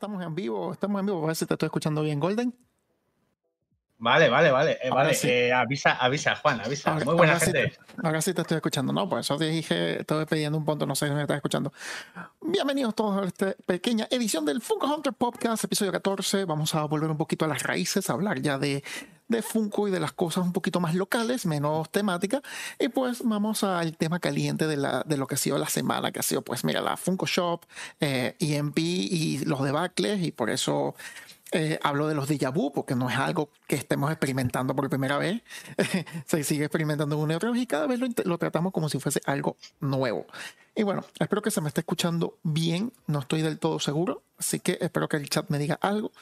estamos 0.00 0.24
en 0.24 0.34
vivo, 0.34 0.72
estamos 0.72 0.98
en 0.98 1.04
vivo, 1.04 1.24
a 1.24 1.26
ver 1.26 1.36
si 1.36 1.44
te 1.44 1.52
estoy 1.52 1.66
escuchando 1.66 2.00
bien, 2.00 2.18
Golden. 2.18 2.54
Vale, 4.00 4.30
vale, 4.30 4.50
vale. 4.50 4.78
Eh, 4.82 4.88
vale, 4.88 5.14
eh, 5.24 5.52
avisa, 5.52 5.92
avisa, 5.92 6.34
Juan, 6.36 6.62
avisa. 6.62 6.94
Muy 7.04 7.14
buena 7.14 7.38
gente. 7.38 7.74
ahora 8.02 8.22
sí 8.22 8.32
te 8.32 8.40
estoy 8.40 8.56
escuchando, 8.56 8.94
¿no? 8.94 9.06
Por 9.06 9.20
eso 9.20 9.36
te 9.36 9.44
dije, 9.50 10.00
estoy 10.00 10.24
pidiendo 10.24 10.56
un 10.56 10.64
punto, 10.64 10.86
no 10.86 10.94
sé 10.94 11.06
si 11.06 11.12
me 11.12 11.20
estás 11.20 11.36
escuchando. 11.36 11.70
Bienvenidos 12.40 12.94
todos 12.94 13.22
a 13.22 13.26
esta 13.26 13.54
pequeña 13.66 14.08
edición 14.10 14.46
del 14.46 14.62
Funko 14.62 14.86
Hunter 14.86 15.12
Podcast, 15.12 15.64
episodio 15.64 15.92
14. 15.92 16.46
Vamos 16.46 16.74
a 16.74 16.84
volver 16.84 17.10
un 17.10 17.18
poquito 17.18 17.44
a 17.44 17.48
las 17.48 17.62
raíces, 17.62 18.08
a 18.08 18.14
hablar 18.14 18.40
ya 18.40 18.56
de, 18.56 18.82
de 19.28 19.42
Funko 19.42 19.86
y 19.86 19.90
de 19.90 20.00
las 20.00 20.12
cosas 20.12 20.44
un 20.44 20.54
poquito 20.54 20.80
más 20.80 20.94
locales, 20.94 21.44
menos 21.44 21.90
temáticas. 21.90 22.40
Y 22.78 22.88
pues 22.88 23.20
vamos 23.22 23.64
al 23.64 23.98
tema 23.98 24.18
caliente 24.18 24.66
de, 24.66 24.78
la, 24.78 25.02
de 25.04 25.18
lo 25.18 25.26
que 25.26 25.34
ha 25.34 25.38
sido 25.38 25.58
la 25.58 25.68
semana, 25.68 26.10
que 26.10 26.20
ha 26.20 26.22
sido, 26.22 26.40
pues 26.40 26.64
mira, 26.64 26.80
la 26.80 26.96
Funko 26.96 27.26
Shop, 27.26 27.66
eh, 28.00 28.34
EMP 28.38 28.78
y 28.78 29.44
los 29.44 29.62
debacles, 29.62 30.22
y 30.22 30.32
por 30.32 30.48
eso 30.48 30.94
eh, 31.52 31.80
hablo 31.82 32.06
de 32.06 32.14
los 32.14 32.28
déjà 32.28 32.52
vu 32.52 32.72
porque 32.72 32.94
no 32.94 33.10
es 33.10 33.16
algo 33.16 33.50
que 33.66 33.74
estemos 33.74 34.10
experimentando 34.10 34.74
por 34.74 34.88
primera 34.88 35.18
vez. 35.18 35.42
Se 36.26 36.44
sigue 36.44 36.64
experimentando 36.64 37.18
una 37.18 37.34
y 37.34 37.36
otra 37.36 37.50
vez 37.50 37.62
y 37.62 37.66
cada 37.66 37.86
vez 37.86 38.00
lo, 38.24 38.38
tratamos 38.38 38.72
como 38.72 38.88
si 38.88 39.00
fuese 39.00 39.20
algo 39.26 39.56
nuevo. 39.80 40.26
Y 40.74 40.84
bueno, 40.84 41.04
espero 41.18 41.42
que 41.42 41.50
se 41.50 41.60
me 41.60 41.68
esté 41.68 41.80
escuchando 41.80 42.38
bien. 42.42 42.92
No 43.06 43.20
estoy 43.20 43.42
del 43.42 43.58
todo 43.58 43.80
seguro, 43.80 44.22
así 44.38 44.60
que 44.60 44.78
espero 44.80 45.08
que 45.08 45.16
el 45.16 45.28
chat 45.28 45.50
me 45.50 45.58
diga 45.58 45.78
algo. 45.82 46.12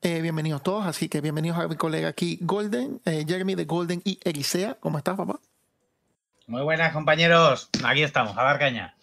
Eh, 0.00 0.20
bienvenidos 0.22 0.62
todos, 0.62 0.86
así 0.86 1.08
que 1.08 1.20
bienvenidos 1.20 1.58
a 1.58 1.66
mi 1.66 1.74
colega 1.74 2.08
aquí, 2.08 2.38
Golden, 2.40 3.00
eh, 3.04 3.24
Jeremy 3.26 3.56
de 3.56 3.64
Golden 3.64 4.00
y 4.04 4.20
Elisea. 4.22 4.74
¿Cómo 4.74 4.98
estás, 4.98 5.16
papá? 5.16 5.40
Muy 6.46 6.62
buenas, 6.62 6.92
compañeros. 6.92 7.68
Aquí 7.84 8.04
estamos, 8.04 8.38
a 8.38 8.44
dar 8.44 8.58
caña. 8.60 8.94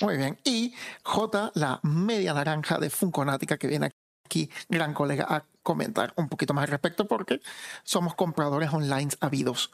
Muy 0.00 0.16
bien. 0.16 0.38
Y 0.44 0.74
J, 1.02 1.50
la 1.54 1.80
media 1.82 2.34
naranja 2.34 2.78
de 2.78 2.88
Funkonática 2.88 3.58
que 3.58 3.66
viene 3.66 3.90
aquí 4.32 4.48
gran 4.70 4.94
colega, 4.94 5.26
a 5.28 5.44
comentar 5.62 6.14
un 6.16 6.30
poquito 6.30 6.54
más 6.54 6.64
al 6.64 6.70
respecto 6.70 7.06
porque 7.06 7.42
somos 7.82 8.14
compradores 8.14 8.72
online 8.72 9.10
habidos. 9.20 9.72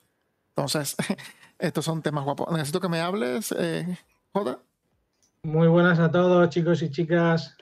Entonces, 0.51 0.97
estos 1.59 1.85
son 1.85 2.03
temas 2.03 2.25
guapos. 2.25 2.51
Necesito 2.53 2.81
que 2.81 2.89
me 2.89 3.01
hables, 3.01 3.55
eh, 3.57 3.97
Joda. 4.33 4.59
Muy 5.45 5.69
buenas 5.69 6.01
a 6.01 6.11
todos, 6.11 6.51
chicos 6.51 6.83
y 6.83 6.91
chicas. 6.91 7.57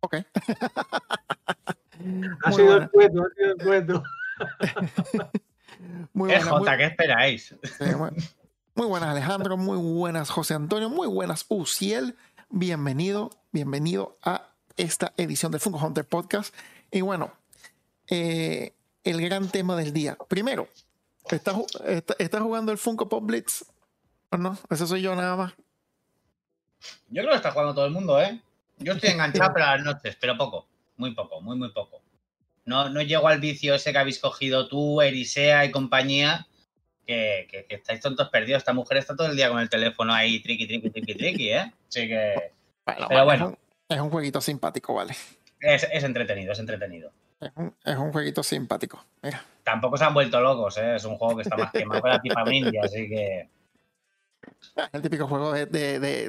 Ok. 0.00 0.16
ha 2.44 2.52
sido 2.52 2.78
el 2.78 2.90
cuento, 2.90 3.22
ha 3.22 3.28
sido 3.36 3.52
el 3.52 3.62
cuento. 3.62 4.02
muy 6.12 6.30
buenas, 6.30 6.48
Jota, 6.48 6.76
¿qué 6.76 6.86
esperáis? 6.86 7.54
muy 8.74 8.88
buenas, 8.88 9.10
Alejandro. 9.10 9.56
Muy 9.56 9.78
buenas, 9.78 10.28
José 10.30 10.54
Antonio. 10.54 10.90
Muy 10.90 11.06
buenas, 11.06 11.44
Uciel. 11.48 12.16
Bienvenido, 12.52 13.30
bienvenido 13.52 14.18
a 14.24 14.50
esta 14.76 15.12
edición 15.16 15.52
del 15.52 15.60
Funko 15.60 15.78
Hunter 15.78 16.04
Podcast. 16.04 16.52
Y 16.90 17.00
bueno, 17.00 17.32
eh, 18.08 18.74
el 19.04 19.20
gran 19.20 19.48
tema 19.50 19.76
del 19.76 19.92
día. 19.92 20.18
Primero, 20.26 20.66
¿estás 21.30 21.54
está, 22.18 22.40
jugando 22.40 22.72
el 22.72 22.78
Funko 22.78 23.08
Pop 23.08 23.24
Blitz? 23.24 23.64
¿O 24.30 24.36
no? 24.36 24.58
Ese 24.68 24.84
soy 24.88 25.00
yo 25.00 25.14
nada 25.14 25.36
más. 25.36 25.52
Yo 27.06 27.22
creo 27.22 27.30
que 27.30 27.36
está 27.36 27.52
jugando 27.52 27.72
todo 27.72 27.86
el 27.86 27.92
mundo, 27.92 28.20
¿eh? 28.20 28.40
Yo 28.78 28.94
estoy 28.94 29.10
enganchado 29.10 29.52
para 29.54 29.76
las 29.76 29.84
noches, 29.84 30.16
pero 30.20 30.36
poco. 30.36 30.66
Muy 30.96 31.14
poco, 31.14 31.40
muy, 31.40 31.56
muy 31.56 31.70
poco. 31.70 32.02
No, 32.64 32.88
no 32.88 33.00
llego 33.00 33.28
al 33.28 33.38
vicio 33.38 33.76
ese 33.76 33.92
que 33.92 33.98
habéis 33.98 34.18
cogido 34.18 34.66
tú, 34.66 35.00
Erisea 35.00 35.66
y 35.66 35.70
compañía, 35.70 36.48
que, 37.06 37.66
estáis 37.68 38.00
tontos 38.00 38.28
perdidos. 38.28 38.58
Esta 38.58 38.72
mujer 38.72 38.98
está 38.98 39.16
todo 39.16 39.28
el 39.28 39.36
día 39.36 39.48
con 39.48 39.60
el 39.60 39.68
teléfono 39.68 40.12
ahí, 40.12 40.40
triqui, 40.40 40.66
triqui, 40.66 40.90
triqui, 40.90 41.14
triqui, 41.14 41.50
¿eh? 41.50 41.72
Así 41.88 42.08
que. 42.08 42.52
pero 42.84 43.24
bueno. 43.24 43.58
Es 43.88 43.98
un, 43.98 44.10
jueguito 44.10 44.40
simpático, 44.40 44.94
vale. 44.94 45.14
Es, 45.60 45.84
entretenido, 46.04 46.52
es 46.52 46.58
entretenido. 46.58 47.10
Es 47.40 47.96
un, 47.96 48.12
jueguito 48.12 48.42
simpático. 48.42 49.04
Mira. 49.22 49.44
Tampoco 49.64 49.96
se 49.96 50.04
han 50.04 50.14
vuelto 50.14 50.40
locos, 50.40 50.78
¿eh? 50.78 50.96
Es 50.96 51.04
un 51.04 51.16
juego 51.16 51.36
que 51.36 51.42
está 51.42 51.56
más 51.56 51.72
quemado 51.72 52.02
que 52.02 52.08
la 52.08 52.20
tipa 52.20 52.44
ninja, 52.44 52.80
así 52.84 53.08
que. 53.08 53.48
El 54.92 55.02
típico 55.02 55.26
juego 55.26 55.52
de 55.52 55.66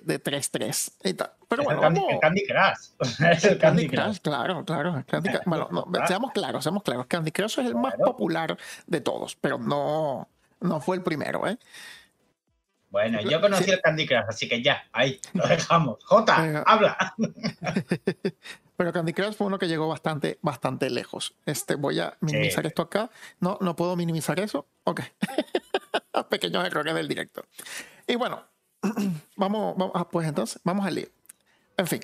3-3. 0.03 1.27
Pero 1.47 1.63
bueno, 1.63 1.83
el 2.09 2.19
Candy, 2.19 2.45
Crush. 2.45 2.91
es 3.31 3.43
el 3.45 3.57
Candy, 3.57 3.87
Crush, 3.87 4.19
claro, 4.19 4.65
claro. 4.65 5.03
bueno, 5.45 5.69
seamos 6.07 6.31
claros, 6.31 6.63
seamos 6.63 6.83
claros. 6.83 7.05
Candy 7.07 7.31
Crush 7.31 7.59
es 7.59 7.67
el 7.67 7.75
más 7.75 7.95
popular 7.95 8.57
de 8.87 9.01
todos, 9.01 9.35
pero 9.35 9.57
no, 9.57 10.27
no 10.61 10.79
fue 10.79 10.95
el 10.95 11.03
primero, 11.03 11.47
¿eh? 11.47 11.57
Bueno, 12.91 13.21
yo 13.21 13.39
conocí 13.39 13.71
el 13.71 13.81
Candy 13.81 14.05
Crush, 14.05 14.25
así 14.27 14.49
que 14.49 14.61
ya, 14.61 14.83
ahí, 14.91 15.19
lo 15.33 15.47
dejamos. 15.47 16.03
Jota, 16.03 16.63
habla. 16.65 17.15
Pero 18.77 18.93
Candy 18.93 19.13
Crush 19.13 19.33
fue 19.33 19.47
uno 19.47 19.59
que 19.59 19.67
llegó 19.67 19.87
bastante, 19.87 20.39
bastante 20.41 20.89
lejos. 20.89 21.35
Este, 21.45 21.75
voy 21.75 21.99
a 21.99 22.17
minimizar 22.19 22.65
esto 22.65 22.81
acá. 22.81 23.09
No, 23.39 23.57
no 23.61 23.75
puedo 23.75 23.95
minimizar 23.95 24.39
eso. 24.39 24.67
Ok. 24.83 25.01
Pequeños 26.29 26.65
errores 26.65 26.93
del 26.95 27.07
directo. 27.07 27.45
Y 28.07 28.15
bueno, 28.15 28.43
vamos, 29.35 29.77
vamos 29.77 29.91
ah, 29.93 30.09
pues 30.09 30.27
entonces, 30.27 30.59
vamos 30.63 30.85
al 30.85 30.95
lío. 30.95 31.07
En 31.77 31.87
fin, 31.87 32.01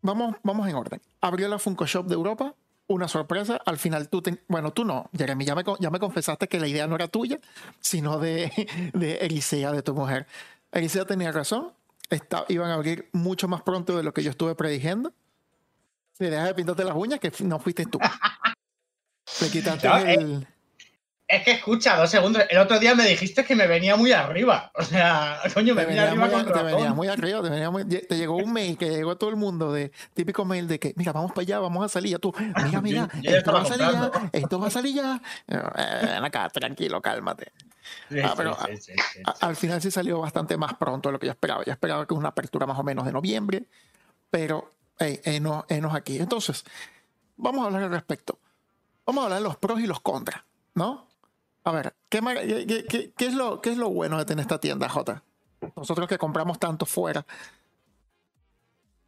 vamos, 0.00 0.36
vamos 0.42 0.68
en 0.68 0.76
orden. 0.76 1.02
Abrió 1.20 1.48
la 1.48 1.58
Funko 1.58 1.86
Shop 1.86 2.06
de 2.06 2.14
Europa, 2.14 2.54
una 2.88 3.06
sorpresa. 3.06 3.60
Al 3.64 3.78
final 3.78 4.08
tú, 4.08 4.22
bueno, 4.48 4.72
tú 4.72 4.84
no, 4.84 5.08
Jeremy, 5.16 5.44
ya 5.44 5.54
me, 5.54 5.62
ya 5.78 5.90
me 5.90 6.00
confesaste 6.00 6.48
que 6.48 6.58
la 6.58 6.66
idea 6.66 6.86
no 6.86 6.96
era 6.96 7.08
tuya, 7.08 7.38
sino 7.80 8.18
de, 8.18 8.50
de 8.92 9.16
Elisea, 9.16 9.72
de 9.72 9.82
tu 9.82 9.94
mujer. 9.94 10.26
Elisea 10.72 11.04
tenía 11.04 11.32
razón, 11.32 11.72
Está, 12.10 12.46
iban 12.48 12.70
a 12.70 12.74
abrir 12.74 13.08
mucho 13.12 13.48
más 13.48 13.62
pronto 13.62 13.96
de 13.96 14.02
lo 14.02 14.14
que 14.14 14.22
yo 14.22 14.30
estuve 14.30 14.54
prediciendo. 14.54 15.12
Le 16.18 16.30
dejas 16.30 16.48
de 16.48 16.54
pintarte 16.54 16.84
las 16.84 16.96
uñas 16.96 17.20
que 17.20 17.30
no 17.44 17.58
fuiste 17.58 17.84
tú. 17.84 17.98
Le 19.42 19.50
quitaste 19.50 20.14
el... 20.14 20.46
Es 21.28 21.44
que 21.44 21.50
escucha, 21.50 21.94
dos 21.94 22.08
segundos. 22.08 22.42
El 22.48 22.56
otro 22.56 22.78
día 22.78 22.94
me 22.94 23.04
dijiste 23.04 23.44
que 23.44 23.54
me 23.54 23.66
venía 23.66 23.96
muy 23.96 24.12
arriba. 24.12 24.72
O 24.74 24.82
sea, 24.82 25.38
coño, 25.54 25.74
me 25.74 25.84
venía, 25.84 26.04
arriba 26.04 26.26
muy, 26.26 26.44
Te 26.44 26.62
venía 26.62 26.94
muy 26.94 27.08
arriba, 27.08 27.42
te, 27.42 27.50
venía 27.50 27.70
muy, 27.70 27.84
te, 27.84 28.16
llegó 28.16 28.36
un 28.36 28.50
mail 28.50 28.78
que 28.78 28.88
llegó 28.88 29.10
a 29.10 29.18
todo 29.18 29.28
el 29.28 29.36
mundo 29.36 29.70
de 29.70 29.92
típico 30.14 30.46
mail 30.46 30.66
de 30.66 30.78
que, 30.78 30.94
mira, 30.96 31.12
vamos 31.12 31.32
para 31.32 31.42
allá, 31.42 31.58
vamos 31.58 31.84
a 31.84 31.88
salir. 31.90 32.12
Ya 32.12 32.18
tú, 32.18 32.32
mira, 32.64 32.80
mira, 32.80 33.08
esto 33.22 33.52
va 33.52 33.60
a 33.60 33.64
salir 33.66 33.86
ya, 33.92 34.10
esto 34.32 34.58
va 34.58 34.66
a 34.68 34.70
salir 34.70 34.94
ya. 34.94 35.20
Ven 35.46 36.24
acá, 36.24 36.48
tranquilo, 36.48 37.02
cálmate. 37.02 37.52
Ah, 38.24 38.32
pero 38.34 38.56
al 39.40 39.56
final 39.56 39.82
sí 39.82 39.90
salió 39.90 40.20
bastante 40.20 40.56
más 40.56 40.74
pronto 40.74 41.10
de 41.10 41.12
lo 41.12 41.18
que 41.18 41.26
yo 41.26 41.32
esperaba. 41.32 41.62
Yo 41.62 41.72
esperaba 41.72 42.06
que 42.06 42.14
una 42.14 42.30
apertura 42.30 42.64
más 42.64 42.78
o 42.78 42.82
menos 42.82 43.04
de 43.04 43.12
noviembre, 43.12 43.66
pero 44.30 44.72
hey, 44.98 45.20
enos, 45.24 45.66
enos 45.68 45.94
aquí. 45.94 46.18
Entonces, 46.18 46.64
vamos 47.36 47.64
a 47.64 47.66
hablar 47.66 47.82
al 47.82 47.90
respecto. 47.90 48.38
Vamos 49.04 49.22
a 49.22 49.24
hablar 49.26 49.40
de 49.40 49.44
los 49.44 49.56
pros 49.58 49.78
y 49.80 49.86
los 49.86 50.00
contras, 50.00 50.42
¿no? 50.74 51.07
A 51.64 51.72
ver, 51.72 51.94
¿qué, 52.08 52.18
es 53.18 53.34
lo, 53.34 53.60
¿qué 53.60 53.70
es 53.70 53.76
lo 53.76 53.90
bueno 53.90 54.18
de 54.18 54.24
tener 54.24 54.42
esta 54.42 54.58
tienda, 54.58 54.88
J? 54.88 55.22
Nosotros 55.76 56.08
que 56.08 56.18
compramos 56.18 56.58
tanto 56.58 56.86
fuera. 56.86 57.26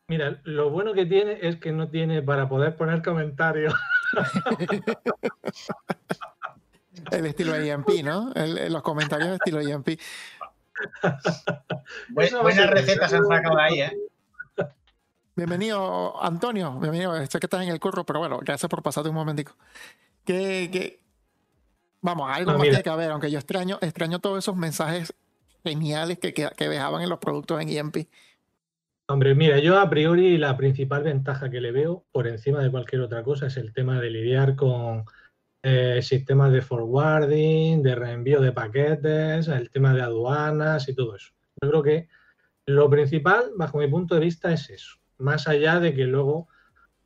Mira, 0.09 0.41
lo 0.45 0.71
bueno 0.71 0.93
que 0.93 1.07
tiene 1.07 1.39
es 1.41 1.57
que 1.57 1.73
no 1.73 1.89
tiene 1.89 2.21
para 2.23 2.49
poder 2.49 2.77
poner 2.77 3.03
comentarios. 3.03 3.75
El 7.13 7.27
estilo 7.27 7.55
EMP, 7.55 7.89
¿no? 8.05 8.33
los 8.35 8.83
comentarios 8.83 9.31
de 9.31 9.37
estilo 9.37 9.61
EMP. 9.61 10.01
buenas 12.11 12.71
recetas 12.71 13.13
han 13.13 13.25
sacado 13.27 13.59
ahí, 13.59 13.83
¿eh? 13.83 13.97
Bienvenido, 15.37 16.23
Antonio. 16.23 16.79
Bienvenido. 16.79 17.15
Sé 17.27 17.39
que 17.39 17.47
estás 17.47 17.63
en 17.63 17.69
el 17.71 17.81
curro, 17.81 18.05
pero 18.05 18.19
bueno, 18.19 18.41
gracias 18.43 18.69
por 18.69 18.83
pasarte 18.83 19.09
un 19.09 19.15
momentico. 19.15 19.57
¿Qué, 20.25 20.69
qué, 20.71 21.01
Vamos, 22.03 22.31
algo 22.31 22.53
más 22.53 22.63
tiene 22.63 22.83
que 22.83 22.91
haber, 22.91 23.11
aunque 23.11 23.31
yo 23.31 23.39
extraño, 23.39 23.79
extraño 23.83 24.19
todos 24.21 24.39
esos 24.39 24.57
mensajes 24.57 25.15
geniales 25.63 26.19
que, 26.19 26.33
que, 26.33 26.69
dejaban 26.69 27.03
en 27.03 27.11
los 27.11 27.19
productos 27.19 27.61
en 27.61 27.69
EMP. 27.69 28.09
Hombre, 29.09 29.35
mira, 29.35 29.59
yo 29.59 29.79
a 29.79 29.91
priori 29.91 30.39
la 30.39 30.57
principal 30.57 31.03
ventaja 31.03 31.51
que 31.51 31.61
le 31.61 31.73
veo 31.73 32.05
por 32.13 32.27
encima 32.27 32.63
de 32.63 32.71
cualquier 32.71 33.03
otra 33.03 33.23
cosa 33.23 33.49
es 33.49 33.57
el 33.57 33.73
tema 33.73 34.01
de 34.01 34.11
lidiar 34.11 34.57
con 34.57 35.05
eh, 35.63 36.01
sistemas 36.01 36.53
de 36.53 36.63
forwarding, 36.63 37.83
de 37.83 37.95
reenvío 37.95 38.41
de 38.41 38.53
paquetes, 38.53 39.49
el 39.49 39.71
tema 39.71 39.93
de 39.93 40.03
aduanas 40.03 40.89
y 40.89 40.95
todo 40.95 41.17
eso. 41.17 41.33
Yo 41.61 41.69
creo 41.69 41.83
que 41.83 42.09
lo 42.67 42.89
principal, 42.89 43.51
bajo 43.57 43.79
mi 43.79 43.89
punto 43.89 44.15
de 44.15 44.23
vista, 44.23 44.53
es 44.53 44.71
eso. 44.71 44.97
Más 45.19 45.49
allá 45.49 45.81
de 45.81 45.95
que 45.95 46.05
luego 46.05 46.49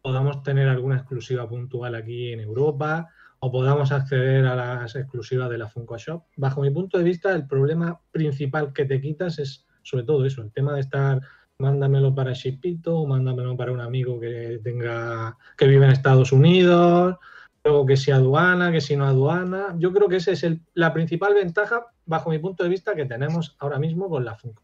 podamos 0.02 0.43
tener 0.43 0.69
alguna 0.69 0.97
exclusiva 0.97 1.49
puntual 1.49 1.94
aquí 1.94 2.32
en 2.32 2.40
Europa 2.40 3.08
o 3.44 3.52
podamos 3.52 3.93
acceder 3.93 4.46
a 4.46 4.56
las 4.56 4.96
exclusivas 4.96 5.50
de 5.50 5.58
la 5.58 5.69
Funko 5.69 5.99
Shop. 5.99 6.23
Bajo 6.35 6.62
mi 6.62 6.70
punto 6.70 6.96
de 6.96 7.05
vista, 7.05 7.31
el 7.32 7.46
problema 7.46 8.00
principal 8.11 8.73
que 8.73 8.87
te 8.87 9.02
quitas 9.02 9.38
es 9.38 9.67
sobre 9.82 10.05
todo 10.05 10.25
eso, 10.25 10.41
el 10.41 10.50
tema 10.50 10.73
de 10.73 10.81
estar 10.81 11.20
mándamelo 11.58 12.14
para 12.14 12.32
Shipito 12.32 12.96
o 12.96 13.06
mándamelo 13.06 13.55
para 13.55 13.70
un 13.70 13.82
amigo 13.82 14.19
que 14.19 14.61
tenga 14.64 15.37
que 15.58 15.67
vive 15.67 15.85
en 15.85 15.93
Estados 15.93 16.32
Unidos, 16.32 17.17
luego 17.62 17.85
que 17.85 17.99
si 17.99 18.12
aduana, 18.12 18.73
que 18.73 18.81
si 18.81 18.96
no 18.96 19.05
aduana. 19.05 19.76
Yo 19.79 19.93
creo 19.93 20.08
que 20.08 20.17
esa 20.17 20.31
es 20.31 20.47
la 20.73 20.94
principal 20.94 21.35
ventaja, 21.35 21.85
bajo 22.06 22.31
mi 22.31 22.38
punto 22.38 22.64
de 22.64 22.70
vista, 22.70 22.94
que 22.94 23.05
tenemos 23.05 23.56
ahora 23.58 23.79
mismo 23.79 24.08
con 24.08 24.25
la 24.25 24.37
Funko. 24.37 24.62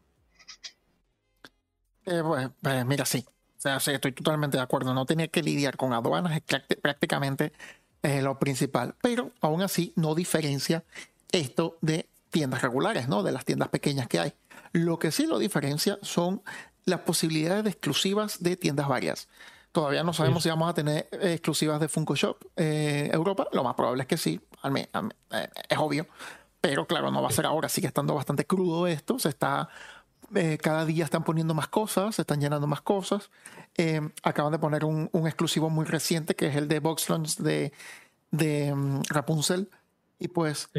Eh, 2.07 2.23
pues, 2.25 2.49
pues, 2.59 2.85
mira, 2.87 3.05
sí. 3.05 3.23
O 3.63 3.79
sea, 3.79 3.93
estoy 3.93 4.11
totalmente 4.11 4.57
de 4.57 4.63
acuerdo. 4.63 4.91
No 4.95 5.05
tenía 5.05 5.27
que 5.27 5.43
lidiar 5.43 5.77
con 5.77 5.93
aduanas 5.93 6.35
es 6.35 6.77
prácticamente 6.77 7.53
eh, 8.03 8.21
lo 8.21 8.39
principal. 8.39 8.95
Pero 9.01 9.31
aún 9.41 9.61
así 9.61 9.93
no 9.95 10.15
diferencia 10.15 10.83
esto 11.31 11.77
de 11.81 12.07
tiendas 12.29 12.61
regulares, 12.61 13.07
¿no? 13.07 13.23
De 13.23 13.31
las 13.31 13.45
tiendas 13.45 13.69
pequeñas 13.69 14.07
que 14.07 14.19
hay. 14.19 14.33
Lo 14.71 14.99
que 14.99 15.11
sí 15.11 15.25
lo 15.25 15.37
diferencia 15.37 15.99
son 16.01 16.41
las 16.85 17.01
posibilidades 17.01 17.63
de 17.63 17.69
exclusivas 17.69 18.41
de 18.41 18.55
tiendas 18.57 18.87
varias. 18.87 19.27
Todavía 19.71 20.03
no 20.03 20.13
sabemos 20.13 20.43
si 20.43 20.49
vamos 20.49 20.69
a 20.69 20.73
tener 20.73 21.07
exclusivas 21.11 21.79
de 21.79 21.87
Funko 21.87 22.15
Shop 22.15 22.37
eh, 22.57 23.09
Europa. 23.13 23.47
Lo 23.53 23.63
más 23.63 23.75
probable 23.75 24.03
es 24.03 24.07
que 24.07 24.17
sí, 24.17 24.41
eh, 24.73 25.47
es 25.69 25.77
obvio. 25.77 26.07
Pero 26.59 26.85
claro, 26.85 27.09
no 27.09 27.21
va 27.21 27.29
a 27.29 27.31
ser 27.31 27.45
ahora. 27.45 27.69
Sigue 27.69 27.87
estando 27.87 28.13
bastante 28.13 28.45
crudo 28.45 28.85
esto. 28.87 29.17
Se 29.17 29.29
está, 29.29 29.69
eh, 30.35 30.57
cada 30.61 30.85
día 30.85 31.03
están 31.03 31.23
poniendo 31.23 31.53
más 31.53 31.67
cosas, 31.67 32.15
se 32.15 32.21
están 32.21 32.39
llenando 32.39 32.67
más 32.67 32.81
cosas. 32.81 33.29
Eh, 33.77 34.01
acaban 34.23 34.51
de 34.51 34.59
poner 34.59 34.85
un, 34.85 35.09
exclusivo 35.25 35.69
muy 35.69 35.85
reciente 35.85 36.35
que 36.35 36.47
es 36.47 36.55
el 36.55 36.67
de 36.67 36.79
Box 36.79 37.07
de, 37.37 37.73
de 38.31 38.73
mm, 38.73 39.01
Rapunzel. 39.09 39.69
Y 40.19 40.27
pues 40.27 40.69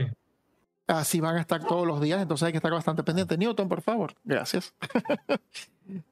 así 0.86 1.20
van 1.20 1.36
a 1.36 1.40
estar 1.40 1.64
todos 1.64 1.86
los 1.86 2.00
días. 2.00 2.22
Entonces 2.22 2.46
hay 2.46 2.52
que 2.52 2.58
estar 2.58 2.72
bastante 2.72 3.02
pendiente. 3.02 3.36
Newton, 3.36 3.68
por 3.68 3.82
favor. 3.82 4.14
Gracias. 4.24 4.74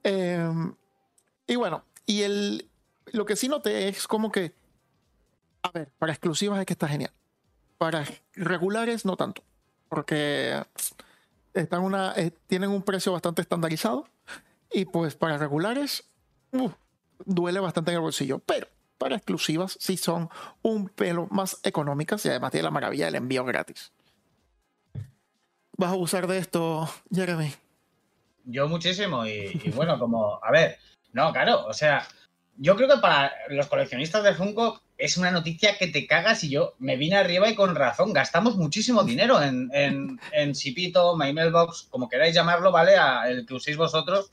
y 1.47 1.57
bueno, 1.57 1.85
y 2.07 2.23
el, 2.23 2.69
lo 3.13 3.25
que 3.25 3.37
sí 3.37 3.49
noté 3.49 3.89
es 3.89 4.07
como 4.07 4.33
que, 4.33 4.55
a 5.63 5.71
ver, 5.71 5.91
para 5.99 6.13
exclusivas 6.13 6.59
es 6.61 6.67
que 6.67 6.73
está 6.73 6.89
genial. 6.89 7.13
Para 7.79 8.05
regulares 8.35 9.05
no 9.05 9.17
tanto, 9.17 9.43
porque 9.89 10.63
están 11.55 11.83
una, 11.83 12.13
eh, 12.17 12.33
tienen 12.47 12.71
un 12.71 12.83
precio 12.83 13.13
bastante 13.13 13.43
estandarizado 13.43 14.09
y 14.73 14.85
pues 14.85 15.17
para 15.17 15.39
regulares 15.39 16.05
duele 17.25 17.61
bastante 17.61 17.91
en 17.91 17.97
el 17.97 18.03
bolsillo, 18.03 18.39
pero 18.41 18.67
para 18.99 19.17
exclusivas 19.17 19.77
sí 19.81 19.97
son 19.97 20.29
un 20.63 20.89
pelo 20.89 21.27
más 21.31 21.59
económicas 21.63 22.25
y 22.25 22.29
además 22.29 22.53
tiene 22.53 22.65
la 22.65 22.71
maravilla 22.71 23.07
del 23.07 23.17
envío 23.17 23.45
gratis. 23.45 23.93
¿Vas 25.77 25.93
a 25.93 25.97
usar 25.97 26.27
de 26.27 26.39
esto, 26.39 26.89
Jeremy? 27.13 27.55
Yo 28.45 28.69
muchísimo 28.69 29.27
y 29.27 29.73
bueno, 29.75 29.99
como, 29.99 30.39
a 30.43 30.51
ver, 30.51 30.79
no, 31.13 31.33
claro, 31.33 31.67
o 31.67 31.73
sea, 31.73 32.07
yo 32.63 32.77
creo 32.77 32.89
que 32.89 32.99
para 32.99 33.33
los 33.49 33.69
coleccionistas 33.69 34.23
de 34.23 34.35
Funko 34.35 34.83
es 34.99 35.17
una 35.17 35.31
noticia 35.31 35.79
que 35.79 35.87
te 35.87 36.07
cagas 36.07 36.45
y 36.45 36.51
yo 36.51 36.75
me 36.79 36.99
vine 36.99 37.17
arriba 37.17 37.49
y 37.49 37.55
con 37.55 37.75
razón. 37.75 38.13
Gastamos 38.13 38.57
muchísimo 38.57 39.03
dinero 39.03 39.43
en, 39.43 39.71
en, 39.73 40.21
en 40.31 40.55
Sipito, 40.55 41.17
My 41.17 41.33
Mailbox, 41.33 41.89
como 41.89 42.07
queráis 42.07 42.35
llamarlo, 42.35 42.71
¿vale? 42.71 42.99
A 42.99 43.31
el 43.31 43.47
que 43.47 43.55
uséis 43.55 43.79
vosotros. 43.79 44.31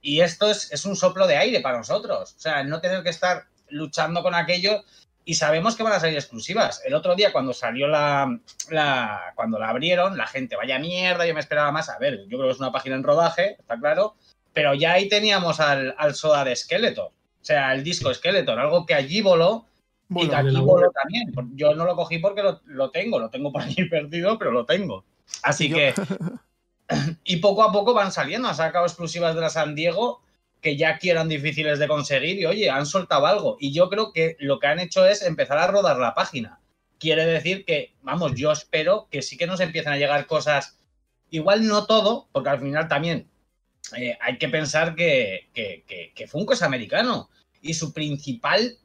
Y 0.00 0.22
esto 0.22 0.50
es, 0.50 0.72
es 0.72 0.86
un 0.86 0.96
soplo 0.96 1.26
de 1.26 1.36
aire 1.36 1.60
para 1.60 1.76
nosotros. 1.76 2.34
O 2.34 2.40
sea, 2.40 2.64
no 2.64 2.80
tener 2.80 3.02
que 3.02 3.10
estar 3.10 3.44
luchando 3.68 4.22
con 4.22 4.34
aquello 4.34 4.82
y 5.26 5.34
sabemos 5.34 5.76
que 5.76 5.82
van 5.82 5.92
a 5.92 6.00
salir 6.00 6.16
exclusivas. 6.16 6.80
El 6.86 6.94
otro 6.94 7.14
día 7.14 7.30
cuando 7.30 7.52
salió 7.52 7.88
la, 7.88 8.40
la, 8.70 9.34
cuando 9.34 9.58
la 9.58 9.68
abrieron, 9.68 10.16
la 10.16 10.26
gente, 10.26 10.56
vaya 10.56 10.78
mierda, 10.78 11.26
yo 11.26 11.34
me 11.34 11.40
esperaba 11.40 11.72
más. 11.72 11.90
A 11.90 11.98
ver, 11.98 12.20
yo 12.26 12.38
creo 12.38 12.48
que 12.48 12.52
es 12.52 12.58
una 12.58 12.72
página 12.72 12.96
en 12.96 13.02
rodaje, 13.02 13.56
está 13.58 13.78
claro, 13.78 14.14
pero 14.54 14.72
ya 14.72 14.94
ahí 14.94 15.10
teníamos 15.10 15.60
al, 15.60 15.94
al 15.98 16.14
Soda 16.14 16.42
de 16.42 16.56
Skeletor. 16.56 17.12
O 17.40 17.44
sea, 17.44 17.72
el 17.74 17.82
disco 17.82 18.12
Skeletor, 18.12 18.58
algo 18.58 18.84
que 18.84 18.94
allí 18.94 19.22
voló 19.22 19.66
y 20.10 20.28
que 20.28 20.34
aquí 20.34 20.56
voló 20.56 20.90
también. 20.90 21.32
Yo 21.54 21.74
no 21.74 21.84
lo 21.84 21.96
cogí 21.96 22.18
porque 22.18 22.42
lo, 22.64 22.90
tengo, 22.90 23.18
lo 23.18 23.30
tengo 23.30 23.52
por 23.52 23.62
ahí 23.62 23.74
perdido, 23.90 24.38
pero 24.38 24.50
lo 24.50 24.66
tengo. 24.66 25.04
Así 25.42 25.70
que. 25.72 25.94
y 27.24 27.36
poco 27.36 27.62
a 27.62 27.72
poco 27.72 27.94
van 27.94 28.12
saliendo. 28.12 28.48
Han 28.48 28.54
sacado 28.54 28.86
exclusivas 28.86 29.34
de 29.34 29.40
la 29.40 29.50
San 29.50 29.74
Diego 29.74 30.22
que 30.60 30.76
ya 30.76 30.98
quieran 30.98 31.28
difíciles 31.28 31.78
de 31.78 31.88
conseguir 31.88 32.38
y 32.38 32.46
oye, 32.46 32.70
han 32.70 32.86
soltado 32.86 33.26
algo. 33.26 33.56
Y 33.58 33.72
yo 33.72 33.88
creo 33.88 34.12
que 34.12 34.36
lo 34.40 34.58
que 34.58 34.66
han 34.66 34.80
hecho 34.80 35.06
es 35.06 35.22
empezar 35.22 35.58
a 35.58 35.66
rodar 35.66 35.98
la 35.98 36.14
página. 36.14 36.60
Quiere 36.98 37.24
decir 37.24 37.64
que, 37.64 37.94
vamos, 38.02 38.34
yo 38.34 38.52
espero 38.52 39.08
que 39.10 39.22
sí 39.22 39.38
que 39.38 39.46
nos 39.46 39.60
empiecen 39.60 39.92
a 39.92 39.96
llegar 39.96 40.26
cosas. 40.26 40.76
Igual 41.30 41.66
no 41.66 41.86
todo, 41.86 42.28
porque 42.32 42.50
al 42.50 42.60
final 42.60 42.88
también 42.88 43.29
eh, 43.96 44.16
hay 44.20 44.38
que 44.38 44.48
pensar 44.48 44.94
que, 44.94 45.48
que, 45.54 46.26
Funko 46.28 46.52
es 46.52 46.62
americano 46.62 47.30
y 47.60 47.74
su 47.74 47.92
principal 47.92 48.78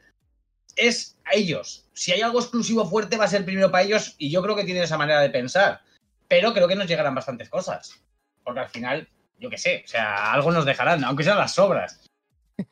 es 0.75 1.17
a 1.25 1.35
ellos. 1.35 1.87
Si 1.93 2.11
hay 2.11 2.21
algo 2.21 2.39
exclusivo 2.39 2.85
fuerte, 2.85 3.17
va 3.17 3.25
a 3.25 3.29
ser 3.29 3.45
primero 3.45 3.71
para 3.71 3.83
ellos 3.83 4.15
y 4.17 4.29
yo 4.29 4.41
creo 4.41 4.55
que 4.55 4.63
tienen 4.63 4.83
esa 4.83 4.97
manera 4.97 5.21
de 5.21 5.29
pensar. 5.29 5.81
Pero 6.27 6.53
creo 6.53 6.67
que 6.67 6.75
nos 6.75 6.87
llegarán 6.87 7.15
bastantes 7.15 7.49
cosas. 7.49 8.01
Porque 8.43 8.61
al 8.61 8.69
final, 8.69 9.07
yo 9.39 9.49
qué 9.49 9.57
sé, 9.57 9.83
o 9.85 9.87
sea, 9.87 10.33
algo 10.33 10.51
nos 10.51 10.65
dejarán, 10.65 11.03
aunque 11.03 11.23
sean 11.23 11.37
las 11.37 11.53
sobras. 11.53 12.09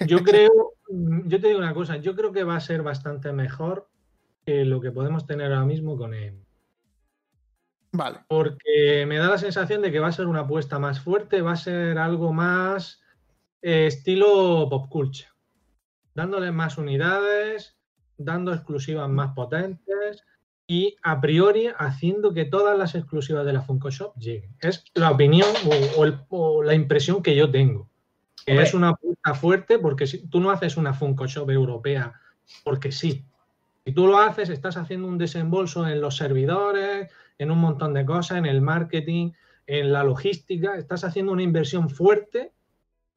Yo 0.06 0.24
creo, 0.24 0.74
yo 1.26 1.40
te 1.40 1.48
digo 1.48 1.60
una 1.60 1.74
cosa, 1.74 1.98
yo 1.98 2.16
creo 2.16 2.32
que 2.32 2.44
va 2.44 2.56
a 2.56 2.62
ser 2.62 2.84
bastante 2.84 3.32
mejor 3.32 3.90
que 4.46 4.66
lo 4.66 4.82
que 4.82 4.92
podemos 4.92 5.26
tener 5.26 5.54
ahora 5.54 5.66
mismo 5.66 5.98
con 5.98 6.14
él. 6.14 6.43
Vale. 7.94 8.20
Porque 8.28 9.06
me 9.08 9.18
da 9.18 9.30
la 9.30 9.38
sensación 9.38 9.82
de 9.84 9.92
que 9.92 10.00
va 10.00 10.08
a 10.08 10.12
ser 10.12 10.28
una 10.28 10.42
apuesta 10.42 10.80
más 10.80 11.00
fuerte, 11.00 11.42
va 11.42 11.54
a 11.54 11.58
ser 11.58 12.00
algo 12.00 12.34
más 12.34 13.02
eh, 13.62 13.86
estilo 13.88 14.68
pop 14.68 14.90
culture, 14.90 15.30
dándole 16.16 16.52
más 16.52 16.80
unidades, 16.80 17.78
dando 18.18 18.52
exclusivas 18.52 19.08
más 19.10 19.34
potentes 19.36 20.24
y 20.66 20.96
a 21.04 21.22
priori 21.22 21.70
haciendo 21.78 22.34
que 22.34 22.46
todas 22.46 22.78
las 22.78 22.96
exclusivas 22.96 23.46
de 23.46 23.54
la 23.54 23.62
Funko 23.62 23.92
Shop 23.92 24.16
lleguen. 24.18 24.56
Es 24.60 24.84
la 24.96 25.12
opinión 25.12 25.50
o, 26.30 26.64
la 26.64 26.74
impresión 26.74 27.22
que 27.22 27.36
yo 27.36 27.52
tengo. 27.52 27.90
Que 28.44 28.60
es 28.62 28.74
una 28.74 28.90
apuesta 28.90 29.36
fuerte 29.36 29.78
porque 29.78 30.08
si 30.08 30.28
tú 30.28 30.40
no 30.40 30.50
haces 30.50 30.78
una 30.78 30.94
Funko 30.96 31.28
Shop 31.28 31.50
europea 31.50 32.20
porque 32.64 32.92
sí. 32.92 33.24
Si 33.86 33.94
tú 33.94 34.08
lo 34.08 34.18
haces, 34.18 34.50
estás 34.50 34.78
haciendo 34.78 35.08
un 35.08 35.18
desembolso 35.18 35.88
en 35.88 36.00
los 36.00 36.16
servidores, 36.16 37.12
en 37.38 37.52
un 37.52 37.60
montón 37.60 37.94
de 37.94 38.06
cosas, 38.06 38.38
en 38.38 38.46
el 38.46 38.62
marketing, 38.62 39.32
en 39.68 39.92
la 39.92 40.04
logística, 40.04 40.76
estás 40.76 41.04
haciendo 41.04 41.32
una 41.32 41.44
inversión 41.44 41.90
fuerte. 41.90 42.54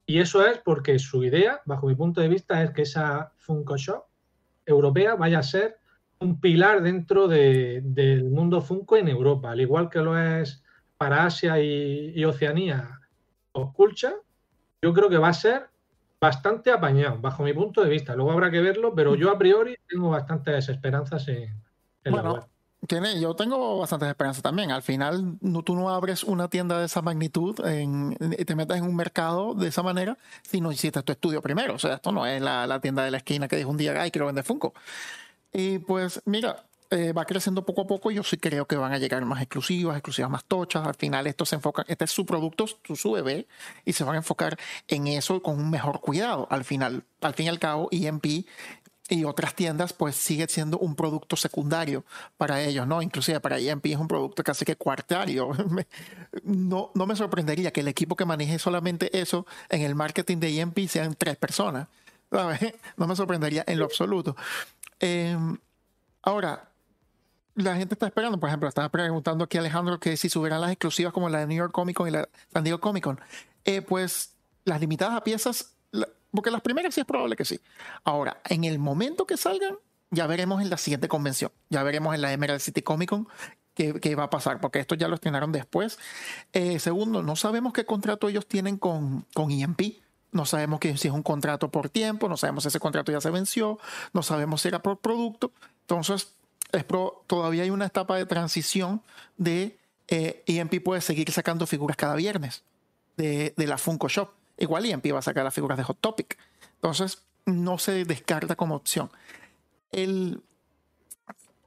Y 0.05 0.19
eso 0.19 0.45
es 0.45 0.59
porque 0.59 0.99
su 0.99 1.23
idea, 1.23 1.61
bajo 1.65 1.87
mi 1.87 1.95
punto 1.95 2.21
de 2.21 2.27
vista, 2.27 2.63
es 2.63 2.71
que 2.71 2.83
esa 2.83 3.31
Funko 3.37 3.77
Shop 3.77 4.05
europea 4.65 5.15
vaya 5.15 5.39
a 5.39 5.43
ser 5.43 5.79
un 6.19 6.39
pilar 6.39 6.81
dentro 6.81 7.27
del 7.27 8.25
mundo 8.25 8.61
Funko 8.61 8.97
en 8.97 9.07
Europa, 9.07 9.51
al 9.51 9.61
igual 9.61 9.89
que 9.89 9.99
lo 9.99 10.17
es 10.17 10.63
para 10.97 11.25
Asia 11.25 11.61
y, 11.61 12.23
Oceanía 12.25 12.99
o 13.51 13.73
yo 14.81 14.93
creo 14.93 15.09
que 15.09 15.17
va 15.17 15.29
a 15.29 15.33
ser 15.33 15.69
bastante 16.19 16.71
apañado, 16.71 17.17
bajo 17.19 17.43
mi 17.43 17.53
punto 17.53 17.83
de 17.83 17.89
vista. 17.89 18.15
Luego 18.15 18.31
habrá 18.31 18.49
que 18.51 18.61
verlo, 18.61 18.93
pero 18.95 19.15
yo 19.15 19.31
a 19.31 19.37
priori 19.37 19.77
tengo 19.87 20.09
bastantes 20.09 20.69
esperanzas 20.69 21.27
en, 21.27 21.61
la 22.03 22.21
web. 22.21 22.43
Tiene, 22.87 23.19
yo 23.19 23.35
tengo 23.35 23.79
bastantes 23.79 24.07
esperanzas 24.07 24.43
también. 24.43 24.71
Al 24.71 24.83
final, 24.83 25.37
no, 25.41 25.63
tú 25.63 25.75
no 25.75 25.89
abres 25.89 26.23
una 26.23 26.47
tienda 26.47 26.79
de 26.79 26.85
esa 26.85 27.01
magnitud 27.01 27.55
y 27.59 28.45
te 28.45 28.55
metes 28.55 28.77
en 28.77 28.83
un 28.83 28.95
mercado 28.95 29.55
de 29.55 29.67
esa 29.67 29.81
manera 29.81 30.17
si 30.43 30.61
no 30.61 30.71
hiciste 30.71 31.01
tu 31.01 31.11
estudio 31.11 31.41
primero. 31.41 31.75
O 31.75 31.79
sea, 31.79 31.95
esto 31.95 32.11
no 32.11 32.25
es 32.25 32.41
la, 32.41 32.79
tienda 32.79 33.03
de 33.03 33.11
la 33.11 33.17
esquina 33.17 33.47
que 33.47 33.57
dijo 33.57 33.69
un 33.69 33.77
día, 33.77 33.99
ay, 33.99 34.11
quiero 34.11 34.27
vender 34.27 34.43
Funko. 34.43 34.73
Y 35.51 35.79
pues, 35.79 36.21
mira, 36.25 36.65
eh, 36.89 37.11
va 37.11 37.25
creciendo 37.25 37.65
poco 37.65 37.81
a 37.81 37.87
poco. 37.87 38.11
Yo 38.11 38.23
sí 38.23 38.37
creo 38.37 38.65
que 38.65 38.75
van 38.75 38.93
a 38.93 38.97
llegar 38.97 39.23
más 39.25 39.41
exclusivas, 39.41 39.97
exclusivas 39.97 40.31
más 40.31 40.45
tochas. 40.45 40.85
Al 40.87 40.95
final, 40.95 41.27
esto 41.27 41.45
se 41.45 41.55
enfoca, 41.55 41.85
este 41.87 42.05
es 42.05 42.11
su 42.11 42.25
producto, 42.25 42.65
su, 42.67 43.11
bebé, 43.11 43.47
y 43.85 43.93
se 43.93 44.03
van 44.03 44.15
a 44.15 44.17
enfocar 44.17 44.57
en 44.87 45.07
eso 45.07 45.41
con 45.41 45.59
un 45.59 45.69
mejor 45.69 46.01
cuidado. 46.01 46.47
Al 46.49 46.63
final, 46.63 47.03
al 47.21 47.33
fin 47.33 47.47
y 47.47 47.49
al 47.49 47.59
cabo, 47.59 47.89
EMP 47.91 48.45
y 49.09 49.23
otras 49.23 49.55
tiendas, 49.55 49.93
pues 49.93 50.15
sigue 50.15 50.47
siendo 50.47 50.77
un 50.79 50.95
producto 50.95 51.35
secundario 51.35 52.03
para 52.37 52.61
ellos, 52.61 52.85
¿no? 52.87 53.01
Inclusive 53.01 53.39
para 53.39 53.57
EMP 53.59 53.85
es 53.87 53.97
un 53.97 54.07
producto 54.07 54.43
casi 54.43 54.65
que 54.65 54.75
cuartario. 54.75 55.49
no, 56.43 56.91
no 56.93 57.05
me 57.05 57.15
sorprendería 57.15 57.71
que 57.71 57.81
el 57.81 57.87
equipo 57.87 58.15
que 58.15 58.25
maneje 58.25 58.59
solamente 58.59 59.17
eso 59.17 59.45
en 59.69 59.81
el 59.81 59.95
marketing 59.95 60.37
de 60.37 60.59
EMP 60.59 60.87
sean 60.87 61.15
tres 61.15 61.37
personas. 61.37 61.87
No 62.97 63.07
me 63.07 63.15
sorprendería 63.15 63.63
en 63.67 63.79
lo 63.79 63.85
absoluto. 63.85 64.35
Em, 64.99 65.57
ahora, 66.21 66.69
la 67.57 67.75
gente 67.75 67.95
está 67.95 68.07
esperando, 68.07 68.39
por 68.39 68.49
ejemplo, 68.49 68.69
estaba 68.69 68.89
preguntando 68.89 69.43
aquí 69.43 69.57
Alejandro 69.57 69.99
que 69.99 70.15
si 70.15 70.29
subieran 70.29 70.61
las 70.61 70.71
exclusivas 70.71 71.11
como 71.11 71.27
la 71.27 71.39
de 71.39 71.47
New 71.47 71.57
York 71.57 71.71
Comic 71.71 71.97
Con 71.97 72.07
y 72.07 72.11
la 72.11 72.29
San 72.53 72.63
Diego 72.63 72.79
Comic 72.79 73.03
Con. 73.03 73.19
Eh, 73.65 73.81
pues 73.81 74.33
las 74.63 74.79
limitadas 74.79 75.15
a 75.15 75.23
piezas 75.23 75.73
porque 76.31 76.51
las 76.51 76.61
primeras 76.61 76.93
sí 76.93 77.01
es 77.01 77.07
probable 77.07 77.35
que 77.35 77.45
sí. 77.45 77.59
Ahora, 78.03 78.41
en 78.45 78.63
el 78.63 78.79
momento 78.79 79.25
que 79.25 79.37
salgan, 79.37 79.77
ya 80.11 80.27
veremos 80.27 80.61
en 80.61 80.69
la 80.69 80.77
siguiente 80.77 81.07
convención. 81.07 81.51
Ya 81.69 81.83
veremos 81.83 82.13
en 82.13 82.21
la 82.21 82.31
Emerald 82.31 82.61
City 82.61 82.81
Comic 82.81 83.09
Con 83.09 83.27
qué, 83.73 84.15
va 84.15 84.23
a 84.23 84.29
pasar, 84.29 84.59
porque 84.59 84.79
esto 84.79 84.95
ya 84.95 85.07
lo 85.07 85.15
estrenaron 85.15 85.51
después. 85.51 85.97
Eh, 86.53 86.79
segundo, 86.79 87.23
no 87.23 87.35
sabemos 87.35 87.73
qué 87.73 87.85
contrato 87.85 88.29
ellos 88.29 88.47
tienen 88.47 88.77
con, 88.77 89.25
con 89.33 89.51
EMP. 89.51 89.97
No 90.31 90.45
sabemos 90.45 90.79
si 90.81 91.07
es 91.07 91.13
un 91.13 91.23
contrato 91.23 91.71
por 91.71 91.89
tiempo, 91.89 92.27
no 92.27 92.37
sabemos 92.37 92.63
si 92.63 92.67
ese 92.67 92.79
contrato 92.79 93.11
ya 93.11 93.21
se 93.21 93.31
venció, 93.31 93.79
no 94.13 94.21
sabemos 94.21 94.61
si 94.61 94.67
era 94.67 94.83
por 94.83 94.99
producto. 94.99 95.51
Entonces, 95.81 96.35
es 96.71 96.85
todavía 97.27 97.63
hay 97.63 97.69
una 97.69 97.85
etapa 97.85 98.17
de 98.17 98.25
transición 98.25 99.01
de 99.37 99.77
EMP 100.07 100.73
eh, 100.73 100.77
e 100.77 100.81
puede 100.81 101.01
seguir 101.01 101.31
sacando 101.31 101.65
figuras 101.67 101.97
cada 101.97 102.15
viernes 102.15 102.63
de, 103.17 103.53
de 103.55 103.67
la 103.67 103.77
Funko 103.77 104.07
Shop 104.07 104.29
Igual 104.57 104.85
EMP 104.85 105.13
va 105.13 105.19
a 105.19 105.21
sacar 105.21 105.43
las 105.43 105.53
figuras 105.53 105.77
de 105.77 105.83
Hot 105.83 105.99
Topic. 106.01 106.37
Entonces, 106.75 107.23
no 107.45 107.77
se 107.77 108.05
descarta 108.05 108.55
como 108.55 108.75
opción. 108.75 109.11
El... 109.91 110.41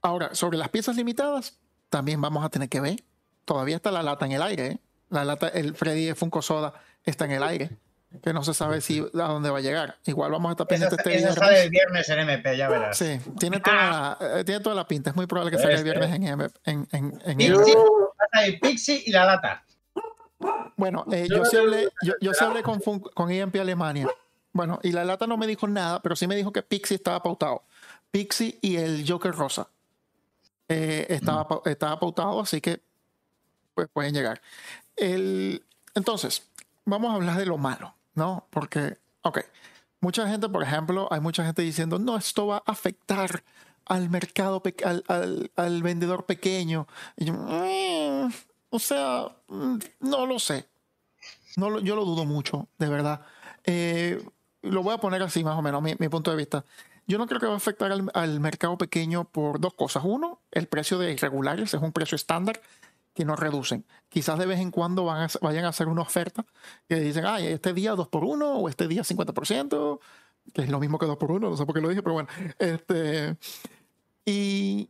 Ahora, 0.01 0.35
sobre 0.35 0.57
las 0.57 0.69
piezas 0.69 0.95
limitadas, 0.95 1.57
también 1.89 2.19
vamos 2.21 2.43
a 2.43 2.49
tener 2.49 2.69
que 2.69 2.81
ver. 2.81 3.03
Todavía 3.45 3.75
está 3.75 3.91
la 3.91 4.03
lata 4.03 4.25
en 4.25 4.33
el 4.33 4.41
aire. 4.41 4.67
¿eh? 4.67 4.79
La 5.09 5.23
lata, 5.23 5.47
el 5.47 5.75
Freddy 5.75 6.05
de 6.05 6.15
Funko 6.15 6.41
Soda 6.41 6.73
está 7.05 7.25
en 7.25 7.31
el 7.31 7.43
aire. 7.43 7.69
Que 8.21 8.33
no 8.33 8.43
se 8.43 8.53
sabe 8.53 8.81
si 8.81 8.99
a 8.99 9.27
dónde 9.27 9.49
va 9.49 9.59
a 9.59 9.61
llegar. 9.61 9.97
Igual 10.05 10.31
vamos 10.31 10.49
a 10.49 10.51
estar 10.51 10.67
pendientes 10.67 10.99
este 10.99 11.09
viernes. 11.09 11.35
sale 11.35 11.63
el 11.63 11.69
viernes 11.69 12.09
en 12.09 12.19
MP, 12.19 12.57
ya 12.57 12.67
verás. 12.67 12.97
Sí, 12.97 13.19
tiene 13.39 13.59
toda, 13.61 14.17
la, 14.19 14.39
eh, 14.39 14.43
tiene 14.43 14.59
toda 14.59 14.75
la 14.75 14.87
pinta. 14.87 15.11
Es 15.11 15.15
muy 15.15 15.27
probable 15.27 15.51
que 15.51 15.57
salga 15.57 15.77
el 15.77 15.83
viernes 15.83 16.13
en, 16.13 16.23
en, 16.23 16.87
en, 16.91 17.21
en 17.25 17.37
Pixie, 17.37 17.75
Pixie 18.61 19.03
y 19.05 19.11
la 19.11 19.25
lata. 19.25 19.63
Bueno, 20.75 21.05
eh, 21.11 21.27
yo, 21.29 21.45
sí 21.45 21.57
hablé, 21.57 21.89
yo, 22.01 22.13
yo 22.19 22.31
hablé 22.41 22.63
con, 22.63 22.79
con 22.79 23.31
EMP 23.31 23.55
Alemania. 23.57 24.07
Bueno, 24.53 24.79
y 24.83 24.91
la 24.91 25.05
lata 25.05 25.27
no 25.27 25.37
me 25.37 25.47
dijo 25.47 25.67
nada, 25.67 26.01
pero 26.01 26.15
sí 26.15 26.27
me 26.27 26.35
dijo 26.35 26.51
que 26.51 26.61
Pixie 26.61 26.95
estaba 26.95 27.23
pautado. 27.23 27.63
Pixie 28.11 28.57
y 28.61 28.75
el 28.75 29.05
Joker 29.07 29.33
Rosa. 29.33 29.69
Eh, 30.67 31.05
estaba, 31.09 31.43
mm. 31.43 31.69
estaba 31.69 31.99
pautado, 31.99 32.41
así 32.41 32.61
que 32.61 32.81
pues 33.73 33.87
pueden 33.89 34.13
llegar. 34.13 34.41
El, 34.95 35.63
entonces, 35.95 36.47
vamos 36.85 37.11
a 37.11 37.15
hablar 37.15 37.37
de 37.37 37.45
lo 37.45 37.57
malo, 37.57 37.93
¿no? 38.15 38.47
Porque, 38.49 38.97
ok, 39.21 39.39
mucha 39.99 40.27
gente, 40.27 40.49
por 40.49 40.63
ejemplo, 40.63 41.07
hay 41.11 41.19
mucha 41.19 41.45
gente 41.45 41.61
diciendo, 41.61 41.99
no, 41.99 42.17
esto 42.17 42.47
va 42.47 42.57
a 42.57 42.71
afectar 42.71 43.43
al 43.85 44.09
mercado, 44.09 44.61
al, 44.85 45.51
al, 45.55 45.83
vendedor 45.83 46.25
pequeño. 46.25 46.87
Mm, 47.17 48.29
o 48.69 48.79
sea, 48.79 49.27
mm, 49.47 49.77
no 50.01 50.25
lo 50.25 50.39
sé. 50.39 50.67
No 51.57 51.79
yo 51.79 51.95
lo 51.95 52.05
dudo 52.05 52.25
mucho, 52.25 52.67
de 52.77 52.87
verdad. 52.89 53.21
Eh, 53.65 54.23
lo 54.61 54.83
voy 54.83 54.93
a 54.93 54.99
poner 54.99 55.21
así 55.23 55.43
más 55.43 55.57
o 55.57 55.61
menos, 55.61 55.81
mi, 55.81 55.95
punto 56.09 56.31
de 56.31 56.37
vista. 56.37 56.65
Yo 57.07 57.17
no 57.17 57.27
creo 57.27 57.39
que 57.39 57.47
va 57.47 57.53
a 57.53 57.57
afectar 57.57 57.91
al, 57.91 58.39
mercado 58.39 58.77
pequeño 58.77 59.25
por 59.25 59.59
dos 59.59 59.73
cosas. 59.73 60.03
Uno, 60.05 60.39
el 60.51 60.67
precio 60.67 60.97
de 60.97 61.11
irregulares 61.11 61.73
es 61.73 61.81
un 61.81 61.91
precio 61.91 62.15
estándar 62.15 62.61
que 63.13 63.25
no 63.25 63.35
reducen. 63.35 63.85
Quizás 64.09 64.39
de 64.39 64.45
vez 64.45 64.59
en 64.59 64.71
cuando 64.71 65.05
van 65.05 65.23
a, 65.23 65.27
vayan 65.41 65.65
a 65.65 65.69
hacer 65.69 65.87
una 65.87 66.01
oferta 66.01 66.45
que 66.87 66.95
dicen, 66.95 67.25
ay, 67.25 67.47
este 67.47 67.73
día 67.73 67.95
2 67.95 68.07
por 68.07 68.23
1 68.23 68.57
o 68.57 68.69
este 68.69 68.87
día 68.87 69.03
50%, 69.03 69.99
que 70.53 70.61
es 70.61 70.69
lo 70.69 70.79
mismo 70.79 70.97
que 70.97 71.05
2 71.05 71.17
por 71.17 71.31
1 71.31 71.49
no 71.49 71.57
sé 71.57 71.65
por 71.65 71.75
qué 71.75 71.81
lo 71.81 71.89
dije, 71.89 72.01
pero 72.01 72.13
bueno. 72.13 72.29
Este, 72.59 73.37
y, 74.25 74.89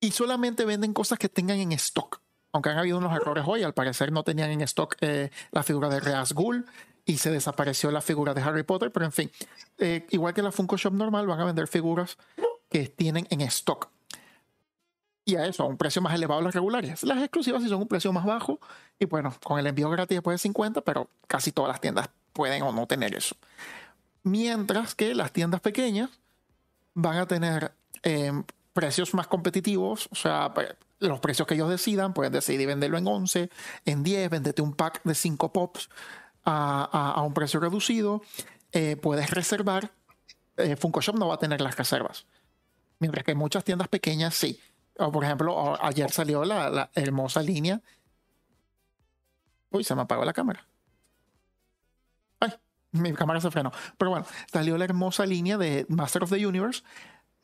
y 0.00 0.10
solamente 0.10 0.64
venden 0.64 0.92
cosas 0.92 1.18
que 1.18 1.28
tengan 1.28 1.58
en 1.58 1.72
stock. 1.72 2.20
Aunque 2.52 2.70
han 2.70 2.78
habido 2.78 2.98
unos 2.98 3.14
errores 3.14 3.44
hoy, 3.46 3.62
al 3.62 3.74
parecer 3.74 4.12
no 4.12 4.22
tenían 4.22 4.50
en 4.50 4.62
stock 4.62 4.96
eh, 5.00 5.30
la 5.50 5.62
figura 5.62 5.88
de 5.88 6.00
Reas 6.00 6.32
Ghoul 6.32 6.64
y 7.04 7.18
se 7.18 7.30
desapareció 7.30 7.90
la 7.90 8.00
figura 8.00 8.34
de 8.34 8.42
Harry 8.42 8.64
Potter, 8.64 8.90
pero 8.90 9.06
en 9.06 9.12
fin, 9.12 9.30
eh, 9.78 10.06
igual 10.10 10.34
que 10.34 10.42
la 10.42 10.50
Funko 10.50 10.76
Shop 10.76 10.92
normal, 10.92 11.26
van 11.26 11.38
a 11.40 11.44
vender 11.44 11.68
figuras 11.68 12.18
que 12.68 12.88
tienen 12.88 13.26
en 13.30 13.42
stock. 13.42 13.90
Y 15.28 15.34
a 15.34 15.44
eso, 15.44 15.64
a 15.64 15.66
un 15.66 15.76
precio 15.76 16.00
más 16.00 16.14
elevado 16.14 16.40
las 16.40 16.54
regulares. 16.54 17.02
Las 17.02 17.18
exclusivas 17.18 17.60
sí 17.60 17.68
son 17.68 17.82
un 17.82 17.88
precio 17.88 18.12
más 18.12 18.24
bajo 18.24 18.60
y 18.96 19.06
bueno, 19.06 19.34
con 19.42 19.58
el 19.58 19.66
envío 19.66 19.90
gratis 19.90 20.16
después 20.16 20.34
de 20.34 20.38
50, 20.38 20.82
pero 20.82 21.10
casi 21.26 21.50
todas 21.50 21.68
las 21.68 21.80
tiendas 21.80 22.08
pueden 22.32 22.62
o 22.62 22.72
no 22.72 22.86
tener 22.86 23.12
eso. 23.14 23.34
Mientras 24.22 24.94
que 24.94 25.16
las 25.16 25.32
tiendas 25.32 25.60
pequeñas 25.60 26.10
van 26.94 27.18
a 27.18 27.26
tener 27.26 27.72
eh, 28.04 28.30
precios 28.72 29.14
más 29.14 29.26
competitivos, 29.26 30.08
o 30.12 30.14
sea, 30.14 30.54
pues, 30.54 30.68
los 31.00 31.18
precios 31.18 31.48
que 31.48 31.54
ellos 31.54 31.70
decidan, 31.70 32.14
pueden 32.14 32.32
decidir 32.32 32.66
venderlo 32.68 32.96
en 32.96 33.08
11, 33.08 33.50
en 33.84 34.02
10, 34.04 34.30
venderte 34.30 34.62
un 34.62 34.74
pack 34.74 35.02
de 35.02 35.14
5 35.14 35.52
pops 35.52 35.90
a, 36.44 37.20
un 37.26 37.34
precio 37.34 37.58
reducido, 37.58 38.22
eh, 38.70 38.96
puedes 38.96 39.30
reservar. 39.30 39.90
Eh, 40.56 40.76
Funko 40.76 41.00
Shop 41.00 41.16
no 41.16 41.26
va 41.26 41.34
a 41.34 41.38
tener 41.38 41.60
las 41.60 41.76
reservas. 41.76 42.26
Mientras 43.00 43.24
que 43.24 43.34
muchas 43.34 43.64
tiendas 43.64 43.88
pequeñas 43.88 44.34
sí. 44.34 44.60
O 44.98 45.12
por 45.12 45.24
ejemplo, 45.24 45.76
ayer 45.82 46.10
salió 46.10 46.44
la, 46.44 46.90
hermosa 46.94 47.42
línea. 47.42 47.80
Uy, 49.70 49.84
se 49.84 49.94
me 49.94 50.02
apagó 50.02 50.24
la 50.24 50.32
cámara. 50.32 50.66
Ay, 52.40 52.52
mi 52.92 53.12
cámara 53.12 53.40
se 53.40 53.50
frenó. 53.50 53.72
Pero 53.98 54.10
bueno, 54.10 54.26
salió 54.50 54.78
la 54.78 54.84
hermosa 54.84 55.26
línea 55.26 55.58
de 55.58 55.86
Master 55.88 56.24
of 56.24 56.30
the 56.30 56.46
Universe 56.46 56.82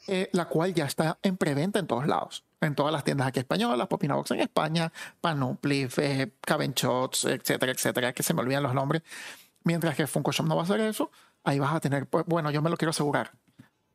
eh, 0.08 0.28
la 0.32 0.46
cual 0.46 0.74
ya 0.74 0.84
está 0.84 1.18
en 1.22 1.36
preventa 1.36 1.78
en 1.78 1.86
todos 1.86 2.08
lados, 2.08 2.44
en 2.60 2.74
todas 2.74 2.92
las 2.92 3.04
tiendas 3.04 3.28
aquí 3.28 3.38
españolas, 3.38 3.86
Popina 3.86 4.16
Box 4.16 4.32
en 4.32 4.40
España, 4.40 4.92
Panoplif, 5.20 5.96
eh, 6.00 6.32
Shots, 6.74 7.26
etcétera, 7.26 7.70
etcétera, 7.70 8.12
que 8.12 8.24
se 8.24 8.34
me 8.34 8.40
olvidan 8.40 8.64
los 8.64 8.74
nombres. 8.74 9.02
Mientras 9.62 9.94
que 9.94 10.08
Funko 10.08 10.32
Shop 10.32 10.46
no 10.46 10.56
va 10.56 10.62
a 10.62 10.64
hacer 10.64 10.80
eso, 10.80 11.12
ahí 11.44 11.60
vas 11.60 11.72
a 11.72 11.78
tener, 11.78 12.06
pues, 12.06 12.24
bueno, 12.26 12.50
yo 12.50 12.62
me 12.62 12.70
lo 12.70 12.76
quiero 12.76 12.90
asegurar. 12.90 13.30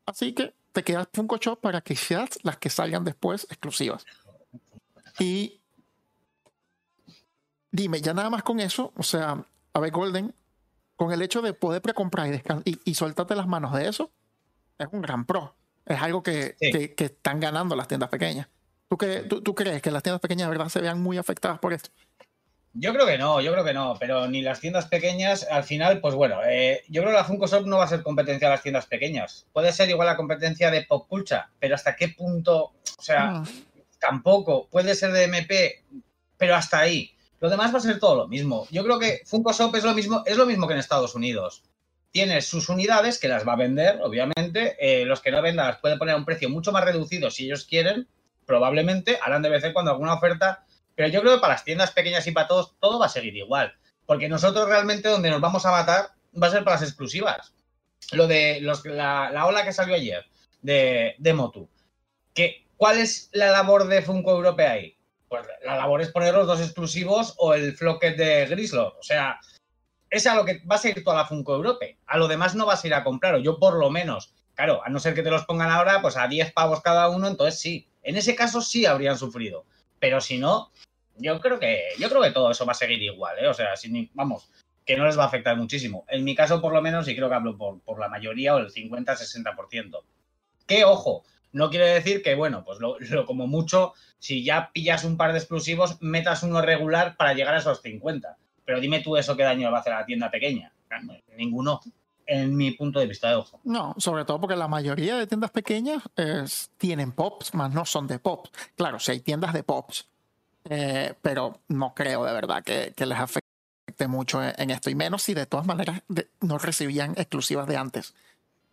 Así 0.05 0.31
que 0.31 0.53
te 0.77 0.84
quedas 0.84 1.07
Funko 1.12 1.38
Shop 1.38 1.60
para 1.60 1.81
que 1.81 1.96
seas 1.96 2.38
las 2.43 2.57
que 2.57 2.69
salgan 2.69 3.03
después 3.03 3.48
exclusivas. 3.50 4.05
Y 5.17 5.60
dime, 7.72 8.00
ya 8.00 8.13
nada 8.13 8.29
más 8.29 8.43
con 8.43 8.60
eso, 8.60 8.93
o 8.96 9.01
sea, 9.01 9.43
a 9.74 9.79
ver, 9.79 9.91
Golden, 9.91 10.36
con 10.96 11.12
el 11.12 11.24
hecho 11.24 11.41
de 11.41 11.53
poder 11.53 11.81
precomprar 11.81 12.31
y, 12.31 12.43
y, 12.63 12.79
y 12.86 12.93
soltarte 12.93 13.36
las 13.36 13.48
manos 13.48 13.74
de 13.74 13.89
eso, 13.89 14.12
es 14.77 14.88
un 14.91 15.01
gran 15.01 15.25
pro. 15.25 15.55
Es 15.84 16.00
algo 16.00 16.22
que, 16.22 16.55
están 16.60 17.39
ganando 17.39 17.75
las 17.75 17.88
tiendas 17.88 18.10
pequeñas. 18.10 18.48
¿Tú, 18.88 19.41
tú, 19.41 19.55
crees 19.55 19.81
que 19.81 19.89
las 19.89 20.03
tiendas 20.03 20.22
pequeñas 20.22 20.48
de 20.48 20.51
verdad 20.51 20.69
se 20.69 20.79
vean 20.79 21.01
muy 21.01 21.17
afectadas 21.17 21.57
por 21.57 21.74
esto? 21.74 21.89
Yo 22.79 22.93
creo 22.93 23.07
que 23.07 23.17
no, 23.17 23.41
yo 23.41 23.51
creo 23.51 23.63
que 23.63 23.74
no, 23.74 23.96
pero 24.00 24.27
ni 24.27 24.41
las 24.41 24.60
tiendas 24.60 24.86
pequeñas, 24.86 25.48
al 25.50 25.63
final, 25.63 26.00
pues 26.00 26.13
bueno, 26.13 26.39
eh, 26.48 26.84
yo 26.89 27.01
creo 27.01 27.12
que 27.12 27.17
la 27.17 27.24
Funko 27.24 27.48
Shop 27.48 27.65
no 27.65 27.77
va 27.77 27.86
a 27.86 27.88
ser 27.88 28.03
competencia 28.03 28.48
de 28.48 28.53
las 28.53 28.62
tiendas 28.62 28.86
pequeñas. 28.86 29.48
Puede 29.51 29.74
ser 29.74 29.89
igual 29.89 30.07
la 30.07 30.15
competencia 30.15 30.69
de 30.69 30.84
Pop 30.84 31.07
Culture, 31.07 31.41
pero 31.60 31.75
¿hasta 31.75 31.96
qué 31.96 32.10
punto? 32.10 32.74
O 32.98 33.01
sea, 33.01 33.38
ah. 33.38 33.43
tampoco. 34.00 34.67
Puede 34.69 34.93
ser 34.93 35.12
de 35.12 35.24
MP, 35.24 35.84
pero 36.38 36.55
hasta 36.55 36.79
ahí. 36.79 37.12
Lo 37.39 37.50
demás 37.50 37.74
va 37.74 37.79
a 37.79 37.81
ser 37.81 38.00
todo 38.00 38.15
lo 38.15 38.27
mismo. 38.27 38.67
Yo 38.69 38.84
creo 38.84 39.00
que 39.00 39.22
Funko 39.25 39.53
Shop 39.53 39.75
es 39.75 39.84
lo 39.84 39.93
mismo, 39.93 40.24
es 40.25 40.38
lo 40.38 40.46
mismo 40.46 40.67
que 40.67 40.74
en 40.74 40.79
Estados 40.79 41.15
Unidos 41.15 41.63
tiene 42.12 42.41
sus 42.41 42.69
unidades 42.69 43.19
que 43.19 43.27
las 43.27 43.48
va 43.48 43.53
a 43.53 43.57
vender, 43.57 44.00
obviamente. 44.01 44.75
Eh, 44.79 45.05
los 45.05 45.22
que 45.22 45.31
no 45.31 45.41
vendan 45.41 45.67
las 45.67 45.77
puede 45.77 45.98
poner 45.98 46.15
a 46.15 46.17
un 46.17 46.25
precio 46.25 46.50
mucho 46.50 46.72
más 46.72 46.84
reducido 46.84 47.29
si 47.29 47.46
ellos 47.46 47.65
quieren. 47.65 48.07
Probablemente 48.46 49.19
harán 49.22 49.41
de 49.41 49.50
vez 49.50 49.63
en 49.63 49.74
cuando 49.74 49.91
alguna 49.91 50.13
oferta. 50.13 50.65
Pero 50.98 51.10
yo 51.10 51.22
creo 51.22 51.36
que 51.36 51.42
para 51.42 51.54
las 51.54 51.63
tiendas 51.63 51.92
pequeñas 51.92 52.25
y 52.25 52.32
para 52.32 52.48
todos, 52.48 52.74
todo 52.80 52.98
va 52.98 53.06
a 53.06 53.10
seguir 53.10 53.38
igual. 53.38 53.72
Porque 54.08 54.27
nosotros 54.27 54.68
realmente 54.68 55.08
donde 55.08 55.30
nos 55.30 55.39
vamos 55.39 55.63
a 55.68 55.72
matar 55.72 56.10
va 56.42 56.48
a 56.48 56.50
ser 56.50 56.63
para 56.63 56.77
las 56.77 56.89
exclusivas. 56.89 57.54
Lo 58.13 58.25
de 58.25 58.60
la, 58.62 59.46
ola 59.46 59.63
que 59.63 59.74
salió 59.74 59.94
ayer 59.94 60.25
de, 60.63 61.13
de 61.20 61.34
Motu. 61.36 61.70
Que, 62.34 62.66
¿Cuál 62.77 62.98
es 62.98 63.30
la 63.32 63.51
labor 63.51 63.86
de 63.86 64.01
Funko 64.01 64.32
Europea 64.32 64.72
ahí? 64.72 64.98
Pues 65.30 65.46
la 65.63 65.75
labor 65.75 66.01
es 66.01 66.10
poner 66.10 66.34
los 66.34 66.48
dos 66.48 66.62
exclusivos 66.62 67.36
o 67.38 67.54
el 67.54 67.77
floquet 67.77 68.18
de 68.18 68.48
Grislor. 68.48 68.96
O 69.00 69.04
sea, 69.04 69.39
es 70.10 70.25
a 70.25 70.34
lo 70.34 70.46
que 70.46 70.62
vas 70.66 70.84
a 70.84 70.89
ir 70.89 71.04
toda 71.04 71.18
la 71.18 71.25
Funko 71.25 71.58
Europe. 71.58 72.00
A 72.08 72.18
lo 72.18 72.27
demás 72.27 72.56
no 72.56 72.66
vas 72.66 72.84
a 72.84 72.88
ir 72.88 72.96
a 72.96 73.04
comprar, 73.04 73.36
o 73.36 73.39
yo 73.39 73.60
por 73.60 73.77
lo 73.77 73.92
menos. 73.92 74.34
Claro, 74.56 74.82
a 74.84 74.89
no 74.89 75.00
ser 75.00 75.13
que 75.13 75.22
te 75.22 75.30
los 75.30 75.46
pongan 75.46 75.70
ahora, 75.70 76.01
pues 76.01 76.18
a 76.18 76.27
10 76.27 76.54
pavos 76.54 76.82
cada 76.82 77.08
uno, 77.10 77.27
entonces 77.27 77.60
sí. 77.60 77.88
En 78.01 78.18
ese 78.18 78.36
caso 78.36 78.62
sí 78.62 78.88
habrían 78.88 79.16
sufrido. 79.16 79.63
Pero 80.00 80.22
si 80.22 80.39
no, 80.39 80.72
yo 81.17 81.39
creo 81.39 81.59
que, 81.59 81.83
yo 82.00 82.09
creo 82.09 82.21
que 82.21 82.31
todo 82.31 82.51
eso 82.51 82.65
va 82.65 82.71
a 82.71 82.75
seguir 82.75 83.01
igual, 83.01 83.38
¿eh? 83.39 83.47
O 83.47 83.53
sea, 83.53 83.75
si, 83.75 84.09
vamos, 84.13 84.50
que 84.86 84.95
no 84.95 85.05
les 85.05 85.17
va 85.17 85.24
a 85.24 85.27
afectar 85.27 85.55
muchísimo. 85.57 86.05
En 86.07 86.24
mi 86.24 86.36
caso, 86.36 86.62
por 86.62 86.74
lo 86.74 86.81
menos, 86.81 87.07
y 87.07 87.15
creo 87.15 87.29
que 87.29 87.36
hablo 87.36 87.57
por, 87.57 87.81
por 87.81 88.00
la 88.00 88.09
mayoría 88.09 88.55
o 88.55 88.59
el 88.59 88.71
50-60%. 88.71 90.03
Que, 90.65 90.86
ojo, 90.86 91.24
no 91.51 91.69
quiere 91.69 91.88
decir 91.88 92.21
que, 92.21 92.36
bueno, 92.36 92.63
pues 92.63 92.79
lo, 92.79 92.97
como 93.25 93.47
mucho, 93.47 93.93
si 94.19 94.43
ya 94.43 94.71
pillas 94.74 95.03
un 95.03 95.17
par 95.17 95.31
de 95.31 95.39
exclusivos, 95.39 96.01
metas 96.01 96.43
uno 96.43 96.62
regular 96.62 97.15
para 97.17 97.33
llegar 97.33 97.55
a 97.55 97.59
esos 97.59 97.81
50 97.81 98.38
pero 98.67 98.81
dime 98.81 99.00
tú 99.00 99.15
eso 99.15 99.38
qué 99.38 99.43
daño 99.43 99.71
va 99.71 99.77
a 99.77 99.79
hacer 99.79 99.93
a 99.93 100.01
la 100.01 100.05
tienda 100.05 100.29
pequeña. 100.29 100.74
Ninguno, 101.38 101.79
en 102.25 102.53
mi 102.53 102.71
punto 102.71 103.00
de 103.00 103.07
vista 103.07 103.29
de 103.29 103.36
ojo. 103.36 103.62
No, 103.63 103.95
sobre 103.97 104.25
todo 104.25 104.41
porque 104.41 104.57
la 104.57 104.67
mayoría 104.67 105.15
de 105.15 105.25
tiendas 105.25 105.51
pequeñas 105.51 106.03
tienen 106.77 107.13
pops, 107.13 107.53
más 107.53 107.74
no 107.74 107.86
son 107.86 108.07
de 108.07 108.19
pops. 108.19 108.51
Claro, 108.75 109.00
si 109.00 109.13
hay 109.13 109.21
tiendas 109.21 109.53
de 109.53 109.63
pops, 109.63 110.09
eh, 110.69 111.13
pero 111.21 111.59
no 111.67 111.93
creo 111.93 112.24
de 112.25 112.33
verdad 112.33 112.63
que, 112.63 112.93
les 112.97 113.17
afecte 113.17 114.07
mucho 114.07 114.41
en, 114.43 114.69
esto. 114.69 114.89
Y 114.89 114.95
menos 114.95 115.24
si 115.24 115.33
de 115.33 115.45
todas 115.45 115.65
maneras 115.65 116.01
no 116.41 116.57
recibían 116.57 117.12
exclusivas 117.17 117.67
de 117.67 117.77
antes. 117.77 118.13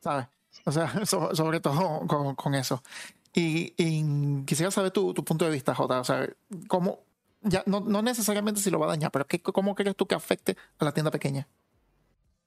¿Sabes? 0.01 0.27
O 0.65 0.73
sea, 0.73 0.93
sobre 1.07 1.61
todo 1.61 2.07
con, 2.37 2.55
eso. 2.55 2.83
Y, 3.33 3.71
quisiera 4.45 4.71
saber 4.71 4.91
tu, 4.91 5.15
tu, 5.15 5.25
punto 5.25 5.45
de 5.45 5.51
vista, 5.51 5.75
Jota. 5.75 6.01
O 6.01 6.05
sea, 6.05 6.29
¿cómo, 6.69 7.01
ya 7.43 7.63
no, 7.67 7.81
no, 7.81 8.03
necesariamente 8.03 8.61
si 8.61 8.71
lo 8.71 8.79
va 8.79 8.87
a 8.87 8.91
dañar, 8.91 9.11
pero 9.11 9.27
¿qué, 9.27 9.41
¿cómo 9.41 9.75
crees 9.75 9.97
tú 9.97 10.07
que 10.07 10.15
afecte 10.15 10.57
a 10.79 10.85
la 10.85 10.93
tienda 10.93 11.11
pequeña? 11.11 11.47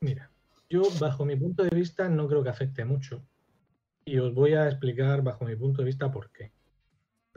Mira, 0.01 0.29
yo 0.69 0.83
bajo 0.99 1.25
mi 1.25 1.35
punto 1.35 1.63
de 1.63 1.69
vista 1.69 2.09
no 2.09 2.27
creo 2.27 2.43
que 2.43 2.49
afecte 2.49 2.83
mucho. 2.85 3.21
Y 4.05 4.19
os 4.19 4.33
voy 4.33 4.53
a 4.53 4.67
explicar 4.67 5.21
bajo 5.21 5.45
mi 5.45 5.55
punto 5.55 5.81
de 5.81 5.85
vista 5.85 6.11
por 6.11 6.29
qué. 6.31 6.51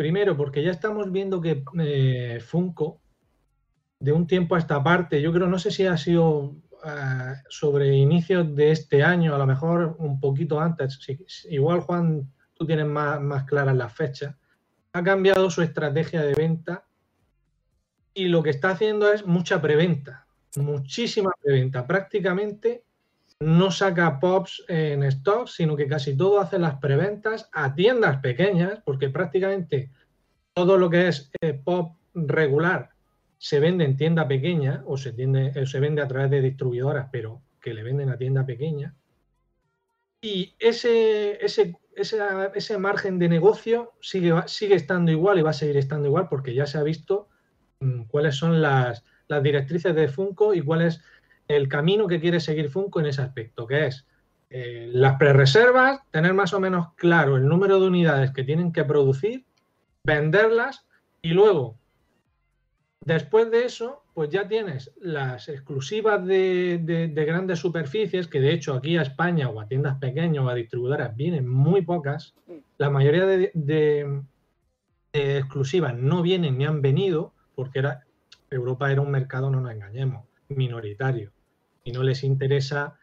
Primero, 0.00 0.34
porque 0.34 0.62
ya 0.62 0.70
estamos 0.70 1.12
viendo 1.12 1.42
que 1.42 1.62
eh, 1.78 2.40
Funko, 2.40 3.02
de 3.98 4.12
un 4.12 4.26
tiempo 4.26 4.54
a 4.54 4.58
esta 4.58 4.82
parte, 4.82 5.20
yo 5.20 5.30
creo, 5.30 5.46
no 5.46 5.58
sé 5.58 5.70
si 5.70 5.84
ha 5.84 5.98
sido 5.98 6.56
eh, 6.82 7.34
sobre 7.50 7.94
inicios 7.94 8.54
de 8.56 8.70
este 8.70 9.02
año, 9.02 9.34
a 9.34 9.38
lo 9.38 9.44
mejor 9.44 9.96
un 9.98 10.18
poquito 10.18 10.58
antes, 10.58 10.98
igual 11.50 11.80
Juan, 11.80 12.32
tú 12.54 12.64
tienes 12.66 12.86
más, 12.86 13.20
más 13.20 13.44
claras 13.44 13.76
las 13.76 13.92
fechas, 13.92 14.34
ha 14.94 15.02
cambiado 15.04 15.50
su 15.50 15.60
estrategia 15.60 16.22
de 16.22 16.32
venta 16.32 16.86
y 18.14 18.28
lo 18.28 18.42
que 18.42 18.48
está 18.48 18.70
haciendo 18.70 19.12
es 19.12 19.26
mucha 19.26 19.60
preventa, 19.60 20.26
muchísima 20.56 21.30
preventa. 21.42 21.86
Prácticamente 21.86 22.84
no 23.40 23.70
saca 23.70 24.20
pops 24.20 24.64
en 24.68 25.02
stock, 25.04 25.48
sino 25.48 25.74
que 25.74 25.88
casi 25.88 26.16
todo 26.16 26.40
hace 26.40 26.58
las 26.58 26.76
preventas 26.76 27.48
a 27.52 27.74
tiendas 27.74 28.18
pequeñas, 28.18 28.80
porque 28.84 29.08
prácticamente 29.08 29.90
todo 30.52 30.76
lo 30.76 30.90
que 30.90 31.08
es 31.08 31.30
eh, 31.40 31.54
pop 31.54 31.96
regular 32.14 32.90
se 33.38 33.58
vende 33.58 33.84
en 33.84 33.96
tienda 33.96 34.28
pequeña 34.28 34.82
o 34.86 34.98
se, 34.98 35.12
tiende, 35.12 35.66
se 35.66 35.80
vende 35.80 36.02
a 36.02 36.08
través 36.08 36.30
de 36.30 36.42
distribuidoras, 36.42 37.08
pero 37.10 37.40
que 37.62 37.72
le 37.72 37.82
venden 37.82 38.10
a 38.10 38.18
tienda 38.18 38.44
pequeña. 38.44 38.94
Y 40.20 40.54
ese, 40.58 41.42
ese, 41.42 41.74
ese 41.94 42.78
margen 42.78 43.18
de 43.18 43.30
negocio 43.30 43.94
sigue, 44.02 44.34
sigue 44.46 44.74
estando 44.74 45.10
igual 45.10 45.38
y 45.38 45.42
va 45.42 45.50
a 45.50 45.54
seguir 45.54 45.78
estando 45.78 46.08
igual 46.08 46.28
porque 46.28 46.52
ya 46.52 46.66
se 46.66 46.76
ha 46.76 46.82
visto 46.82 47.28
mm, 47.80 48.02
cuáles 48.04 48.36
son 48.36 48.60
las, 48.60 49.02
las 49.28 49.42
directrices 49.42 49.94
de 49.94 50.08
Funko 50.08 50.52
y 50.52 50.60
cuál 50.60 50.82
es 50.82 51.00
el 51.56 51.68
camino 51.68 52.06
que 52.06 52.20
quiere 52.20 52.38
seguir 52.38 52.70
Funko 52.70 53.00
en 53.00 53.06
ese 53.06 53.22
aspecto, 53.22 53.66
que 53.66 53.86
es 53.86 54.06
eh, 54.50 54.88
las 54.92 55.16
pre-reservas, 55.18 56.00
tener 56.12 56.32
más 56.32 56.52
o 56.54 56.60
menos 56.60 56.94
claro 56.94 57.36
el 57.36 57.46
número 57.46 57.80
de 57.80 57.88
unidades 57.88 58.30
que 58.30 58.44
tienen 58.44 58.72
que 58.72 58.84
producir, 58.84 59.44
venderlas 60.04 60.86
y 61.22 61.30
luego, 61.30 61.76
después 63.04 63.50
de 63.50 63.64
eso, 63.64 64.04
pues 64.14 64.30
ya 64.30 64.46
tienes 64.46 64.92
las 65.00 65.48
exclusivas 65.48 66.24
de, 66.24 67.12
grandes 67.26 67.58
superficies, 67.58 68.28
que 68.28 68.40
de 68.40 68.52
hecho 68.52 68.74
aquí 68.74 68.96
a 68.96 69.02
España 69.02 69.48
o 69.48 69.60
a 69.60 69.66
tiendas 69.66 69.98
pequeñas 69.98 70.44
o 70.44 70.48
a 70.48 70.54
distribuidoras 70.54 71.16
vienen 71.16 71.48
muy 71.48 71.82
pocas. 71.82 72.34
La 72.78 72.90
mayoría 72.90 73.26
de, 73.26 74.22
exclusivas 75.12 75.96
no 75.96 76.22
vienen 76.22 76.58
ni 76.58 76.64
han 76.64 76.80
venido, 76.80 77.34
porque 77.56 77.80
era, 77.80 78.04
Europa 78.50 78.92
era 78.92 79.00
un 79.00 79.10
mercado, 79.10 79.50
no 79.50 79.60
nos 79.60 79.72
engañemos, 79.72 80.24
minoritario 80.48 81.32
y 81.84 81.92
no 81.92 82.02
les 82.02 82.24
interesa 82.24 82.98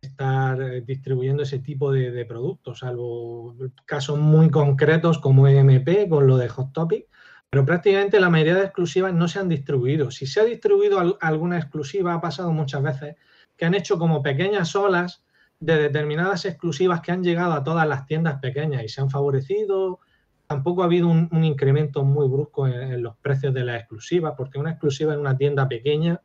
estar 0.00 0.60
eh, 0.60 0.80
distribuyendo 0.80 1.42
ese 1.42 1.58
tipo 1.58 1.92
de, 1.92 2.24
productos, 2.24 2.80
salvo 2.80 3.54
casos 3.84 4.18
muy 4.18 4.50
concretos 4.50 5.18
como 5.18 5.46
EMP 5.46 6.08
con 6.08 6.26
lo 6.26 6.36
de 6.36 6.48
Hot 6.48 6.72
Topic, 6.72 7.06
pero 7.50 7.66
prácticamente 7.66 8.20
la 8.20 8.30
mayoría 8.30 8.54
de 8.54 8.64
exclusivas 8.64 9.12
no 9.12 9.26
se 9.28 9.40
han 9.40 9.48
distribuido. 9.48 10.10
Si 10.10 10.26
se 10.26 10.40
ha 10.40 10.44
distribuido 10.44 11.18
alguna 11.20 11.58
exclusiva, 11.58 12.14
ha 12.14 12.20
pasado 12.20 12.52
muchas 12.52 12.82
veces 12.82 13.16
que 13.56 13.64
han 13.64 13.74
hecho 13.74 13.98
como 13.98 14.22
pequeñas 14.22 14.74
olas 14.76 15.24
de 15.58 15.76
determinadas 15.76 16.46
exclusivas 16.46 17.00
que 17.02 17.12
han 17.12 17.22
llegado 17.22 17.52
a 17.52 17.64
todas 17.64 17.86
las 17.86 18.06
tiendas 18.06 18.40
pequeñas 18.40 18.84
y 18.84 18.88
se 18.88 19.00
han 19.00 19.10
favorecido. 19.10 19.98
Tampoco 20.46 20.82
ha 20.82 20.86
habido 20.86 21.08
un, 21.08 21.44
incremento 21.44 22.04
muy 22.04 22.28
brusco 22.28 22.66
en, 22.66 23.02
los 23.02 23.16
precios 23.16 23.52
de 23.52 23.64
las 23.64 23.80
exclusivas, 23.80 24.34
porque 24.36 24.58
una 24.58 24.70
exclusiva 24.70 25.12
en 25.12 25.20
una 25.20 25.36
tienda 25.36 25.68
pequeña 25.68 26.20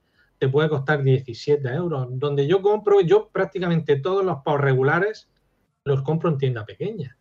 te 0.46 0.52
puede 0.52 0.70
costar 0.70 1.02
17 1.02 1.68
euros. 1.70 2.08
Donde 2.12 2.46
yo 2.46 2.62
compro, 2.62 3.02
yo 3.02 3.30
prácticamente 3.30 3.96
todos 3.96 4.24
los 4.24 4.44
pavos 4.44 4.62
regulares 4.62 5.28
los 5.84 6.04
compro 6.04 6.30
en 6.30 6.38
tienda 6.38 6.68
pequeña. 6.68 7.18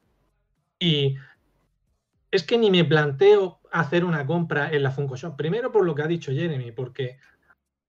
Y 0.78 1.16
es 2.30 2.42
que 2.42 2.58
ni 2.58 2.70
me 2.70 2.84
planteo 2.84 3.60
hacer 3.72 4.04
una 4.04 4.26
compra 4.26 4.70
en 4.70 4.82
la 4.82 4.90
Funko 4.90 5.16
Shop. 5.16 5.36
Primero 5.36 5.72
por 5.72 5.86
lo 5.86 5.94
que 5.94 6.02
ha 6.02 6.06
dicho 6.06 6.32
Jeremy, 6.32 6.72
porque 6.72 7.16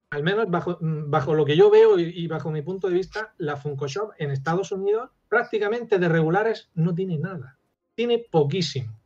al 0.09 0.23
menos 0.23 0.49
bajo, 0.49 0.77
bajo 0.79 1.33
lo 1.33 1.43
que 1.43 1.57
yo 1.57 1.69
veo 1.69 1.99
y, 1.99 2.27
bajo 2.27 2.49
mi 2.49 2.61
punto 2.61 2.87
de 2.87 2.93
vista, 2.93 3.33
la 3.37 3.57
Funko 3.57 3.87
Shop 3.89 4.11
en 4.17 4.31
Estados 4.31 4.71
Unidos 4.71 5.09
prácticamente 5.27 5.99
de 5.99 6.07
regulares 6.07 6.69
no 6.75 6.95
tiene 6.95 7.17
nada. 7.17 7.59
Tiene 7.93 8.19
poquísimo. 8.19 8.97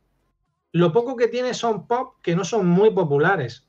Lo 0.70 0.92
poco 0.92 1.16
que 1.16 1.26
tiene 1.26 1.54
son 1.54 1.88
pop 1.88 2.18
que 2.22 2.36
no 2.36 2.44
son 2.44 2.68
muy 2.68 2.90
populares 2.90 3.66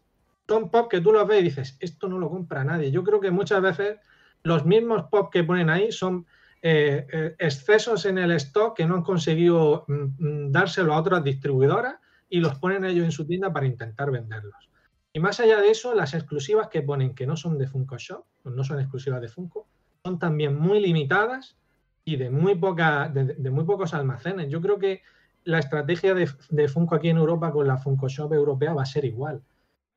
son 0.52 0.70
pop 0.70 0.92
que 0.92 1.00
tú 1.00 1.14
los 1.14 1.26
ves 1.26 1.40
y 1.40 1.44
dices, 1.44 1.78
esto 1.80 2.10
no 2.10 2.20
lo 2.20 2.30
compra 2.30 2.66
nadie. 2.66 2.92
Yo 2.92 3.06
creo 3.06 3.22
que 3.22 3.32
muchas 3.32 3.62
veces 3.62 4.00
los 4.44 4.66
mismos 4.66 5.06
pop 5.10 5.32
que 5.32 5.46
ponen 5.46 5.70
ahí 5.70 5.94
son 5.94 6.26
eh, 6.62 7.08
eh, 7.10 7.36
excesos 7.40 8.06
en 8.06 8.18
el 8.18 8.32
stock 8.32 8.76
que 8.76 8.86
no 8.86 8.96
han 8.96 9.02
conseguido 9.02 9.86
mm, 9.88 9.94
mm, 9.94 10.52
dárselo 10.52 10.94
a 10.94 11.00
otras 11.00 11.24
distribuidoras 11.24 11.96
y 12.30 12.42
los 12.42 12.56
ponen 12.56 12.84
ellos 12.84 13.06
en 13.06 13.14
su 13.14 13.26
tienda 13.26 13.54
para 13.54 13.66
intentar 13.66 14.12
venderlos. 14.12 14.70
Y 15.14 15.22
más 15.22 15.40
allá 15.40 15.62
de 15.62 15.72
eso, 15.72 15.96
las 15.96 16.14
exclusivas 16.14 16.68
que 16.68 16.82
ponen 16.82 17.16
que 17.16 17.26
no 17.26 17.38
son 17.38 17.58
de 17.58 17.68
Funko 17.68 17.98
Shop, 17.98 18.26
no 18.44 18.66
son 18.66 18.82
exclusivas 18.82 19.22
de 19.22 19.30
Funko, 19.30 19.68
son 20.04 20.20
también 20.20 20.60
muy 20.60 20.82
limitadas 20.82 21.56
y 22.04 22.18
de 22.18 22.30
muy, 22.30 22.56
poca, 22.56 23.08
de, 23.08 23.50
muy 23.52 23.64
pocos 23.64 23.94
almacenes. 23.94 24.50
Yo 24.50 24.60
creo 24.60 24.78
que 24.78 25.02
la 25.46 25.60
estrategia 25.60 26.14
de, 26.14 26.30
de, 26.50 26.68
Funko 26.68 26.96
aquí 26.96 27.08
en 27.08 27.18
Europa 27.18 27.54
con 27.54 27.66
la 27.66 27.78
Funko 27.78 28.10
Shop 28.10 28.34
europea 28.34 28.74
va 28.74 28.82
a 28.82 28.86
ser 28.86 29.06
igual. 29.06 29.42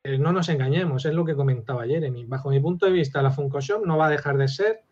Eh, 0.04 0.18
no 0.18 0.32
nos 0.32 0.50
engañemos, 0.50 1.06
es 1.06 1.14
lo 1.14 1.24
que 1.24 1.34
comentaba 1.34 1.86
Jeremy. 1.86 2.26
Bajo 2.26 2.50
mi 2.50 2.60
punto 2.60 2.84
de 2.84 2.92
vista, 2.92 3.22
la 3.22 3.30
Funko 3.30 3.60
Shop 3.60 3.86
no 3.86 3.96
va 3.96 4.06
a 4.06 4.10
dejar 4.10 4.36
de 4.36 4.48
ser 4.48 4.84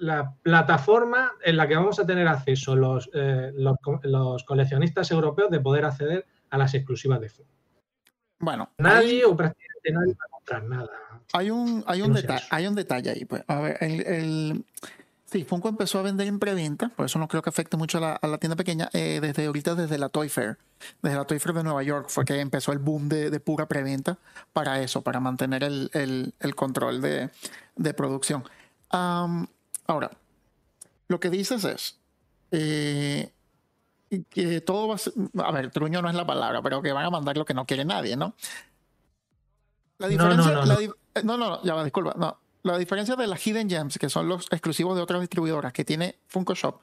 la 0.00 0.34
plataforma 0.42 1.32
en 1.42 1.56
la 1.56 1.66
que 1.66 1.74
vamos 1.74 1.98
a 1.98 2.06
tener 2.06 2.28
acceso 2.28 2.76
los, 2.76 3.10
eh, 3.14 3.52
los, 3.54 4.44
coleccionistas 4.44 5.10
europeos 5.10 5.50
de 5.50 5.60
poder 5.60 5.84
acceder 5.84 6.26
a 6.50 6.58
las 6.58 6.74
exclusivas 6.74 7.20
de 7.20 7.28
Funko. 7.30 7.50
Bueno, 8.40 8.70
nadie 8.78 9.24
o 9.24 9.34
prácticamente 9.34 9.90
nadie 9.92 10.12
va 10.12 10.24
a 10.26 10.30
comprar 10.30 10.64
nada. 10.64 10.90
Hay 11.32 11.50
un, 11.50 11.84
hay 11.86 12.02
un, 12.02 12.12
detalle, 12.12 12.46
hay 12.50 12.66
un 12.66 12.74
detalle 12.74 13.10
ahí. 13.10 13.24
Pues. 13.24 13.42
A 13.48 13.60
ver, 13.60 13.76
el 13.80 14.64
Sí, 15.30 15.44
Funko 15.44 15.68
empezó 15.68 15.98
a 15.98 16.02
vender 16.02 16.26
en 16.26 16.38
preventa, 16.38 16.88
por 16.88 17.04
eso 17.04 17.18
no 17.18 17.28
creo 17.28 17.42
que 17.42 17.50
afecte 17.50 17.76
mucho 17.76 17.98
a 17.98 18.26
la, 18.26 18.38
tienda 18.38 18.56
pequeña, 18.56 18.88
eh, 18.94 19.18
desde 19.20 19.44
ahorita, 19.44 19.74
desde 19.74 19.98
la 19.98 20.08
Toy 20.08 20.30
Fair. 20.30 20.56
Desde 21.02 21.18
la 21.18 21.26
Toy 21.26 21.38
Fair 21.38 21.54
de 21.54 21.64
Nueva 21.64 21.82
York 21.82 22.06
fue 22.08 22.24
que 22.24 22.40
empezó 22.40 22.72
el 22.72 22.78
boom 22.78 23.10
de, 23.10 23.38
pura 23.38 23.66
preventa 23.66 24.16
para 24.54 24.80
eso, 24.80 25.02
para 25.02 25.20
mantener 25.20 25.64
el, 25.64 26.54
control 26.56 27.02
de, 27.02 27.30
producción. 27.94 28.42
ahora, 28.90 30.10
lo 31.08 31.20
que 31.20 31.28
dices 31.28 31.62
es 31.64 31.98
eh, 32.50 33.30
que 34.30 34.62
todo 34.62 34.88
va 34.88 34.94
a 34.94 34.98
ser, 34.98 35.12
a 35.44 35.52
ver, 35.52 35.70
truño 35.70 36.00
no 36.00 36.08
es 36.08 36.14
la 36.14 36.26
palabra, 36.26 36.62
pero 36.62 36.80
que 36.80 36.92
van 36.92 37.04
a 37.04 37.10
mandar 37.10 37.36
lo 37.36 37.44
que 37.44 37.52
no 37.52 37.66
quiere 37.66 37.84
nadie, 37.84 38.16
¿no? 38.16 38.32
La 39.98 40.08
diferencia, 40.08 40.52
no, 40.52 40.64
no, 40.64 40.74
no, 40.74 41.36
no, 41.36 41.36
no, 41.36 41.62
ya 41.64 41.74
va, 41.74 41.84
disculpa, 41.84 42.14
no 42.16 42.47
la 42.62 42.78
diferencia 42.78 43.16
de 43.16 43.26
las 43.26 43.44
Hidden 43.46 43.68
Gems, 43.68 43.98
que 43.98 44.08
son 44.08 44.28
los 44.28 44.46
exclusivos 44.50 44.96
de 44.96 45.02
otras 45.02 45.20
distribuidoras 45.20 45.72
que 45.72 45.84
tiene 45.84 46.16
Funko 46.26 46.54
Shop, 46.54 46.80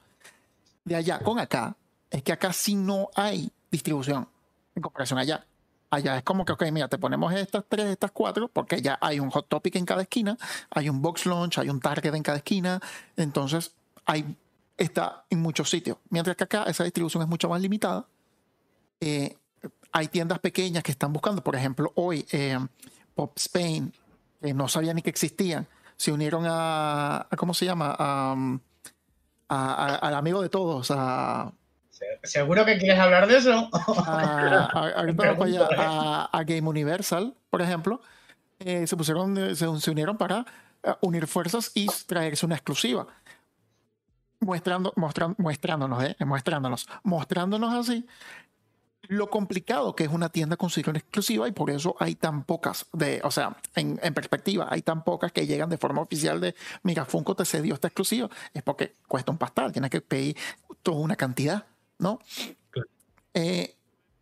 de 0.84 0.96
allá 0.96 1.18
con 1.20 1.38
acá, 1.38 1.76
es 2.10 2.22
que 2.22 2.32
acá 2.32 2.52
sí 2.52 2.74
no 2.74 3.10
hay 3.14 3.50
distribución 3.70 4.28
en 4.74 4.82
comparación 4.82 5.18
allá. 5.18 5.44
Allá 5.90 6.16
es 6.16 6.22
como 6.24 6.44
que, 6.44 6.52
ok, 6.52 6.64
mira, 6.72 6.88
te 6.88 6.98
ponemos 6.98 7.32
estas 7.32 7.64
tres, 7.68 7.86
estas 7.86 8.10
cuatro, 8.10 8.48
porque 8.48 8.82
ya 8.82 8.98
hay 9.00 9.20
un 9.20 9.30
Hot 9.30 9.48
Topic 9.48 9.76
en 9.76 9.84
cada 9.84 10.02
esquina, 10.02 10.36
hay 10.70 10.88
un 10.88 11.00
Box 11.00 11.26
Launch, 11.26 11.58
hay 11.58 11.68
un 11.68 11.80
Target 11.80 12.14
en 12.14 12.22
cada 12.22 12.38
esquina, 12.38 12.80
entonces 13.16 13.72
hay, 14.04 14.36
está 14.76 15.24
en 15.30 15.40
muchos 15.40 15.70
sitios. 15.70 15.98
Mientras 16.10 16.36
que 16.36 16.44
acá 16.44 16.64
esa 16.64 16.84
distribución 16.84 17.22
es 17.22 17.28
mucho 17.28 17.48
más 17.48 17.60
limitada. 17.60 18.06
Eh, 19.00 19.36
hay 19.92 20.08
tiendas 20.08 20.38
pequeñas 20.40 20.82
que 20.82 20.92
están 20.92 21.12
buscando, 21.12 21.42
por 21.42 21.54
ejemplo, 21.54 21.92
hoy 21.94 22.26
eh, 22.32 22.58
Pop 23.14 23.32
Spain 23.36 23.92
que 24.40 24.54
no 24.54 24.68
sabía 24.68 24.94
ni 24.94 25.02
que 25.02 25.10
existían, 25.10 25.66
se 25.96 26.12
unieron 26.12 26.44
a, 26.46 27.26
¿cómo 27.36 27.54
se 27.54 27.64
llama? 27.64 27.94
al 29.48 30.14
amigo 30.14 30.42
de 30.42 30.48
todos, 30.48 30.90
a... 30.90 31.52
¿Seguro 32.22 32.66
que 32.66 32.76
quieres 32.78 32.98
hablar 32.98 33.26
de 33.26 33.38
eso? 33.38 33.70
A, 33.96 35.02
Game 36.46 36.68
Universal, 36.68 37.34
por 37.48 37.62
ejemplo, 37.62 38.02
eh, 38.58 38.86
se 38.86 38.96
pusieron, 38.96 39.56
se, 39.56 39.90
unieron 39.90 40.18
para 40.18 40.44
eh, 40.82 40.92
unir 41.00 41.26
fuerzas 41.26 41.70
y 41.74 41.86
traerse 42.06 42.44
una 42.44 42.56
exclusiva. 42.56 43.06
Mostrando, 44.40 44.92
mostrándonos, 44.96 46.04
eh, 46.04 46.16
mostrándonos, 46.26 46.86
mostrándonos 47.02 47.72
así 47.72 48.06
lo 49.08 49.30
complicado 49.30 49.94
que 49.94 50.04
es 50.04 50.10
una 50.10 50.28
tienda 50.28 50.56
conseguir 50.56 50.90
una 50.90 50.98
exclusiva 50.98 51.48
y 51.48 51.52
por 51.52 51.70
eso 51.70 51.96
hay 51.98 52.14
tan 52.14 52.44
pocas, 52.44 52.86
de, 52.92 53.20
o 53.24 53.30
sea, 53.30 53.56
en, 53.74 53.96
perspectiva, 54.14 54.68
hay 54.70 54.82
tan 54.82 55.04
pocas 55.04 55.32
que 55.32 55.46
llegan 55.46 55.68
de 55.68 55.78
forma 55.78 56.02
oficial 56.02 56.40
de, 56.40 56.54
mira, 56.82 57.04
Funko 57.04 57.34
te 57.34 57.44
cedió 57.44 57.74
esta 57.74 57.88
exclusiva, 57.88 58.28
es 58.52 58.62
porque 58.62 58.94
cuesta 59.06 59.32
un 59.32 59.38
pastel, 59.38 59.72
tienes 59.72 59.90
que 59.90 60.00
pedir 60.00 60.36
toda 60.82 60.98
una 60.98 61.16
cantidad, 61.16 61.66
¿no? 61.98 62.18
Eh, 63.34 63.76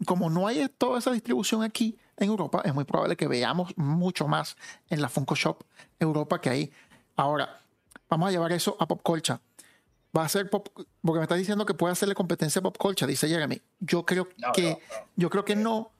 como 0.06 0.30
no 0.30 0.46
hay 0.46 0.68
toda 0.76 0.98
esa 0.98 1.12
distribución 1.12 1.62
aquí 1.62 1.98
en 2.16 2.28
Europa, 2.28 2.62
es 2.64 2.74
muy 2.74 2.84
probable 2.84 3.16
que 3.16 3.28
veamos 3.28 3.76
mucho 3.76 4.28
más 4.28 4.56
en 4.90 5.00
la 5.00 5.08
Funko 5.08 5.34
Shop 5.34 5.64
Europa 5.98 6.40
que 6.40 6.50
ahí. 6.50 6.72
Ahora, 7.16 7.60
vamos 8.08 8.28
a 8.28 8.32
llevar 8.32 8.52
eso 8.52 8.76
a 8.80 8.86
Pop 8.86 9.00
Colcha 9.02 9.40
va 10.16 10.24
a 10.24 10.28
ser 10.28 10.48
pop, 10.50 10.68
porque 11.02 11.18
me 11.18 11.22
está 11.22 11.34
diciendo 11.34 11.66
que 11.66 11.74
puede 11.74 11.92
hacerle 11.92 12.14
competencia 12.14 12.60
a 12.60 12.62
pop 12.62 12.76
culture, 12.78 13.10
dice 13.10 13.28
Jeremy. 13.28 13.60
Yo 13.80 14.04
creo 14.04 14.28
que 14.54 14.78
yo 15.16 15.30
creo 15.30 15.44
que 15.44 15.56
no, 15.56 15.90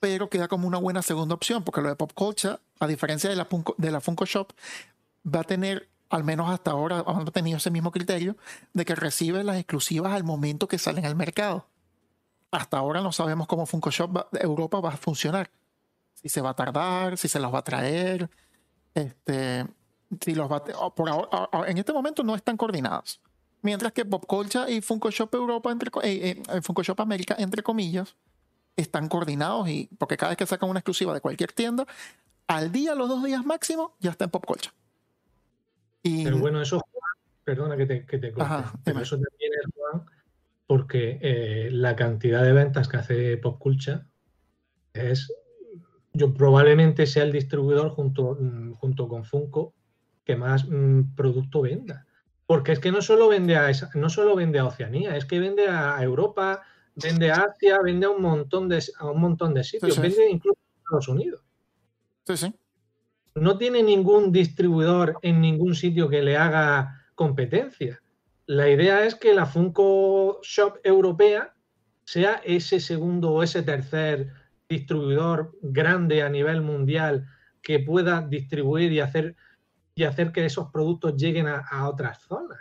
pero 0.00 0.28
queda 0.28 0.48
como 0.48 0.66
una 0.66 0.78
buena 0.78 1.02
segunda 1.02 1.34
opción, 1.34 1.64
porque 1.64 1.80
lo 1.80 1.88
de 1.88 1.96
pop 1.96 2.12
culture 2.14 2.58
a 2.80 2.86
diferencia 2.86 3.30
de 3.30 3.36
la, 3.36 3.44
Funko, 3.44 3.74
de 3.78 3.90
la 3.90 4.00
Funko 4.00 4.24
Shop, 4.26 4.52
va 5.26 5.40
a 5.40 5.44
tener, 5.44 5.88
al 6.10 6.24
menos 6.24 6.50
hasta 6.50 6.70
ahora, 6.70 7.04
ha 7.06 7.24
tenido 7.26 7.58
ese 7.58 7.70
mismo 7.70 7.90
criterio 7.90 8.36
de 8.72 8.84
que 8.84 8.94
recibe 8.94 9.44
las 9.44 9.56
exclusivas 9.56 10.12
al 10.12 10.24
momento 10.24 10.68
que 10.68 10.78
salen 10.78 11.06
al 11.06 11.16
mercado. 11.16 11.66
Hasta 12.50 12.78
ahora 12.78 13.00
no 13.00 13.12
sabemos 13.12 13.46
cómo 13.46 13.66
Funko 13.66 13.90
Shop 13.90 14.28
Europa 14.32 14.80
va 14.80 14.90
a 14.90 14.96
funcionar. 14.96 15.50
Si 16.14 16.28
se 16.28 16.40
va 16.40 16.50
a 16.50 16.54
tardar, 16.54 17.18
si 17.18 17.28
se 17.28 17.40
las 17.40 17.52
va 17.52 17.58
a 17.58 17.64
traer, 17.64 18.30
este, 18.94 19.66
si 20.20 20.34
los 20.34 20.50
va 20.50 20.56
a, 20.58 20.94
por 20.94 21.08
ahora, 21.08 21.68
en 21.68 21.78
este 21.78 21.92
momento 21.92 22.22
no 22.22 22.34
están 22.34 22.56
coordinadas. 22.56 23.20
Mientras 23.64 23.92
que 23.92 24.04
Pop 24.04 24.26
Culture 24.26 24.70
y 24.70 24.82
Funko 24.82 25.10
Shop 25.10 25.34
Europa, 25.34 25.72
entre, 25.72 25.90
eh, 26.02 26.42
eh, 26.52 26.60
Funko 26.60 26.82
Shop 26.82 27.00
América, 27.00 27.34
entre 27.38 27.62
comillas, 27.62 28.14
están 28.76 29.08
coordinados 29.08 29.66
y 29.70 29.88
porque 29.96 30.18
cada 30.18 30.30
vez 30.30 30.36
que 30.36 30.44
sacan 30.44 30.68
una 30.68 30.80
exclusiva 30.80 31.14
de 31.14 31.22
cualquier 31.22 31.50
tienda, 31.50 31.86
al 32.46 32.70
día, 32.70 32.94
los 32.94 33.08
dos 33.08 33.24
días 33.24 33.42
máximo, 33.46 33.96
ya 34.00 34.10
está 34.10 34.26
en 34.26 34.30
Pop 34.30 34.44
Culture. 34.44 34.74
Y, 36.02 36.24
pero 36.24 36.36
bueno, 36.36 36.60
eso, 36.60 36.84
perdona 37.42 37.74
que 37.78 37.86
te, 37.86 38.04
que 38.04 38.18
te 38.18 38.32
corte, 38.32 38.64
pero 38.84 39.00
eso 39.00 39.16
también 39.16 39.52
es, 39.54 39.72
Juan, 39.74 40.04
porque 40.66 41.18
eh, 41.22 41.70
la 41.72 41.96
cantidad 41.96 42.42
de 42.42 42.52
ventas 42.52 42.86
que 42.86 42.98
hace 42.98 43.36
Pop 43.38 43.58
Culture 43.58 44.02
es, 44.92 45.32
yo 46.12 46.34
probablemente 46.34 47.06
sea 47.06 47.22
el 47.22 47.32
distribuidor 47.32 47.88
junto, 47.88 48.36
mm, 48.38 48.74
junto 48.74 49.08
con 49.08 49.24
Funko 49.24 49.72
que 50.22 50.36
más 50.36 50.68
mm, 50.68 51.14
producto 51.14 51.62
venda. 51.62 52.03
Porque 52.46 52.72
es 52.72 52.78
que 52.78 52.92
no 52.92 53.00
solo 53.00 53.28
vende 53.28 53.56
a 53.56 53.70
esa, 53.70 53.90
no 53.94 54.10
solo 54.10 54.36
vende 54.36 54.58
a 54.58 54.66
Oceanía, 54.66 55.16
es 55.16 55.24
que 55.24 55.38
vende 55.38 55.68
a 55.68 56.02
Europa, 56.02 56.62
vende 56.94 57.30
a 57.30 57.46
Asia, 57.50 57.78
vende 57.82 58.06
a 58.06 58.10
un 58.10 58.22
montón 58.22 58.68
de, 58.68 58.82
a 58.98 59.10
un 59.10 59.20
montón 59.20 59.54
de 59.54 59.64
sitios, 59.64 59.98
vende 59.98 60.30
incluso 60.30 60.58
a 60.58 60.78
Estados 60.78 61.08
Unidos. 61.08 61.42
Sí, 62.26 62.36
sí. 62.36 62.54
No 63.34 63.58
tiene 63.58 63.82
ningún 63.82 64.30
distribuidor 64.30 65.18
en 65.22 65.40
ningún 65.40 65.74
sitio 65.74 66.08
que 66.08 66.22
le 66.22 66.36
haga 66.36 67.04
competencia. 67.14 68.00
La 68.46 68.68
idea 68.68 69.06
es 69.06 69.14
que 69.14 69.34
la 69.34 69.46
Funko 69.46 70.40
Shop 70.42 70.78
europea 70.84 71.54
sea 72.04 72.40
ese 72.44 72.78
segundo 72.78 73.32
o 73.32 73.42
ese 73.42 73.62
tercer 73.62 74.32
distribuidor 74.68 75.56
grande 75.62 76.22
a 76.22 76.28
nivel 76.28 76.60
mundial 76.60 77.26
que 77.62 77.80
pueda 77.80 78.20
distribuir 78.20 78.92
y 78.92 79.00
hacer, 79.00 79.36
y 79.94 80.04
hacer 80.04 80.32
que 80.32 80.44
esos 80.44 80.70
productos 80.70 81.16
lleguen 81.16 81.46
a, 81.46 81.58
a 81.58 81.88
otras 81.88 82.20
zonas. 82.22 82.60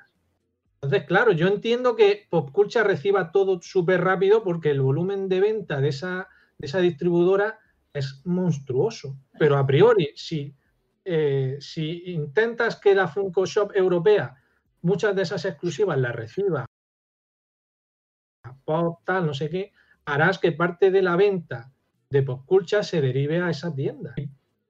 Entonces, 0.76 1.06
claro, 1.08 1.32
yo 1.32 1.48
entiendo 1.48 1.96
que 1.96 2.28
Popculcha 2.30 2.84
reciba 2.84 3.32
todo 3.32 3.62
súper 3.62 4.04
rápido 4.04 4.43
porque 4.43 4.72
el 4.72 4.82
volumen 4.82 5.30
de 5.30 5.39
venta 5.39 5.80
de 5.80 5.89
esa, 5.89 6.28
de 6.58 6.67
esa 6.67 6.80
distribuidora 6.80 7.60
es 7.93 8.22
monstruoso. 8.26 9.17
Pero 9.39 9.58
a 9.58 9.65
priori, 9.65 10.12
si, 10.15 10.54
eh, 11.06 11.58
si 11.60 12.12
intentas 12.12 12.76
que 12.76 12.96
la 12.96 13.08
Funko 13.08 13.46
Shop 13.46 13.72
europea 13.74 14.36
muchas 14.82 15.15
de 15.15 15.22
esas 15.22 15.46
exclusivas 15.46 15.98
las 15.98 16.15
reciba 16.15 16.65
Pop, 18.65 19.00
tal, 19.06 19.26
no 19.26 19.34
sé 19.34 19.50
qué, 19.50 19.72
harás 20.06 20.38
que 20.38 20.52
parte 20.52 20.91
de 20.91 21.02
la 21.02 21.15
venta 21.15 21.72
de 22.10 22.24
Popculcha 22.24 22.84
se 22.84 23.02
derive 23.02 23.41
a 23.41 23.50
esa 23.50 23.74
tienda. 23.74 24.13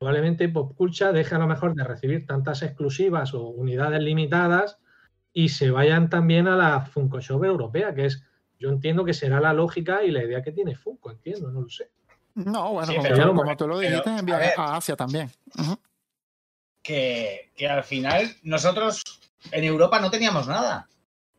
Probablemente 0.03 0.49
Popculcha 0.49 1.13
deje 1.13 1.33
a 1.33 1.37
lo 1.37 1.47
mejor 1.47 1.75
de 1.75 1.85
recibir 1.85 2.27
tantas 2.27 2.61
exclusivas 2.61 3.33
o 3.33 3.47
unidades 3.47 4.01
limitadas 4.01 4.77
y 5.31 5.47
se 5.47 5.71
vayan 5.71 6.09
también 6.09 6.49
a 6.49 6.57
la 6.57 6.81
Funko 6.81 7.21
Shop 7.21 7.41
europea, 7.45 7.95
que 7.95 8.07
es, 8.07 8.21
yo 8.59 8.67
entiendo 8.67 9.05
que 9.05 9.13
será 9.13 9.39
la 9.39 9.53
lógica 9.53 10.03
y 10.03 10.11
la 10.11 10.21
idea 10.21 10.41
que 10.41 10.51
tiene 10.51 10.75
Funko, 10.75 11.11
entiendo, 11.11 11.49
no 11.51 11.61
lo 11.61 11.69
sé. 11.69 11.89
No, 12.35 12.73
bueno, 12.73 13.33
como, 13.33 13.55
tú, 13.55 13.65
lo 13.65 13.79
dijiste, 13.79 14.09
enviar 14.09 14.43
a, 14.57 14.75
Asia 14.75 14.97
también. 14.97 15.31
que, 16.81 17.49
al 17.69 17.85
final 17.85 18.29
nosotros 18.43 19.03
en 19.53 19.63
Europa 19.63 20.01
no 20.01 20.11
teníamos 20.11 20.49
nada. 20.49 20.89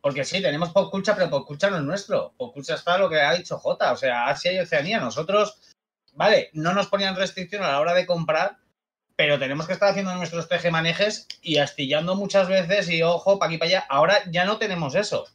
Porque 0.01 0.25
sí, 0.25 0.41
tenemos 0.41 0.69
Popculcha, 0.69 1.13
pero 1.13 1.29
Popculcha 1.29 1.69
no 1.69 1.77
es 1.77 1.83
nuestro. 1.83 2.33
Popculcha 2.35 2.73
está 2.73 2.97
lo 2.97 3.11
que 3.11 3.21
ha 3.21 3.33
dicho 3.33 3.59
J, 3.59 3.91
o 3.91 3.95
sea, 3.95 4.25
Asia 4.25 4.53
y 4.53 4.57
Oceanía. 4.57 4.99
Nosotros, 4.99 5.74
vale, 6.15 6.49
no 6.53 6.73
nos 6.73 6.87
ponían 6.87 7.15
restricción 7.15 7.63
a 7.63 7.71
la 7.71 7.79
hora 7.79 7.93
de 7.93 8.05
comprar, 8.05 8.57
pero 9.15 9.39
tenemos 9.39 9.67
que 9.67 9.73
estar 9.73 9.89
haciendo 9.89 10.13
nuestros 10.15 10.49
tejemanejes 10.49 11.27
y 11.41 11.57
astillando 11.57 12.15
muchas 12.15 12.47
veces 12.47 12.89
y 12.89 13.01
ojo, 13.01 13.39
para 13.39 13.49
aquí 13.49 13.57
para 13.57 13.69
allá. 13.69 13.85
Ahora 13.89 14.17
ya 14.29 14.45
no 14.45 14.57
tenemos 14.57 14.95
eso. 14.95 15.25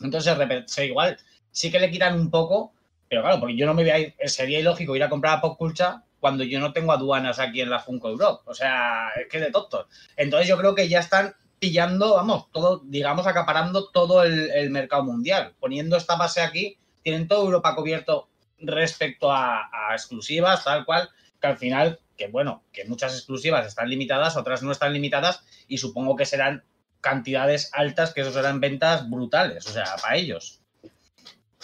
Entonces, 0.00 0.36
igual, 0.78 1.18
sí 1.50 1.70
que 1.70 1.80
le 1.80 1.90
quitan 1.90 2.18
un 2.18 2.30
poco, 2.30 2.72
pero 3.08 3.22
claro, 3.22 3.40
porque 3.40 3.56
yo 3.56 3.66
no 3.66 3.74
me 3.74 3.82
voy 3.82 3.90
a 3.90 3.98
ir, 3.98 4.14
sería 4.24 4.60
ilógico 4.60 4.96
ir 4.96 5.02
a 5.02 5.10
comprar 5.10 5.38
a 5.38 5.40
Popculcha 5.40 6.04
cuando 6.20 6.44
yo 6.44 6.60
no 6.60 6.72
tengo 6.72 6.92
aduanas 6.92 7.38
aquí 7.38 7.60
en 7.60 7.70
la 7.70 7.80
Funko 7.80 8.10
Europe. 8.10 8.42
O 8.46 8.54
sea, 8.54 9.10
es 9.20 9.26
que 9.28 9.40
de 9.40 9.50
tontos. 9.50 9.86
Entonces 10.16 10.48
yo 10.48 10.56
creo 10.56 10.74
que 10.74 10.88
ya 10.88 11.00
están 11.00 11.34
pillando, 11.58 12.14
vamos, 12.14 12.50
todo, 12.52 12.82
digamos, 12.84 13.26
acaparando 13.26 13.90
todo 13.90 14.22
el, 14.24 14.70
mercado 14.70 15.04
mundial. 15.04 15.54
Poniendo 15.60 15.96
esta 15.96 16.16
base 16.16 16.40
aquí, 16.40 16.78
tienen 17.02 17.28
toda 17.28 17.44
Europa 17.44 17.74
cubierto 17.74 18.29
respecto 18.60 19.30
a, 19.30 19.70
a 19.72 19.94
exclusivas, 19.94 20.64
tal 20.64 20.84
cual, 20.84 21.08
que 21.40 21.46
al 21.46 21.58
final 21.58 21.98
que 22.20 22.28
bueno, 22.28 22.62
que 22.70 22.84
muchas 22.84 23.14
exclusivas 23.14 23.66
están 23.66 23.88
limitadas, 23.88 24.36
otras 24.36 24.62
no 24.62 24.70
están 24.72 24.92
limitadas 24.92 25.42
y 25.66 25.78
supongo 25.78 26.16
que 26.16 26.26
serán 26.26 26.62
cantidades 27.00 27.70
altas, 27.72 28.12
que 28.12 28.20
eso 28.20 28.30
serán 28.30 28.60
ventas 28.60 29.08
brutales, 29.08 29.66
o 29.66 29.70
sea, 29.70 29.86
para 30.02 30.16
ellos. 30.16 30.60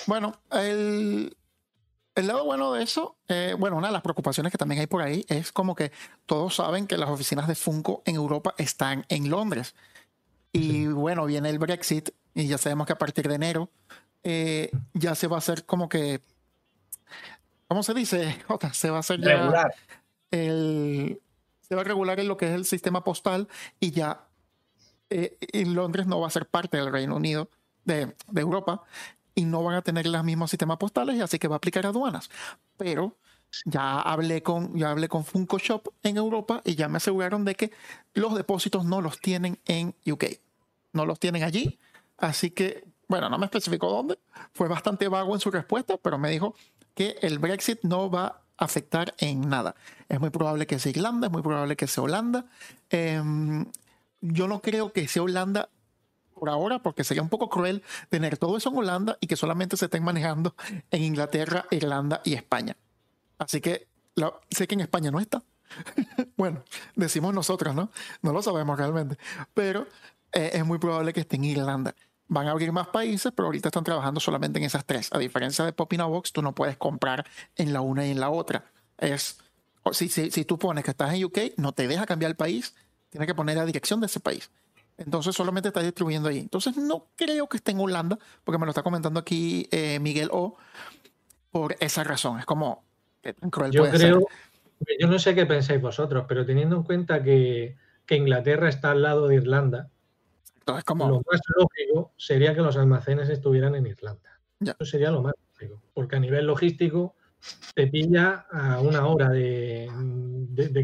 Bueno, 0.06 0.40
el, 0.50 1.36
lado 2.14 2.46
bueno 2.46 2.72
de 2.72 2.84
eso, 2.84 3.16
eh, 3.28 3.54
bueno, 3.58 3.76
una 3.76 3.88
de 3.88 3.92
las 3.92 4.00
preocupaciones 4.00 4.50
que 4.50 4.56
también 4.56 4.80
hay 4.80 4.86
por 4.86 5.02
ahí 5.02 5.26
es 5.28 5.52
como 5.52 5.74
que 5.74 5.92
todos 6.24 6.56
saben 6.56 6.86
que 6.86 6.96
las 6.96 7.10
oficinas 7.10 7.48
de 7.48 7.54
Funko 7.54 8.02
en 8.06 8.14
Europa 8.14 8.54
están 8.56 9.04
en 9.10 9.28
Londres. 9.28 9.74
Y 10.52 10.86
bueno, 10.86 11.26
viene 11.26 11.50
el 11.50 11.58
Brexit 11.58 12.10
y 12.34 12.46
ya 12.46 12.56
sabemos 12.56 12.86
que 12.86 12.94
a 12.94 12.98
partir 12.98 13.28
de 13.28 13.34
enero 13.34 13.68
eh, 14.22 14.70
ya 14.94 15.14
se 15.14 15.26
va 15.26 15.36
a 15.36 15.40
hacer 15.40 15.66
como 15.66 15.90
que, 15.90 16.22
¿cómo 17.68 17.82
se 17.82 17.94
dice? 17.94 18.36
se 18.72 18.90
va 18.90 18.96
a 18.98 19.00
hacer 19.00 19.20
regular 19.20 19.74
el, 20.30 21.20
se 21.60 21.74
va 21.74 21.82
a 21.82 21.84
regular 21.84 22.20
en 22.20 22.28
lo 22.28 22.36
que 22.36 22.46
es 22.46 22.54
el 22.54 22.64
sistema 22.64 23.04
postal 23.04 23.48
y 23.80 23.90
ya 23.90 24.26
eh, 25.10 25.36
en 25.40 25.74
Londres 25.74 26.06
no 26.06 26.20
va 26.20 26.26
a 26.26 26.30
ser 26.30 26.46
parte 26.46 26.76
del 26.76 26.90
Reino 26.92 27.16
Unido, 27.16 27.48
de, 27.84 28.14
Europa, 28.34 28.82
y 29.34 29.44
no 29.44 29.62
van 29.62 29.76
a 29.76 29.82
tener 29.82 30.06
los 30.06 30.24
mismos 30.24 30.50
sistemas 30.50 30.78
postales, 30.78 31.16
y 31.16 31.20
así 31.20 31.38
que 31.38 31.46
va 31.46 31.56
a 31.56 31.58
aplicar 31.58 31.86
aduanas. 31.86 32.30
Pero 32.76 33.16
ya 33.64 34.00
hablé 34.00 34.42
con, 34.42 34.76
ya 34.76 34.90
hablé 34.90 35.08
con 35.08 35.24
Funko 35.24 35.58
Shop 35.58 35.92
en 36.02 36.16
Europa 36.16 36.62
y 36.64 36.74
ya 36.74 36.88
me 36.88 36.96
aseguraron 36.96 37.44
de 37.44 37.54
que 37.54 37.70
los 38.14 38.34
depósitos 38.34 38.84
no 38.84 39.00
los 39.00 39.20
tienen 39.20 39.58
en 39.66 39.94
UK, 40.06 40.24
no 40.92 41.06
los 41.06 41.20
tienen 41.20 41.44
allí. 41.44 41.78
Así 42.16 42.50
que, 42.50 42.84
bueno, 43.08 43.28
no 43.28 43.38
me 43.38 43.46
especificó 43.46 43.90
dónde, 43.90 44.18
fue 44.52 44.68
bastante 44.68 45.06
vago 45.06 45.34
en 45.34 45.40
su 45.40 45.50
respuesta, 45.50 45.96
pero 45.96 46.18
me 46.18 46.30
dijo 46.30 46.56
que 46.96 47.16
el 47.22 47.38
Brexit 47.38 47.78
no 47.82 48.10
va 48.10 48.42
afectar 48.58 49.14
en 49.18 49.48
nada. 49.48 49.74
Es 50.08 50.20
muy 50.20 50.30
probable 50.30 50.66
que 50.66 50.78
sea 50.78 50.90
Irlanda, 50.90 51.26
es 51.26 51.32
muy 51.32 51.42
probable 51.42 51.76
que 51.76 51.86
sea 51.86 52.02
Holanda. 52.02 52.46
Em, 52.90 53.66
yo 54.20 54.48
no 54.48 54.60
creo 54.60 54.92
que 54.92 55.06
sea 55.08 55.22
Holanda 55.22 55.68
por 56.34 56.48
ahora, 56.48 56.80
porque 56.80 57.04
sería 57.04 57.22
un 57.22 57.28
poco 57.28 57.48
cruel 57.48 57.82
tener 58.08 58.36
todo 58.36 58.56
eso 58.56 58.70
en 58.70 58.76
Holanda 58.76 59.16
y 59.20 59.26
que 59.26 59.36
solamente 59.36 59.76
se 59.76 59.86
estén 59.86 60.04
manejando 60.04 60.54
en 60.90 61.02
Inglaterra, 61.02 61.66
Irlanda 61.70 62.20
y 62.24 62.34
España. 62.34 62.76
Así 63.38 63.60
que 63.60 63.88
sé 64.50 64.66
que 64.66 64.74
en 64.74 64.80
España 64.82 65.10
no 65.10 65.20
está. 65.20 65.42
bueno, 66.36 66.62
decimos 66.94 67.34
nosotros, 67.34 67.74
¿no? 67.74 67.90
No 68.22 68.32
lo 68.32 68.42
sabemos 68.42 68.78
realmente. 68.78 69.18
Pero 69.54 69.86
eh, 70.32 70.50
es 70.54 70.64
muy 70.64 70.78
probable 70.78 71.12
que 71.12 71.20
esté 71.20 71.36
en 71.36 71.44
Irlanda. 71.44 71.94
Van 72.28 72.48
a 72.48 72.50
abrir 72.50 72.72
más 72.72 72.88
países, 72.88 73.32
pero 73.34 73.46
ahorita 73.46 73.68
están 73.68 73.84
trabajando 73.84 74.20
solamente 74.20 74.58
en 74.58 74.64
esas 74.64 74.84
tres. 74.84 75.10
A 75.12 75.18
diferencia 75.18 75.64
de 75.64 75.72
Pop 75.72 75.92
Box, 75.92 76.32
tú 76.32 76.42
no 76.42 76.54
puedes 76.54 76.76
comprar 76.76 77.24
en 77.54 77.72
la 77.72 77.80
una 77.80 78.06
y 78.06 78.10
en 78.10 78.20
la 78.20 78.30
otra. 78.30 78.64
Es, 78.98 79.38
si, 79.92 80.08
si, 80.08 80.30
si 80.30 80.44
tú 80.44 80.58
pones 80.58 80.84
que 80.84 80.90
estás 80.90 81.14
en 81.14 81.24
UK, 81.24 81.38
no 81.56 81.72
te 81.72 81.86
deja 81.86 82.06
cambiar 82.06 82.30
el 82.30 82.36
país, 82.36 82.74
tienes 83.10 83.26
que 83.26 83.34
poner 83.34 83.56
la 83.56 83.64
dirección 83.64 84.00
de 84.00 84.06
ese 84.06 84.20
país. 84.20 84.50
Entonces 84.98 85.34
solamente 85.34 85.68
está 85.68 85.82
distribuyendo 85.82 86.28
ahí. 86.28 86.38
Entonces 86.38 86.76
no 86.76 87.08
creo 87.16 87.48
que 87.48 87.58
esté 87.58 87.72
en 87.72 87.80
Holanda, 87.80 88.18
porque 88.44 88.58
me 88.58 88.66
lo 88.66 88.70
está 88.70 88.82
comentando 88.82 89.20
aquí 89.20 89.68
eh, 89.70 89.98
Miguel 90.00 90.30
O, 90.32 90.56
por 91.50 91.76
esa 91.80 92.02
razón. 92.04 92.38
Es 92.38 92.46
como 92.46 92.84
cruel 93.50 93.72
yo 93.72 93.88
creo, 93.90 94.26
Yo 95.00 95.06
no 95.08 95.18
sé 95.18 95.34
qué 95.34 95.46
pensáis 95.46 95.80
vosotros, 95.80 96.24
pero 96.28 96.46
teniendo 96.46 96.76
en 96.76 96.82
cuenta 96.82 97.22
que, 97.22 97.76
que 98.06 98.16
Inglaterra 98.16 98.68
está 98.68 98.92
al 98.92 99.02
lado 99.02 99.28
de 99.28 99.36
Irlanda, 99.36 99.90
lo 100.66 101.22
más 101.30 101.40
lógico 101.56 102.12
sería 102.16 102.54
que 102.54 102.60
los 102.60 102.76
almacenes 102.76 103.28
estuvieran 103.28 103.74
en 103.74 103.86
Irlanda. 103.86 104.40
Eso 104.60 104.84
sería 104.84 105.10
lo 105.10 105.22
más 105.22 105.34
lógico, 105.52 105.82
porque 105.94 106.16
a 106.16 106.20
nivel 106.20 106.46
logístico 106.46 107.14
te 107.74 107.86
pilla 107.86 108.46
a 108.50 108.80
una 108.80 109.06
hora 109.06 109.28
de, 109.28 109.88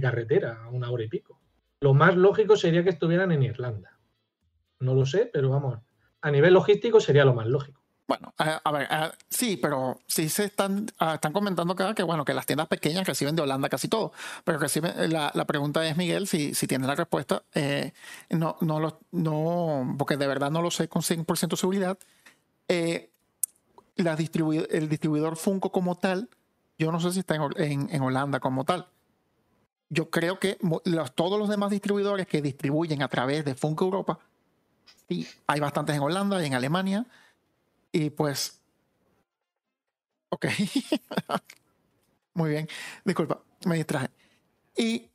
carretera, 0.01 0.63
a 0.65 0.69
una 0.69 0.91
hora 0.91 1.05
y 1.05 1.09
pico. 1.09 1.41
Lo 1.81 1.95
más 1.95 2.17
lógico 2.17 2.57
sería 2.57 2.85
que 2.85 2.91
estuvieran 2.91 3.33
en 3.33 3.43
Irlanda. 3.43 3.99
No 4.81 4.95
lo 4.95 5.07
sé, 5.07 5.31
pero 5.33 5.51
vamos, 5.51 5.79
a 6.21 6.31
nivel 6.31 6.55
logístico 6.55 7.01
sería 7.01 7.25
lo 7.25 7.35
más 7.35 7.47
lógico. 7.47 7.82
Bueno, 8.13 8.35
a, 8.37 8.73
ver, 8.73 8.89
sí, 9.31 9.57
pero 9.57 9.99
sí 10.07 10.29
se 10.29 10.45
están, 10.45 10.87
están 11.15 11.33
comentando 11.33 11.75
que, 11.75 11.95
que, 11.95 12.03
bueno, 12.03 12.27
que 12.27 12.35
las 12.35 12.45
tiendas 12.45 12.69
pequeñas 12.69 13.07
reciben 13.07 13.35
de 13.35 13.41
Holanda 13.41 13.71
casi 13.71 13.89
todo. 13.89 14.13
Pero 14.45 14.59
reciben, 14.59 15.11
la, 15.11 15.31
la 15.33 15.47
pregunta 15.47 15.89
es, 15.89 15.97
Miguel, 15.97 16.27
si, 16.27 16.55
si 16.55 16.67
tienes 16.67 16.87
la 16.87 16.95
respuesta. 16.95 17.43
Eh, 17.55 17.95
no, 18.29 18.59
no, 18.61 18.81
lo, 18.81 19.01
no, 19.13 19.95
porque 19.97 20.19
de 20.19 20.27
verdad 20.27 20.51
no 20.51 20.61
lo 20.61 20.71
sé 20.71 20.89
con 20.89 21.01
100% 21.01 21.49
de 21.49 21.57
seguridad. 21.57 21.99
Eh, 22.69 23.11
la 23.97 24.13
el 24.13 24.89
distribuidor 24.91 25.37
Funko 25.37 25.73
como 25.73 25.97
tal, 25.97 26.29
yo 26.79 26.93
no 26.93 27.01
sé 27.01 27.13
si 27.13 27.21
está 27.21 27.37
en, 27.37 27.89
en, 27.91 28.03
Holanda 28.03 28.41
como 28.41 28.65
tal. 28.65 28.89
Yo 29.89 30.11
creo 30.11 30.39
que 30.39 30.59
los, 30.85 31.15
todos 31.15 31.39
los 31.39 31.49
demás 31.49 31.71
distribuidores 31.71 32.27
que 32.27 32.43
distribuyen 32.43 33.03
a 33.03 33.09
través 33.09 33.47
de 33.47 33.55
Funko 33.55 33.87
Europa, 33.87 34.19
sí, 35.09 35.27
hay 35.47 35.61
bastantes 35.61 35.97
en 35.97 36.03
Holanda 36.03 36.43
y 36.43 36.47
en 36.47 36.53
Alemania 36.53 37.07
y 37.93 38.11
pues. 38.11 38.61
Ok. 40.31 40.47
Muy 42.35 42.51
bien. 42.51 42.69
Disculpa, 43.05 43.43
me 43.67 43.77
distraje. 43.77 44.09
Y 44.77 45.11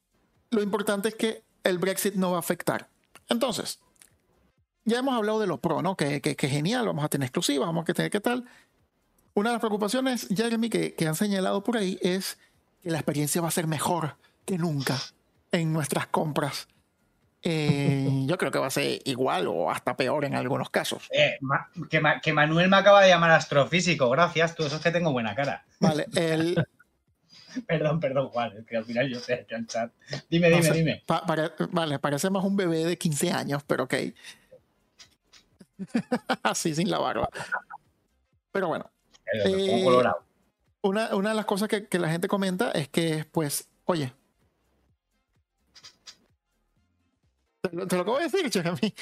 lo 0.51 0.61
importante 0.61 1.09
es 1.09 1.15
que 1.15 1.43
el 1.63 1.79
Brexit 1.79 2.13
no 2.13 2.31
va 2.31 2.37
a 2.37 2.39
afectar. 2.39 2.87
Entonces, 3.27 3.79
ya 4.85 4.99
hemos 4.99 5.15
hablado 5.15 5.39
de 5.39 5.47
lo 5.47 5.59
pro, 5.59 5.81
¿no? 5.81 5.97
Que, 5.97 6.21
que, 6.21 6.35
genial, 6.47 6.85
vamos 6.85 7.03
a 7.03 7.09
tener 7.09 7.25
exclusiva, 7.25 7.65
vamos 7.65 7.89
a 7.89 7.93
tener 7.93 8.11
qué 8.11 8.21
tal. 8.21 8.45
Una 9.33 9.49
de 9.49 9.55
las 9.55 9.59
preocupaciones, 9.59 10.27
Jeremy, 10.29 10.69
que, 10.69 10.93
que 10.93 11.07
han 11.07 11.15
señalado 11.15 11.63
por 11.63 11.77
ahí 11.77 11.97
es 12.01 12.37
que 12.81 12.91
la 12.91 12.99
experiencia 12.99 13.41
va 13.41 13.49
a 13.49 13.51
ser 13.51 13.67
mejor 13.67 14.17
que 14.45 14.57
nunca 14.57 14.97
en 15.51 15.73
nuestras 15.73 16.07
compras 16.07 16.67
eh, 17.49 18.25
yo 18.25 18.37
creo 18.37 18.51
que 18.51 18.59
va 18.59 18.67
a 18.67 18.71
ser 18.71 18.99
igual 19.05 19.47
o 19.47 19.71
hasta 19.71 19.95
peor 19.95 20.25
en 20.25 20.35
algunos 20.35 20.69
casos. 20.69 21.07
Eh, 21.11 21.39
que, 21.89 22.33
Manuel 22.33 22.67
me 22.67 22.75
acaba 22.75 23.01
de 23.01 23.07
llamar 23.07 23.31
astrofísico, 23.31 24.09
gracias, 24.09 24.53
tú 24.53 24.65
eso 24.65 24.75
es 24.75 24.81
que 24.81 24.91
tengo 24.91 25.13
buena 25.13 25.33
cara. 25.33 25.63
Vale, 25.79 26.07
el... 26.15 26.61
perdón, 27.67 28.01
perdón, 28.01 28.27
Juan, 28.27 28.57
es 28.57 28.65
que 28.65 28.75
al 28.75 28.83
final 28.83 29.09
yo 29.09 29.21
sé 29.21 29.45
el 29.47 29.65
chat. 29.65 29.93
Dime, 30.29 30.49
dime, 30.49 30.71
dime. 30.71 31.03
vale, 31.71 31.99
parece 31.99 32.29
más 32.29 32.43
un 32.43 32.57
bebé 32.57 32.83
de 32.83 32.97
15 32.97 33.31
años, 33.31 33.63
pero 33.65 33.85
ok. 33.85 33.93
Así, 36.43 36.75
sin 36.75 36.91
la 36.91 36.99
barba. 36.99 37.29
Pero 38.51 38.67
bueno. 38.67 38.91
Eh, 39.45 40.03
una, 40.81 41.15
una, 41.15 41.29
de 41.29 41.35
las 41.35 41.45
cosas 41.45 41.69
que, 41.69 41.87
que 41.87 41.99
la 41.99 42.09
gente 42.09 42.27
comenta 42.27 42.71
es 42.71 42.89
que, 42.89 43.25
pues, 43.31 43.69
oye, 43.85 44.13
Te 47.69 47.95
lo, 47.95 48.01
acabo 48.01 48.17
de 48.17 48.25
decir, 48.25 48.51
Jeremy. 48.51 48.93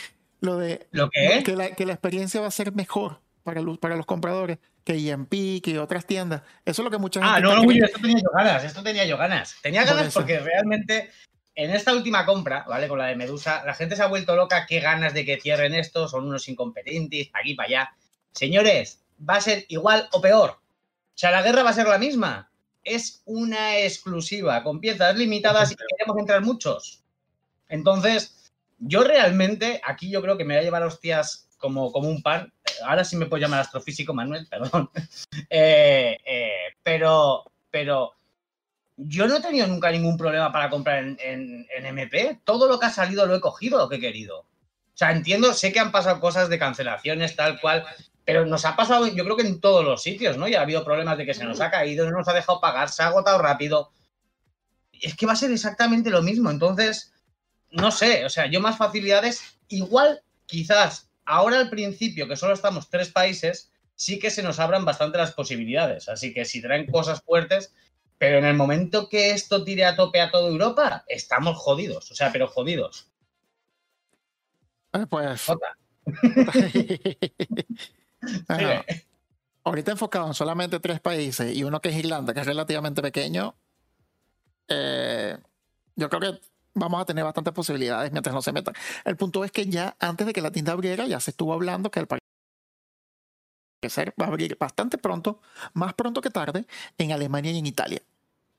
Lo 0.41 0.57
de 0.57 0.87
¿Lo 0.91 1.09
que, 1.09 1.43
que, 1.43 1.55
la, 1.55 1.71
que 1.71 1.85
la 1.85 1.93
experiencia 1.93 2.41
va 2.41 2.47
a 2.47 2.51
ser 2.51 2.73
mejor 2.73 3.19
para 3.43 3.61
los, 3.61 3.77
para 3.77 3.95
los 3.95 4.05
compradores 4.05 4.57
que 4.83 4.93
EMP, 4.93 5.61
que 5.63 5.79
otras 5.79 6.05
tiendas. 6.05 6.41
Eso 6.65 6.81
es 6.81 6.83
lo 6.83 6.91
que 6.91 6.97
mucha 6.97 7.19
gente. 7.21 7.35
Ah, 7.35 7.39
no, 7.39 7.63
no, 7.63 7.71
esto 7.71 7.99
tenía 8.01 8.19
yo 8.21 8.29
ganas, 8.35 8.63
esto 8.63 8.83
tenía 8.83 9.05
yo 9.05 9.17
ganas. 9.17 9.55
Tenía 9.61 9.83
ganas 9.83 10.13
porque 10.13 10.39
realmente 10.39 11.11
en 11.55 11.71
esta 11.71 11.93
última 11.93 12.25
compra, 12.25 12.65
¿vale? 12.67 12.87
Con 12.87 12.99
la 12.99 13.05
de 13.07 13.15
Medusa, 13.15 13.63
la 13.65 13.73
gente 13.73 13.95
se 13.95 14.03
ha 14.03 14.07
vuelto 14.07 14.35
loca. 14.35 14.65
Qué 14.67 14.79
ganas 14.79 15.13
de 15.13 15.25
que 15.25 15.39
cierren 15.39 15.73
esto, 15.73 16.07
son 16.07 16.25
unos 16.25 16.47
incompetentes, 16.49 17.29
aquí 17.33 17.55
para 17.55 17.67
allá. 17.67 17.95
Señores, 18.31 19.03
va 19.27 19.35
a 19.35 19.41
ser 19.41 19.65
igual 19.69 20.09
o 20.11 20.21
peor. 20.21 20.51
O 20.51 21.17
sea, 21.17 21.31
la 21.31 21.41
guerra 21.41 21.63
va 21.63 21.69
a 21.69 21.73
ser 21.73 21.87
la 21.87 21.97
misma. 21.97 22.51
Es 22.83 23.21
una 23.25 23.79
exclusiva, 23.79 24.63
con 24.63 24.79
piezas 24.79 25.15
limitadas 25.15 25.71
y 25.71 25.75
queremos 25.75 26.17
entrar 26.19 26.41
muchos. 26.41 27.03
Entonces, 27.69 28.44
yo 28.77 29.03
realmente, 29.03 29.81
aquí 29.83 30.09
yo 30.09 30.21
creo 30.21 30.37
que 30.37 30.45
me 30.45 30.55
voy 30.55 30.61
a 30.61 30.65
llevar 30.65 30.83
hostias 30.83 31.47
como, 31.57 31.91
como 31.91 32.09
un 32.09 32.21
pan. 32.21 32.51
Ahora 32.85 33.03
sí 33.03 33.15
me 33.15 33.25
puedo 33.25 33.41
llamar 33.41 33.61
astrofísico, 33.61 34.13
Manuel, 34.13 34.47
perdón. 34.49 34.89
Eh, 35.49 36.17
eh, 36.25 36.57
pero, 36.83 37.43
pero 37.71 38.13
yo 38.97 39.27
no 39.27 39.37
he 39.37 39.41
tenido 39.41 39.67
nunca 39.67 39.91
ningún 39.91 40.17
problema 40.17 40.51
para 40.51 40.69
comprar 40.69 41.03
en, 41.03 41.67
MP. 41.69 42.41
Todo 42.43 42.67
lo 42.67 42.79
que 42.79 42.87
ha 42.87 42.91
salido 42.91 43.25
lo 43.25 43.35
he 43.35 43.41
cogido 43.41 43.77
lo 43.77 43.89
que 43.89 43.97
he 43.97 43.99
querido. 43.99 44.39
O 44.39 44.97
sea, 44.97 45.11
entiendo, 45.11 45.53
sé 45.53 45.73
que 45.73 45.79
han 45.79 45.91
pasado 45.91 46.21
cosas 46.21 46.47
de 46.47 46.57
cancelaciones, 46.57 47.35
tal 47.35 47.59
cual, 47.59 47.85
pero 48.23 48.45
nos 48.45 48.63
ha 48.63 48.77
pasado, 48.77 49.07
yo 49.07 49.23
creo 49.25 49.35
que 49.35 49.45
en 49.45 49.59
todos 49.59 49.83
los 49.83 50.01
sitios, 50.01 50.37
¿no? 50.37 50.47
Ya 50.47 50.59
ha 50.59 50.63
habido 50.63 50.85
problemas 50.85 51.17
de 51.17 51.25
que 51.25 51.33
se 51.33 51.43
nos 51.43 51.59
ha 51.59 51.69
caído, 51.69 52.05
no 52.05 52.17
nos 52.17 52.27
ha 52.27 52.33
dejado 52.33 52.61
pagar, 52.61 52.89
se 52.89 53.03
ha 53.03 53.07
agotado 53.07 53.37
rápido. 53.39 53.91
Es 54.93 55.15
que 55.15 55.25
va 55.25 55.33
a 55.33 55.37
ser 55.37 55.51
exactamente 55.51 56.09
lo 56.09 56.21
mismo. 56.21 56.49
Entonces, 56.49 57.11
no 57.75 57.91
sé, 57.91 58.25
o 58.25 58.29
sea, 58.29 58.47
yo 58.47 58.61
más 58.61 58.77
facilidades, 58.77 59.59
igual 59.67 60.21
quizás 60.45 61.09
ahora 61.25 61.59
al 61.59 61.69
principio, 61.69 62.27
que 62.27 62.35
solo 62.35 62.53
estamos 62.53 62.89
tres 62.89 63.11
países, 63.11 63.71
sí 63.95 64.19
que 64.19 64.29
se 64.29 64.43
nos 64.43 64.59
abran 64.59 64.85
bastante 64.85 65.17
las 65.17 65.33
posibilidades. 65.33 66.09
Así 66.09 66.33
que 66.33 66.45
si 66.45 66.61
traen 66.61 66.85
cosas 66.85 67.21
fuertes, 67.21 67.73
pero 68.17 68.37
en 68.37 68.45
el 68.45 68.55
momento 68.55 69.09
que 69.09 69.31
esto 69.31 69.63
tire 69.63 69.85
a 69.85 69.95
tope 69.95 70.21
a 70.21 70.31
toda 70.31 70.49
Europa, 70.49 71.03
estamos 71.07 71.57
jodidos, 71.57 72.11
o 72.11 72.15
sea, 72.15 72.31
pero 72.31 72.47
jodidos. 72.47 73.11
Eh, 74.93 75.05
pues. 75.09 75.47
ahorita 79.63 79.91
enfocado 79.91 80.27
en 80.27 80.33
solamente 80.33 80.79
tres 80.79 80.99
países 81.01 81.55
y 81.55 81.63
uno 81.63 81.81
que 81.81 81.89
es 81.89 81.95
Irlanda, 81.95 82.33
que 82.33 82.39
es 82.39 82.45
relativamente 82.45 83.01
pequeño, 83.01 83.55
eh, 84.67 85.37
yo 85.95 86.09
creo 86.09 86.21
que 86.21 86.39
vamos 86.75 87.01
a 87.01 87.05
tener 87.05 87.23
bastantes 87.23 87.53
posibilidades 87.53 88.11
mientras 88.11 88.33
no 88.33 88.41
se 88.41 88.51
metan. 88.51 88.75
El 89.03 89.17
punto 89.17 89.43
es 89.43 89.51
que 89.51 89.65
ya 89.65 89.95
antes 89.99 90.27
de 90.27 90.33
que 90.33 90.41
la 90.41 90.51
tienda 90.51 90.73
abriera, 90.73 91.07
ya 91.07 91.19
se 91.19 91.31
estuvo 91.31 91.53
hablando 91.53 91.89
que 91.89 91.99
el 91.99 92.07
ser 93.89 94.13
va 94.19 94.25
a 94.25 94.29
abrir 94.29 94.57
bastante 94.59 94.97
pronto, 94.97 95.41
más 95.73 95.93
pronto 95.93 96.21
que 96.21 96.29
tarde, 96.29 96.65
en 96.97 97.11
Alemania 97.11 97.51
y 97.51 97.59
en 97.59 97.65
Italia. 97.65 98.01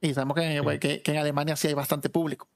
Y 0.00 0.14
sabemos 0.14 0.36
que 0.36 1.02
en 1.04 1.16
Alemania 1.16 1.56
sí 1.56 1.68
hay 1.68 1.74
bastante 1.74 2.10
público. 2.10 2.48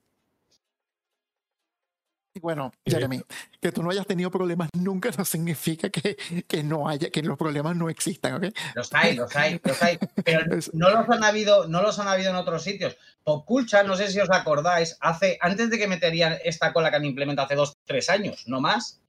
Bueno, 2.38 2.72
Jeremy, 2.86 3.22
que 3.60 3.72
tú 3.72 3.82
no 3.82 3.90
hayas 3.90 4.06
tenido 4.06 4.30
problemas 4.30 4.68
nunca 4.74 5.10
no 5.18 5.24
significa 5.24 5.90
que, 5.90 6.16
que, 6.46 6.62
no 6.62 6.88
haya, 6.88 7.10
que 7.10 7.22
los 7.22 7.36
problemas 7.36 7.74
no 7.74 7.90
existan, 7.90 8.34
¿ok? 8.34 8.54
Los 8.76 8.94
hay, 8.94 9.16
los 9.16 9.34
hay, 9.34 9.60
los 9.64 9.82
hay. 9.82 9.98
Pero 10.24 10.42
no 10.72 10.90
los 10.90 11.08
han 11.08 11.24
habido, 11.24 11.66
no 11.66 11.82
los 11.82 11.98
han 11.98 12.06
habido 12.06 12.30
en 12.30 12.36
otros 12.36 12.62
sitios. 12.62 12.96
Popculcha, 13.24 13.82
no 13.82 13.96
sé 13.96 14.12
si 14.12 14.20
os 14.20 14.30
acordáis, 14.30 14.96
hace, 15.00 15.38
antes 15.40 15.70
de 15.70 15.78
que 15.78 15.88
meterían 15.88 16.38
esta 16.44 16.72
cola 16.72 16.90
que 16.90 16.96
han 16.96 17.04
implementado 17.04 17.46
hace 17.46 17.56
dos, 17.56 17.76
tres 17.84 18.08
años, 18.08 18.44
no 18.46 18.60
más, 18.60 19.00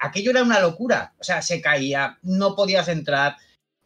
aquello 0.00 0.32
era 0.32 0.42
una 0.42 0.58
locura. 0.58 1.14
O 1.20 1.24
sea, 1.24 1.42
se 1.42 1.60
caía, 1.60 2.18
no 2.22 2.56
podías 2.56 2.88
entrar. 2.88 3.36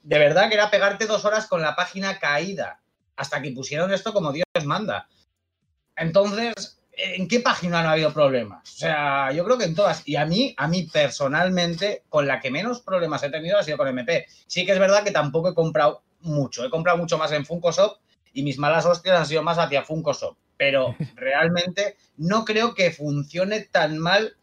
De 0.02 0.18
verdad 0.18 0.48
que 0.48 0.54
era 0.54 0.70
pegarte 0.70 1.06
dos 1.06 1.26
horas 1.26 1.46
con 1.46 1.60
la 1.60 1.76
página 1.76 2.18
caída. 2.18 2.80
Hasta 3.16 3.42
que 3.42 3.50
pusieron 3.50 3.92
esto 3.92 4.14
como 4.14 4.32
Dios 4.32 4.46
manda. 4.64 5.08
Entonces, 5.96 6.77
¿en 6.98 7.28
qué 7.28 7.40
página 7.40 7.82
no 7.82 7.88
ha 7.88 7.92
habido 7.92 8.12
problemas? 8.12 8.68
O 8.74 8.76
sea, 8.78 9.32
yo 9.32 9.44
creo 9.44 9.56
que 9.56 9.64
en 9.64 9.74
todas. 9.74 10.02
Y 10.06 10.16
a 10.16 10.26
mí, 10.26 10.54
a 10.56 10.68
mí 10.68 10.84
personalmente, 10.84 12.04
con 12.08 12.26
la 12.26 12.40
que 12.40 12.50
menos 12.50 12.80
problemas 12.80 13.22
he 13.22 13.30
tenido 13.30 13.58
ha 13.58 13.62
sido 13.62 13.78
con 13.78 13.88
MP. 13.88 14.26
Sí 14.46 14.66
que 14.66 14.72
es 14.72 14.78
verdad 14.78 15.04
que 15.04 15.12
tampoco 15.12 15.48
he 15.48 15.54
comprado 15.54 16.02
mucho. 16.20 16.64
He 16.64 16.70
comprado 16.70 16.98
mucho 16.98 17.16
más 17.16 17.32
en 17.32 17.46
Funko 17.46 17.72
Shop 17.72 17.98
y 18.32 18.42
mis 18.42 18.58
malas 18.58 18.84
hostias 18.84 19.18
han 19.18 19.26
sido 19.26 19.42
más 19.42 19.58
hacia 19.58 19.84
Funko 19.84 20.12
Shop. 20.12 20.36
Pero 20.56 20.96
realmente 21.14 21.96
no 22.16 22.44
creo 22.44 22.74
que 22.74 22.90
funcione 22.90 23.60
tan 23.60 23.98
mal 23.98 24.36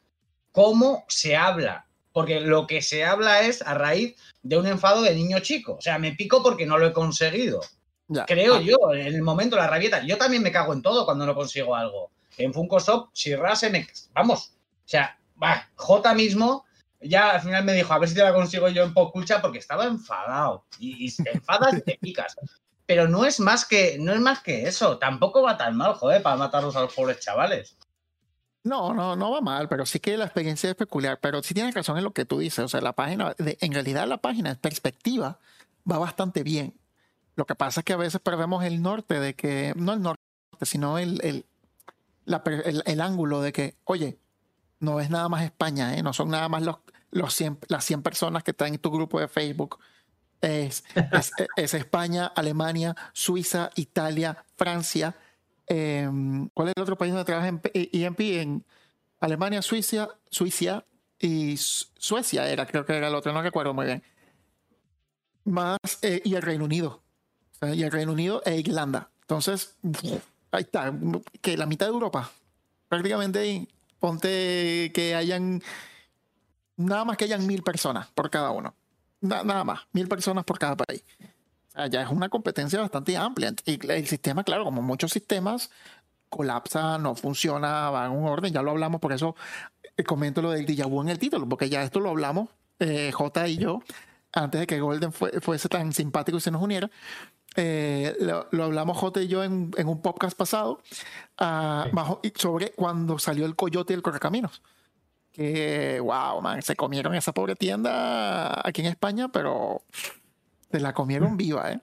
como 0.51 1.03
se 1.07 1.35
habla. 1.35 1.85
Porque 2.13 2.39
lo 2.39 2.65
que 2.65 2.81
se 2.81 3.03
habla 3.03 3.41
es 3.41 3.61
a 3.61 3.73
raíz 3.73 4.15
de 4.41 4.57
un 4.57 4.65
enfado 4.67 5.01
de 5.01 5.13
niño 5.13 5.39
chico. 5.39 5.75
O 5.75 5.81
sea, 5.81 5.99
me 5.99 6.13
pico 6.13 6.41
porque 6.41 6.65
no 6.65 6.77
lo 6.77 6.87
he 6.87 6.93
conseguido. 6.93 7.59
Creo 8.25 8.55
ah. 8.55 8.61
yo, 8.61 8.77
en 8.93 9.07
el 9.07 9.21
momento, 9.21 9.57
la 9.57 9.67
rabieta. 9.67 10.01
Yo 10.05 10.17
también 10.17 10.41
me 10.41 10.51
cago 10.51 10.71
en 10.71 10.81
todo 10.81 11.03
cuando 11.03 11.25
no 11.25 11.35
consigo 11.35 11.75
algo 11.75 12.11
en 12.37 12.53
Funko 12.53 12.79
Shop, 12.79 13.09
si 13.13 13.35
Rase 13.35 13.69
me. 13.69 13.87
Vamos. 14.13 14.53
O 14.85 14.87
sea, 14.87 15.17
va, 15.41 15.69
J 15.75 16.13
mismo 16.13 16.65
ya 17.07 17.31
al 17.31 17.41
final 17.41 17.63
me 17.63 17.73
dijo, 17.73 17.93
a 17.93 17.99
ver 17.99 18.09
si 18.09 18.15
te 18.15 18.23
la 18.23 18.33
consigo 18.33 18.67
yo 18.69 18.83
en 18.83 18.93
Poculcha 18.93 19.41
porque 19.41 19.59
estaba 19.59 19.85
enfadado. 19.85 20.65
Y, 20.79 21.13
te 21.15 21.31
enfadas 21.33 21.75
y 21.75 21.81
te 21.81 21.97
picas. 21.99 22.35
Pero 22.85 23.07
no 23.07 23.25
es 23.25 23.39
más 23.39 23.65
que, 23.65 23.97
no 23.99 24.13
es 24.13 24.19
más 24.19 24.41
que 24.41 24.67
eso. 24.67 24.97
Tampoco 24.97 25.41
va 25.41 25.57
tan 25.57 25.75
mal, 25.75 25.93
joder, 25.93 26.21
para 26.21 26.35
matarlos 26.35 26.75
a 26.75 26.81
los 26.81 26.93
pobres 26.93 27.19
chavales. 27.19 27.77
No, 28.63 28.93
no, 28.93 29.15
no 29.15 29.31
va 29.31 29.41
mal, 29.41 29.69
pero 29.69 29.85
sí 29.85 29.99
que 29.99 30.17
la 30.17 30.25
experiencia 30.25 30.69
es 30.69 30.75
peculiar. 30.75 31.19
Pero 31.19 31.41
sí 31.43 31.53
tienes 31.53 31.73
razón 31.73 31.97
en 31.97 32.03
lo 32.03 32.13
que 32.13 32.25
tú 32.25 32.39
dices. 32.39 32.59
O 32.59 32.67
sea, 32.67 32.81
la 32.81 32.93
página, 32.93 33.35
en 33.37 33.73
realidad 33.73 34.07
la 34.07 34.17
página 34.17 34.51
en 34.51 34.57
perspectiva 34.57 35.39
va 35.89 35.97
bastante 35.97 36.43
bien. 36.43 36.73
Lo 37.35 37.45
que 37.45 37.55
pasa 37.55 37.81
es 37.81 37.85
que 37.85 37.93
a 37.93 37.97
veces 37.97 38.21
perdemos 38.21 38.63
el 38.63 38.81
norte 38.81 39.19
de 39.19 39.35
que, 39.35 39.73
no 39.75 39.93
el 39.93 40.01
norte, 40.01 40.21
sino 40.61 40.97
el, 40.97 41.19
el, 41.23 41.45
ángulo 43.01 43.41
de 43.41 43.51
que, 43.53 43.77
oye, 43.85 44.19
no 44.79 44.99
es 44.99 45.09
nada 45.09 45.29
más 45.29 45.43
España, 45.43 45.97
¿eh? 45.97 46.03
no 46.03 46.13
son 46.13 46.29
nada 46.29 46.49
más 46.49 46.63
los, 46.63 46.77
los 47.11 47.43
las 47.67 47.85
100 47.85 48.01
personas 48.01 48.43
que 48.43 48.51
están 48.51 48.73
en 48.73 48.79
tu 48.79 48.91
grupo 48.91 49.19
de 49.19 49.27
Facebook. 49.27 49.79
Es, 50.41 50.83
es, 51.55 51.73
España, 51.73 52.27
Alemania, 52.27 52.95
Suiza, 53.13 53.71
Italia, 53.75 54.45
Francia. 54.55 55.15
Em, 55.65 56.49
¿Cuál 56.49 56.67
es 56.67 56.73
el 56.75 56.83
otro 56.83 56.97
país 56.97 57.13
donde 57.13 57.25
trabaja 57.25 57.47
en 57.47 57.61
EMP? 57.73 58.19
En 58.19 58.65
Alemania, 59.19 59.63
Suiza, 59.63 60.09
Suiza 60.29 60.85
y 61.17 61.55
Suecia 61.57 62.47
era, 62.47 62.67
creo 62.67 62.85
que 62.85 62.95
era 62.95 63.07
el 63.07 63.15
otro, 63.15 63.33
no 63.33 63.41
recuerdo 63.41 63.73
muy 63.73 63.87
bien. 63.87 64.03
más 65.45 65.79
eh, 66.03 66.21
y 66.23 66.35
el 66.35 66.43
Reino 66.43 66.65
Unido. 66.65 67.01
O 67.53 67.65
sea, 67.65 67.73
y 67.73 67.81
el 67.81 67.91
Reino 67.91 68.11
Unido 68.11 68.43
e 68.45 68.57
Irlanda. 68.57 69.09
Entonces, 69.21 69.77
ahí 70.57 70.63
está, 70.63 70.93
que 71.41 71.57
la 71.57 71.65
mitad 71.65 71.85
de 71.87 71.93
Europa, 71.93 72.31
prácticamente 72.87 73.39
ahí, 73.39 73.67
ponte 73.99 74.91
que 74.93 75.15
hayan, 75.15 75.61
nada 76.77 77.05
más 77.05 77.17
que 77.17 77.25
hayan 77.25 77.45
mil 77.45 77.63
personas 77.63 78.07
por 78.07 78.29
cada 78.29 78.51
uno. 78.51 78.73
Na- 79.21 79.43
nada 79.43 79.63
más, 79.63 79.81
mil 79.91 80.07
personas 80.07 80.43
por 80.43 80.59
cada 80.59 80.75
país. 80.75 81.03
O 81.69 81.71
sea, 81.71 81.87
ya 81.87 82.01
es 82.01 82.09
una 82.09 82.29
competencia 82.29 82.79
bastante 82.79 83.17
amplia. 83.17 83.53
Y 83.65 83.79
el 83.91 84.07
sistema, 84.07 84.43
claro, 84.43 84.63
como 84.63 84.81
muchos 84.81 85.11
sistemas, 85.11 85.71
colapsa, 86.29 86.97
no 86.97 87.15
funciona, 87.15 87.89
va 87.89 88.05
en 88.05 88.11
un 88.11 88.27
orden, 88.27 88.53
ya 88.53 88.61
lo 88.61 88.71
hablamos, 88.71 88.99
por 88.99 89.13
eso 89.13 89.35
eh, 89.97 90.03
comento 90.03 90.41
lo 90.41 90.51
del 90.51 90.65
déjà 90.65 90.85
en 91.01 91.09
el 91.09 91.19
título, 91.19 91.47
porque 91.47 91.69
ya 91.69 91.83
esto 91.83 91.99
lo 91.99 92.09
hablamos, 92.09 92.49
eh, 92.79 93.11
J 93.13 93.47
y 93.47 93.57
yo, 93.57 93.81
antes 94.35 94.61
de 94.61 94.67
que 94.67 94.79
Golden 94.79 95.11
fue- 95.11 95.31
fuese 95.41 95.67
tan 95.69 95.91
simpático 95.93 96.37
y 96.37 96.41
se 96.41 96.51
nos 96.51 96.61
uniera. 96.61 96.89
Eh, 97.57 98.15
lo, 98.19 98.47
lo 98.51 98.65
hablamos 98.65 98.97
J 98.97 99.21
y 99.21 99.27
yo 99.29 99.43
en, 99.43 99.71
en 99.77 99.87
un 99.87 100.01
podcast 100.01 100.37
pasado 100.37 100.81
ah, 101.37 101.83
Sí. 101.85 101.91
bajo- 101.93 102.19
y 102.21 102.33
sobre 102.35 102.71
cuando 102.71 103.17
salió 103.17 103.45
el 103.45 103.55
coyote 103.55 103.93
y 103.93 103.95
el 103.95 104.01
correcaminos. 104.01 104.61
Que, 105.31 105.99
wow, 106.01 106.41
man, 106.41 106.61
se 106.61 106.75
comieron 106.75 107.13
esa 107.15 107.33
pobre 107.33 107.55
tienda 107.55 108.61
aquí 108.67 108.81
en 108.81 108.87
España, 108.87 109.29
pero 109.29 109.81
se 110.71 110.79
la 110.79 110.93
comieron 110.93 111.35
viva, 111.37 111.71
¿eh? 111.71 111.79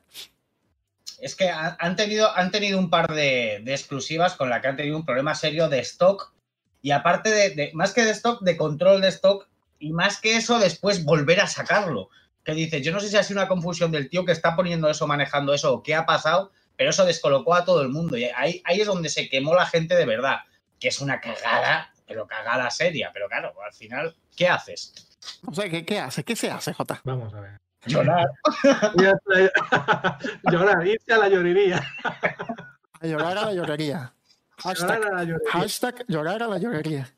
Es 1.21 1.37
que 1.37 1.51
ha- 1.51 1.77
han 1.79 1.97
tenido, 1.97 2.31
han 2.35 2.51
tenido 2.51 2.79
un 2.79 2.91
par 2.91 3.13
de, 3.15 3.61
de 3.65 3.73
exclusivas 3.73 4.35
con 4.37 4.49
la 4.51 4.61
que 4.61 4.69
han 4.69 4.77
tenido 4.77 4.97
un 4.97 5.05
problema 5.05 5.35
serio 5.35 5.69
de 5.69 5.81
stock. 5.81 6.33
Y 6.81 6.91
aparte 6.91 7.31
de, 7.31 7.51
de- 7.51 7.71
más 7.75 7.93
que 7.93 8.05
de 8.05 8.11
stock, 8.11 8.43
de 8.43 8.57
control 8.57 9.01
de 9.01 9.09
stock. 9.09 9.49
Y 9.79 9.93
más 9.93 10.21
que 10.21 10.37
eso, 10.37 10.59
después 10.59 11.05
volver 11.05 11.41
a 11.41 11.47
sacarlo. 11.47 12.09
Que 12.45 12.55
dices, 12.55 12.83
yo 12.83 12.93
no 12.93 13.01
sé 13.01 13.09
si 13.09 13.17
ha 13.17 13.23
sido 13.23 13.41
una 13.41 13.49
confusión 13.49 13.93
del 13.93 14.09
tío 14.09 14.25
que 14.25 14.33
está 14.33 14.57
poniendo 14.57 14.89
eso, 14.89 15.07
manejando 15.07 15.55
eso, 15.55 15.73
o 15.75 15.83
qué 15.83 15.95
ha 15.95 16.05
pasado, 16.07 16.51
pero 16.77 16.91
eso 16.91 17.05
descolocó 17.05 17.55
a 17.55 17.65
todo 17.65 17.83
el 17.83 17.89
mundo. 17.89 18.17
Y 18.17 18.25
ahí, 18.25 18.61
ahí 18.65 18.81
es 18.81 18.87
donde 18.87 19.09
se 19.09 19.29
quemó 19.29 19.55
la 19.55 19.67
gente 19.67 19.95
de 19.95 20.07
verdad. 20.07 20.39
Que 20.81 20.89
es 20.89 21.01
una 21.01 21.21
cagada, 21.21 21.93
pero 22.07 22.27
cagada 22.27 22.69
seria. 22.71 23.11
Pero 23.13 23.29
claro, 23.29 23.55
al 23.65 23.73
final, 23.73 24.17
¿qué 24.37 24.49
haces? 24.49 24.93
O 25.47 25.55
sea, 25.55 25.69
¿qué, 25.69 25.85
qué 25.85 26.01
hace? 26.01 26.25
¿Qué 26.25 26.35
se 26.35 26.51
hace, 26.51 26.73
J? 26.73 27.01
Vamos 27.05 27.33
a 27.35 27.41
ver. 27.41 27.61
Llorar. 27.87 28.27
Llorar, 30.51 30.87
irse 30.87 31.13
a 31.13 31.19
la 31.19 31.29
llorería. 31.29 31.81
A 33.01 33.07
llorar 33.07 33.39
a 33.39 33.45
la 33.47 33.53
llorería. 33.53 34.13
Hashtag, 34.59 34.99
Llorar 34.99 35.13
a 35.13 35.17
la 35.17 35.25
llorería. 35.25 35.51
hashtag 35.51 36.05
llorar 36.09 36.43
a 36.43 36.49
la 36.49 36.59
llorería. 36.59 37.09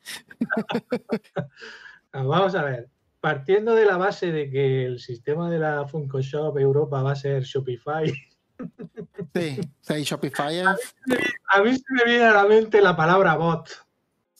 Vamos 2.12 2.54
a 2.54 2.62
ver. 2.62 2.88
Partiendo 3.24 3.74
de 3.74 3.86
la 3.86 3.96
base 3.96 4.32
de 4.32 4.50
que 4.50 4.84
el 4.84 5.00
sistema 5.00 5.48
de 5.48 5.58
la 5.58 5.88
Funko 5.88 6.20
Shop 6.20 6.58
Europa 6.58 7.00
va 7.02 7.12
a 7.12 7.16
ser 7.16 7.42
Shopify, 7.42 8.12
Sí, 9.34 9.58
sí, 9.80 10.02
Shopify 10.02 10.58
es. 10.58 10.66
a 11.48 11.62
mí 11.62 11.74
se 11.74 11.84
me 11.88 12.04
viene 12.04 12.24
a 12.24 12.34
la 12.34 12.44
mente 12.44 12.82
la 12.82 12.94
palabra 12.94 13.36
bot. 13.36 13.66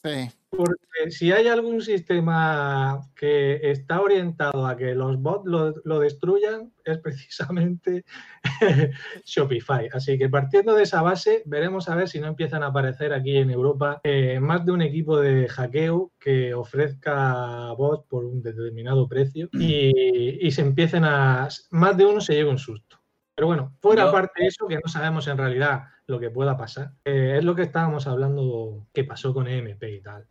Sí, 0.02 0.30
Porque 0.56 1.10
si 1.10 1.32
hay 1.32 1.48
algún 1.48 1.80
sistema 1.82 3.00
que 3.16 3.58
está 3.70 4.00
orientado 4.00 4.66
a 4.66 4.76
que 4.76 4.94
los 4.94 5.20
bots 5.20 5.44
lo, 5.46 5.74
lo 5.84 5.98
destruyan, 6.00 6.72
es 6.84 6.98
precisamente 6.98 8.04
Shopify. 9.24 9.88
Así 9.92 10.18
que 10.18 10.28
partiendo 10.28 10.74
de 10.74 10.84
esa 10.84 11.02
base, 11.02 11.42
veremos 11.46 11.88
a 11.88 11.96
ver 11.96 12.08
si 12.08 12.20
no 12.20 12.26
empiezan 12.28 12.62
a 12.62 12.66
aparecer 12.68 13.12
aquí 13.12 13.36
en 13.36 13.50
Europa 13.50 14.00
eh, 14.04 14.38
más 14.40 14.64
de 14.64 14.72
un 14.72 14.82
equipo 14.82 15.18
de 15.20 15.48
hackeo 15.48 16.12
que 16.18 16.54
ofrezca 16.54 17.72
bots 17.72 18.06
por 18.08 18.24
un 18.24 18.42
determinado 18.42 19.08
precio 19.08 19.48
y, 19.52 20.46
y 20.46 20.50
se 20.50 20.62
empiecen 20.62 21.04
a... 21.04 21.48
Más 21.70 21.96
de 21.96 22.04
uno 22.06 22.20
se 22.20 22.34
lleve 22.34 22.50
un 22.50 22.58
susto. 22.58 23.00
Pero 23.36 23.48
bueno, 23.48 23.76
fuera 23.80 24.04
Yo- 24.04 24.12
parte 24.12 24.42
de 24.42 24.46
eso, 24.48 24.66
que 24.68 24.76
no 24.76 24.88
sabemos 24.88 25.26
en 25.26 25.38
realidad 25.38 25.82
lo 26.06 26.20
que 26.20 26.30
pueda 26.30 26.56
pasar, 26.56 26.92
eh, 27.04 27.36
es 27.38 27.44
lo 27.44 27.54
que 27.54 27.62
estábamos 27.62 28.06
hablando 28.06 28.86
que 28.92 29.04
pasó 29.04 29.32
con 29.34 29.48
EMP 29.48 29.82
y 29.84 30.00
tal. 30.02 30.26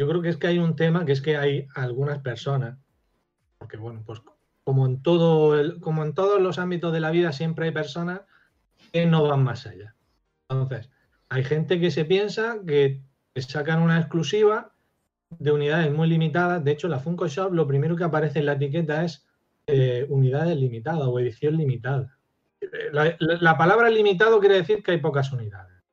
Yo 0.00 0.08
creo 0.08 0.22
que 0.22 0.30
es 0.30 0.38
que 0.38 0.46
hay 0.46 0.58
un 0.58 0.76
tema 0.76 1.04
que 1.04 1.12
es 1.12 1.20
que 1.20 1.36
hay 1.36 1.68
algunas 1.74 2.20
personas, 2.20 2.78
porque 3.58 3.76
bueno, 3.76 4.02
pues 4.06 4.22
como 4.64 4.86
en 4.86 5.02
todo 5.02 5.60
el- 5.60 5.78
como 5.78 6.02
en 6.02 6.14
todos 6.14 6.40
los 6.40 6.58
ámbitos 6.58 6.90
de 6.94 7.00
la 7.00 7.10
vida 7.10 7.32
siempre 7.32 7.66
hay 7.66 7.72
personas 7.72 8.22
que 8.94 9.04
no 9.04 9.24
van 9.28 9.44
más 9.44 9.66
allá. 9.66 9.94
Entonces, 10.48 10.88
hay 11.28 11.44
gente 11.44 11.78
que 11.78 11.90
se 11.90 12.06
piensa 12.06 12.60
que 12.66 13.02
sacan 13.36 13.82
una 13.82 13.98
exclusiva 13.98 14.72
de 15.38 15.52
unidades 15.52 15.92
muy 15.92 16.08
limitadas. 16.08 16.64
De 16.64 16.70
hecho, 16.70 16.88
la 16.88 17.00
Funko 17.00 17.28
Shop 17.28 17.52
lo 17.52 17.66
primero 17.66 17.94
que 17.94 18.04
aparece 18.04 18.38
en 18.38 18.46
la 18.46 18.54
etiqueta 18.54 19.04
es 19.04 19.26
eh, 19.66 20.06
unidades 20.08 20.56
limitadas 20.56 21.02
o 21.04 21.20
edición 21.20 21.58
limitada. 21.58 22.16
Eh, 22.62 22.90
la 23.18 23.58
palabra 23.58 23.90
limitado 23.90 24.40
quiere 24.40 24.54
decir 24.54 24.82
que 24.82 24.92
hay 24.92 24.98
pocas 24.98 25.30
unidades. 25.30 25.84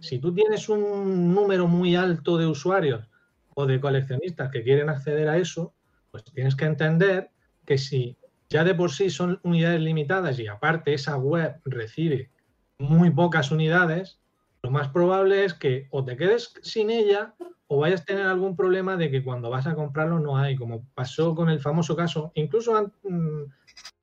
Si 0.00 0.18
tú 0.18 0.34
tienes 0.34 0.68
un 0.68 1.32
número 1.32 1.68
muy 1.68 1.94
alto 1.94 2.38
de 2.38 2.46
usuarios 2.48 3.08
o 3.58 3.66
de 3.66 3.80
coleccionistas 3.80 4.50
que 4.50 4.62
quieren 4.62 4.90
acceder 4.90 5.28
a 5.28 5.38
eso, 5.38 5.72
pues 6.10 6.24
tienes 6.24 6.54
que 6.54 6.66
entender 6.66 7.30
que 7.64 7.78
si 7.78 8.18
ya 8.50 8.64
de 8.64 8.74
por 8.74 8.92
sí 8.92 9.08
son 9.08 9.40
unidades 9.44 9.80
limitadas 9.80 10.38
y 10.38 10.46
aparte 10.46 10.92
esa 10.92 11.16
web 11.16 11.58
recibe 11.64 12.30
muy 12.78 13.10
pocas 13.10 13.50
unidades, 13.50 14.20
lo 14.62 14.70
más 14.70 14.88
probable 14.88 15.46
es 15.46 15.54
que 15.54 15.88
o 15.90 16.04
te 16.04 16.18
quedes 16.18 16.52
sin 16.60 16.90
ella 16.90 17.34
o 17.66 17.78
vayas 17.78 18.02
a 18.02 18.04
tener 18.04 18.26
algún 18.26 18.56
problema 18.56 18.98
de 18.98 19.10
que 19.10 19.24
cuando 19.24 19.48
vas 19.48 19.66
a 19.66 19.74
comprarlo 19.74 20.20
no 20.20 20.36
hay, 20.36 20.54
como 20.54 20.84
pasó 20.94 21.34
con 21.34 21.48
el 21.48 21.58
famoso 21.58 21.96
caso, 21.96 22.32
incluso 22.34 22.92
mm, 23.04 23.42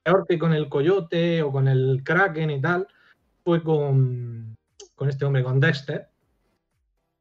peor 0.01 0.25
que 0.27 0.39
con 0.39 0.53
el 0.53 0.67
Coyote 0.67 1.43
o 1.43 1.51
con 1.51 1.67
el 1.67 2.01
Kraken 2.03 2.49
y 2.49 2.59
tal, 2.59 2.87
fue 3.43 3.61
con, 3.61 4.55
con 4.95 5.09
este 5.09 5.25
hombre, 5.25 5.43
con 5.43 5.59
Dexter, 5.59 6.09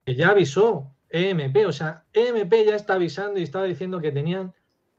que 0.07 0.15
ya 0.15 0.31
avisó 0.31 0.93
EMP, 1.13 1.67
o 1.67 1.73
sea, 1.73 2.05
EMP 2.13 2.53
ya 2.67 2.75
está 2.75 2.95
avisando 2.95 3.39
y 3.39 3.43
estaba 3.43 3.65
diciendo 3.65 4.01
que 4.01 4.11
tenían 4.11 4.55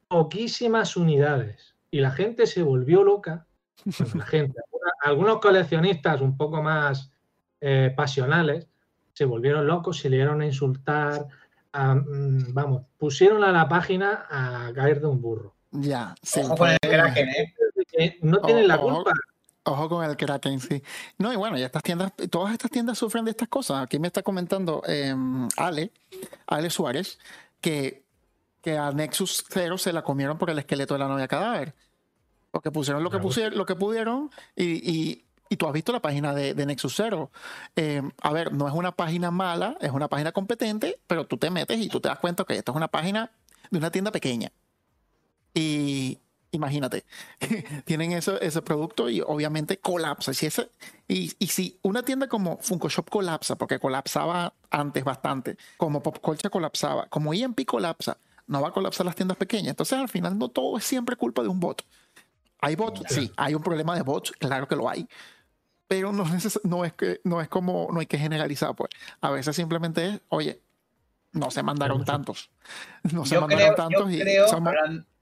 poquísimas 0.08 0.96
unidades 0.96 1.76
y 1.90 2.00
la 2.00 2.12
gente 2.12 2.46
se 2.46 2.62
volvió 2.62 3.04
loca. 3.04 3.48
Bueno, 3.84 4.14
la 4.16 4.26
gente, 4.26 4.62
algunos 5.02 5.40
coleccionistas 5.40 6.22
un 6.22 6.38
poco 6.38 6.62
más 6.62 7.12
eh, 7.60 7.92
pasionales 7.96 8.68
se 9.14 9.26
volvieron 9.26 9.68
locos, 9.68 9.98
se 10.00 10.10
le 10.10 10.18
dieron 10.18 10.42
a 10.42 10.46
insultar, 10.46 11.28
a, 11.72 11.96
mm, 11.96 12.54
vamos, 12.54 12.84
pusieron 12.98 13.44
a 13.44 13.52
la 13.52 13.68
página 13.68 14.26
a 14.30 14.72
caer 14.74 15.02
de 15.02 15.08
un 15.08 15.22
burro. 15.22 15.56
ya. 15.72 16.16
Sí, 16.22 16.42
Ojo 16.42 16.56
con 16.56 16.70
el 16.70 16.78
Kraken, 16.82 17.30
¿eh? 17.30 18.18
No 18.22 18.40
tienen 18.42 18.68
la 18.68 18.78
culpa. 18.80 19.12
Ojo 19.66 19.88
con 19.88 20.04
el 20.04 20.18
Kraken, 20.18 20.60
sí. 20.60 20.84
No, 21.18 21.32
y 21.32 21.38
bueno, 21.38 21.58
ya 21.58 21.68
estas 21.68 21.84
tiendas, 21.84 22.12
todas 22.30 22.52
estas 22.52 22.70
tiendas 22.70 22.98
sufren 22.98 23.24
de 23.24 23.32
estas 23.32 23.48
cosas. 23.48 23.82
Aquí 23.84 23.98
me 23.98 24.08
está 24.08 24.22
comentando 24.22 24.84
eh, 24.88 25.16
Ale, 25.56 25.92
Ale 26.48 26.70
Suárez, 26.70 27.18
que, 27.62 28.04
que 28.62 28.78
a 28.78 28.92
Nexus 28.92 29.46
0 29.50 29.78
se 29.78 29.94
la 29.94 30.02
comieron 30.04 30.38
por 30.38 30.50
el 30.50 30.60
esqueleto 30.60 30.96
de 30.96 31.00
la 31.00 31.08
novia 31.08 31.30
cadáver. 31.30 31.74
Porque 32.52 32.72
pusieron 32.72 33.04
lo 33.04 33.10
que, 33.10 33.20
pusieron, 33.20 33.58
lo 33.58 33.66
que 33.66 33.76
pudieron 33.76 34.30
y, 34.56 34.66
y- 34.92 35.26
y 35.50 35.56
tú 35.58 35.68
has 35.68 35.74
visto 35.74 35.92
la 35.92 36.02
página 36.02 36.34
de, 36.34 36.56
de 36.56 36.66
Nexus 36.66 36.94
0. 36.96 37.30
Eh, 37.76 38.02
a 38.22 38.34
ver, 38.34 38.52
no 38.54 38.68
es 38.68 38.74
una 38.74 38.92
página 38.92 39.30
mala, 39.30 39.78
es 39.82 39.92
una 39.92 40.08
página 40.08 40.32
competente, 40.32 41.00
pero 41.06 41.28
tú 41.28 41.38
te 41.38 41.52
metes 41.52 41.78
y 41.80 41.90
tú 41.90 42.00
te 42.00 42.10
das 42.10 42.18
cuenta 42.18 42.44
que 42.44 42.56
esto 42.58 42.72
es 42.72 42.76
una 42.76 42.88
página 42.88 43.30
de 43.70 43.78
una 43.78 43.92
tienda 43.92 44.12
pequeña. 44.12 44.52
Y 45.54 46.18
imagínate, 46.54 47.04
tienen 47.86 48.14
eso, 48.14 48.40
ese 48.40 48.62
producto 48.62 49.10
y 49.10 49.20
obviamente 49.22 49.78
colapsa. 49.78 50.34
Si 50.34 50.46
ese, 50.46 50.70
y, 51.08 51.34
y 51.40 51.48
si 51.48 51.78
una 51.82 52.04
tienda 52.04 52.28
como 52.28 52.58
Funko 52.60 52.88
Shop 52.90 53.10
colapsa, 53.10 53.56
porque 53.58 53.80
colapsaba 53.80 54.54
antes 54.72 55.04
bastante, 55.04 55.58
como 55.78 56.02
Popcolcha 56.02 56.50
colapsaba, 56.50 57.08
como 57.08 57.34
EMP 57.34 57.66
colapsa, 57.66 58.18
no 58.48 58.62
va 58.62 58.70
a 58.70 58.72
colapsar 58.72 59.06
las 59.06 59.16
tiendas 59.16 59.38
pequeñas. 59.38 59.70
Entonces 59.72 60.00
al 60.00 60.10
final 60.10 60.38
no 60.38 60.48
todo 60.50 60.78
es 60.78 60.84
siempre 60.86 61.16
culpa 61.16 61.42
de 61.42 61.50
un 61.50 61.60
bot. 61.60 61.84
¿Hay 62.62 62.76
bots? 62.76 63.02
Sí, 63.10 63.30
hay 63.36 63.56
un 63.56 63.62
problema 63.62 63.96
de 63.96 64.04
bots, 64.04 64.32
claro 64.32 64.68
que 64.68 64.76
lo 64.78 64.90
hay. 64.90 65.08
Pero 65.88 66.14
no, 66.14 66.24
es 66.86 66.94
que 66.94 67.20
no 67.26 67.42
es 67.42 67.50
como 67.50 67.90
no 67.92 68.00
hay 68.00 68.06
que 68.06 68.18
generalizar, 68.18 68.74
pues. 68.76 68.90
A 69.22 69.30
veces 69.32 69.56
simplemente 69.56 70.08
es, 70.08 70.22
oye, 70.30 70.62
no 71.34 71.52
se 71.52 71.62
mandaron 71.62 72.06
tantos. 72.06 72.50
No 73.12 73.26
se 73.26 73.36
Yo 73.36 73.42
mandaron 73.42 73.74
creo, 73.74 73.76
tantos 73.76 74.12
y 74.12 74.20
creo, 74.20 74.48
somos- 74.48 74.74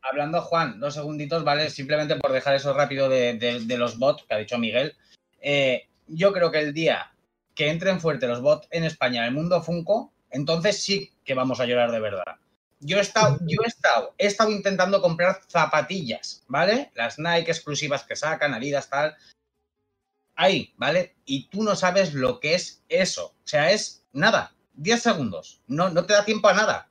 hablando 0.01 0.41
Juan, 0.41 0.79
dos 0.79 0.93
segunditos, 0.93 1.43
¿vale? 1.43 1.69
Simplemente 1.69 2.15
por 2.15 2.31
dejar 2.31 2.55
eso 2.55 2.73
rápido 2.73 3.09
de, 3.09 3.63
los 3.77 3.97
bots 3.97 4.23
que 4.23 4.33
ha 4.33 4.37
dicho 4.37 4.57
Miguel. 4.57 4.95
Eh, 5.41 5.87
yo 6.07 6.33
creo 6.33 6.51
que 6.51 6.59
el 6.59 6.73
día 6.73 7.13
que 7.55 7.69
entren 7.69 7.99
fuerte 7.99 8.27
los 8.27 8.41
bots 8.41 8.67
en 8.71 8.83
España, 8.83 9.21
en 9.21 9.27
el 9.27 9.33
mundo 9.33 9.61
Funko, 9.61 10.11
entonces 10.29 10.81
sí 10.81 11.11
que 11.23 11.33
vamos 11.33 11.59
a 11.59 11.65
llorar 11.65 11.91
de 11.91 11.99
verdad. 11.99 12.37
Yo 12.79 12.97
he 12.97 13.01
estado, 13.01 13.37
yo 13.41 13.61
he 13.63 13.67
estado, 13.67 14.15
he 14.17 14.25
estado 14.25 14.51
intentando 14.51 15.01
comprar 15.01 15.41
zapatillas, 15.47 16.43
¿vale? 16.47 16.91
Las 16.95 17.19
Nike 17.19 17.51
exclusivas 17.51 18.03
que 18.03 18.15
sacan, 18.15 18.53
Adidas, 18.53 18.89
tal. 18.89 19.15
Ahí, 20.35 20.73
¿vale? 20.77 21.15
Y 21.25 21.47
tú 21.49 21.61
no 21.61 21.75
sabes 21.75 22.13
lo 22.13 22.39
que 22.39 22.55
es 22.55 22.83
eso. 22.89 23.35
O 23.43 23.47
sea, 23.47 23.71
es 23.71 24.03
nada, 24.13 24.55
10 24.73 25.01
segundos. 25.01 25.61
No, 25.67 25.89
no 25.89 26.05
te 26.05 26.13
da 26.13 26.25
tiempo 26.25 26.47
a 26.47 26.53
nada. 26.53 26.89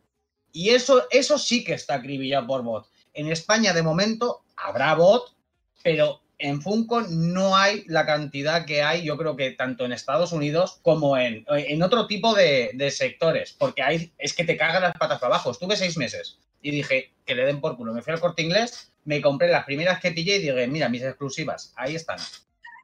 Y 0.53 0.71
eso, 0.71 1.07
eso 1.11 1.39
sí 1.39 1.65
que 1.65 1.75
está 1.75 1.95
acribillado 1.95 2.47
por 2.47 2.63
bot. 2.63 2.90
En 3.15 3.31
España, 3.31 3.73
de 3.73 3.83
momento, 3.83 4.43
habrá 4.57 4.95
bot, 4.95 5.35
pero 5.83 6.21
en 6.39 6.63
Funko 6.63 7.03
no 7.03 7.57
hay 7.57 7.85
la 7.87 8.07
cantidad 8.07 8.65
que 8.65 8.83
hay, 8.83 9.03
yo 9.05 9.17
creo 9.19 9.37
que 9.37 9.51
tanto 9.51 9.85
en 9.85 9.93
Estados 9.93 10.33
Unidos 10.33 10.79
como 10.83 11.17
en, 11.19 11.45
en 11.49 11.83
otro 11.83 12.07
tipo 12.07 12.35
de, 12.35 12.71
de, 12.75 12.91
sectores, 12.91 13.53
porque 13.59 13.83
hay, 13.83 14.13
es 14.17 14.33
que 14.33 14.45
te 14.45 14.57
cagan 14.57 14.83
las 14.83 14.97
patas 14.97 15.19
para 15.19 15.35
abajo. 15.35 15.51
Estuve 15.51 15.77
seis 15.77 15.99
meses 15.99 16.39
y 16.63 16.71
dije 16.71 17.13
que 17.27 17.35
le 17.35 17.45
den 17.45 17.61
por 17.61 17.77
culo. 17.77 17.93
Me 17.93 18.01
fui 18.03 18.13
al 18.15 18.21
corte 18.21 18.43
inglés, 18.43 18.93
me 19.05 19.21
compré 19.21 19.49
las 19.49 19.65
primeras 19.65 20.01
que 20.01 20.13
pillé 20.13 20.37
y 20.37 20.41
dije, 20.41 20.67
mira, 20.67 20.89
mis 20.89 21.03
exclusivas, 21.03 21.73
ahí 21.77 21.95
están. 21.97 22.19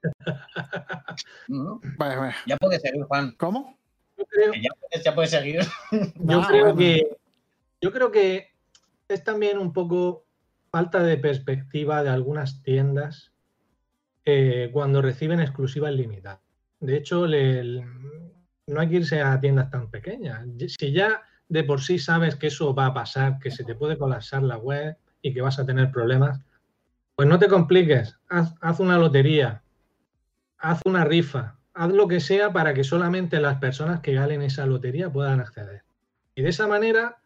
¿No? 1.48 1.80
Vale, 1.96 2.16
vale. 2.16 2.34
Ya 2.46 2.56
puedes 2.56 2.82
seguir, 2.82 3.02
Juan. 3.04 3.32
¿Cómo? 3.38 3.78
Yo 4.18 4.24
creo, 4.26 4.52
Ya 4.54 4.70
puedes, 4.80 5.04
ya 5.04 5.14
puedes 5.14 5.30
seguir. 5.30 5.60
yo 6.16 6.40
Ah, 6.42 6.46
creo 6.48 6.60
bueno. 6.74 6.76
que 6.78 7.16
yo 7.80 7.92
creo 7.92 8.10
que 8.10 8.54
es 9.08 9.24
también 9.24 9.58
un 9.58 9.72
poco 9.72 10.26
falta 10.70 11.02
de 11.02 11.16
perspectiva 11.16 12.02
de 12.02 12.10
algunas 12.10 12.62
tiendas 12.62 13.32
eh, 14.24 14.70
cuando 14.72 15.02
reciben 15.02 15.40
exclusivas 15.40 15.92
limitadas. 15.92 16.40
De 16.80 16.96
hecho, 16.96 17.26
no 17.26 18.80
hay 18.80 18.88
que 18.88 18.96
irse 18.96 19.22
a 19.22 19.40
tiendas 19.40 19.70
tan 19.70 19.90
pequeñas. 19.90 20.44
Si 20.78 20.92
ya 20.92 21.22
de 21.48 21.64
por 21.64 21.80
sí 21.80 21.98
sabes 21.98 22.36
que 22.36 22.48
eso 22.48 22.74
va 22.74 22.86
a 22.86 22.94
pasar, 22.94 23.38
que 23.38 23.50
se 23.50 23.64
te 23.64 23.74
puede 23.74 23.96
colapsar 23.96 24.42
la 24.42 24.58
web 24.58 24.96
y 25.22 25.32
que 25.32 25.40
vas 25.40 25.58
a 25.58 25.64
tener 25.64 25.90
problemas, 25.90 26.40
pues 27.14 27.28
no 27.28 27.38
te 27.38 27.48
compliques. 27.48 28.18
Haz, 28.28 28.54
haz 28.60 28.80
una 28.80 28.98
lotería, 28.98 29.62
haz 30.58 30.80
una 30.84 31.04
rifa, 31.04 31.56
haz 31.72 31.92
lo 31.92 32.08
que 32.08 32.20
sea 32.20 32.52
para 32.52 32.74
que 32.74 32.84
solamente 32.84 33.40
las 33.40 33.58
personas 33.58 34.00
que 34.00 34.12
galen 34.12 34.42
esa 34.42 34.66
lotería 34.66 35.10
puedan 35.10 35.40
acceder. 35.40 35.84
Y 36.34 36.42
de 36.42 36.50
esa 36.50 36.66
manera 36.66 37.18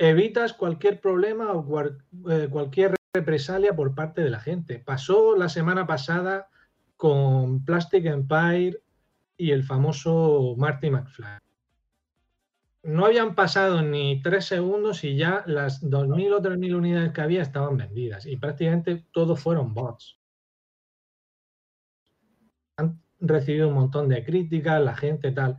evitas 0.00 0.54
cualquier 0.54 0.98
problema 0.98 1.52
o 1.52 1.84
eh, 2.30 2.48
cualquier 2.50 2.96
represalia 3.14 3.76
por 3.76 3.94
parte 3.94 4.22
de 4.22 4.30
la 4.30 4.40
gente. 4.40 4.78
Pasó 4.78 5.36
la 5.36 5.50
semana 5.50 5.86
pasada 5.86 6.48
con 6.96 7.64
Plastic 7.66 8.06
Empire 8.06 8.82
y 9.36 9.50
el 9.50 9.62
famoso 9.62 10.54
Marty 10.56 10.90
McFly. 10.90 11.38
No 12.82 13.04
habían 13.04 13.34
pasado 13.34 13.82
ni 13.82 14.22
tres 14.22 14.46
segundos 14.46 15.04
y 15.04 15.16
ya 15.16 15.44
las 15.46 15.82
2.000 15.82 16.32
o 16.32 16.40
3.000 16.40 16.74
unidades 16.74 17.12
que 17.12 17.20
había 17.20 17.42
estaban 17.42 17.76
vendidas 17.76 18.24
y 18.24 18.38
prácticamente 18.38 19.04
todos 19.12 19.38
fueron 19.38 19.74
bots. 19.74 20.18
Han 22.78 23.02
recibido 23.20 23.68
un 23.68 23.74
montón 23.74 24.08
de 24.08 24.24
críticas, 24.24 24.80
la 24.80 24.96
gente 24.96 25.30
tal. 25.32 25.58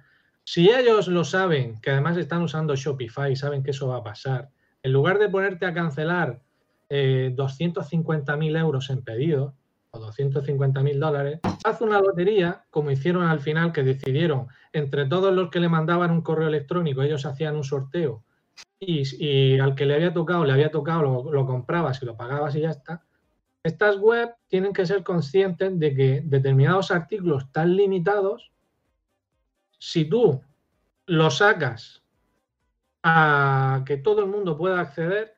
Si 0.53 0.69
ellos 0.69 1.07
lo 1.07 1.23
saben, 1.23 1.79
que 1.79 1.91
además 1.91 2.17
están 2.17 2.41
usando 2.41 2.75
Shopify 2.75 3.31
y 3.31 3.37
saben 3.37 3.63
que 3.63 3.71
eso 3.71 3.87
va 3.87 3.99
a 3.99 4.03
pasar, 4.03 4.49
en 4.83 4.91
lugar 4.91 5.17
de 5.17 5.29
ponerte 5.29 5.65
a 5.65 5.73
cancelar 5.73 6.41
eh, 6.89 7.33
250.000 7.33 8.59
euros 8.59 8.89
en 8.89 9.01
pedido 9.01 9.55
o 9.91 9.99
250.000 9.99 10.99
dólares, 10.99 11.39
haz 11.63 11.79
una 11.79 12.01
lotería, 12.01 12.65
como 12.69 12.91
hicieron 12.91 13.23
al 13.27 13.39
final, 13.39 13.71
que 13.71 13.83
decidieron 13.83 14.47
entre 14.73 15.05
todos 15.05 15.33
los 15.33 15.49
que 15.51 15.61
le 15.61 15.69
mandaban 15.69 16.11
un 16.11 16.21
correo 16.21 16.49
electrónico, 16.49 17.01
ellos 17.01 17.25
hacían 17.25 17.55
un 17.55 17.63
sorteo 17.63 18.25
y, 18.77 19.57
al 19.57 19.73
que 19.73 19.85
le 19.85 19.93
había 19.95 20.11
tocado, 20.11 20.43
le 20.43 20.51
había 20.51 20.69
tocado, 20.69 21.01
lo, 21.01 21.31
lo 21.31 21.45
comprabas 21.45 22.03
y 22.03 22.05
lo 22.05 22.17
pagabas 22.17 22.57
y 22.57 22.59
ya 22.59 22.71
está. 22.71 23.05
Estas 23.63 23.99
web 23.99 24.33
tienen 24.49 24.73
que 24.73 24.85
ser 24.85 25.01
conscientes 25.03 25.79
de 25.79 25.95
que 25.95 26.21
determinados 26.25 26.91
artículos 26.91 27.45
están 27.45 27.73
limitados 27.77 28.50
si 29.81 30.05
tú 30.05 30.43
lo 31.07 31.31
sacas 31.31 32.03
a 33.01 33.83
que 33.83 33.97
todo 33.97 34.21
el 34.21 34.29
mundo 34.29 34.55
pueda 34.55 34.79
acceder, 34.79 35.35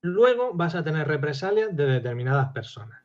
luego 0.00 0.54
vas 0.54 0.74
a 0.74 0.82
tener 0.82 1.06
represalias 1.06 1.76
de 1.76 1.84
determinadas 1.84 2.52
personas. 2.52 3.02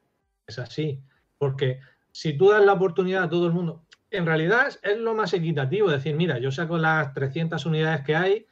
Es 0.48 0.58
así, 0.58 1.04
porque 1.38 1.82
si 2.14 2.38
tú 2.38 2.52
das 2.52 2.64
la 2.64 2.72
oportunidad 2.72 3.24
a 3.24 3.30
todo 3.30 3.48
el 3.48 3.52
mundo, 3.52 3.84
en 4.12 4.26
realidad 4.26 4.70
es, 4.82 4.98
lo 4.98 5.14
más 5.14 5.34
equitativo, 5.34 5.92
decir, 5.92 6.16
mira, 6.16 6.40
yo 6.40 6.52
saco 6.52 6.78
las 6.78 7.14
300 7.14 7.66
unidades 7.66 8.06
que 8.06 8.16
hay 8.16 8.48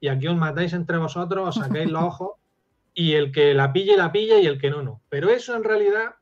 y 0.00 0.08
aquí 0.08 0.28
os 0.28 0.36
matáis 0.36 0.72
entre 0.72 0.96
vosotros, 0.96 1.46
os 1.46 1.62
sacáis 1.62 1.90
los 1.90 2.02
ojos 2.04 2.30
y 2.94 3.12
el 3.12 3.32
que 3.32 3.52
la 3.52 3.70
pille, 3.74 3.98
la 3.98 4.10
pilla 4.10 4.38
y 4.38 4.46
el 4.46 4.58
que 4.58 4.70
no, 4.70 4.82
no. 4.82 5.02
Pero 5.10 5.28
eso 5.28 5.54
en 5.54 5.62
realidad 5.62 6.14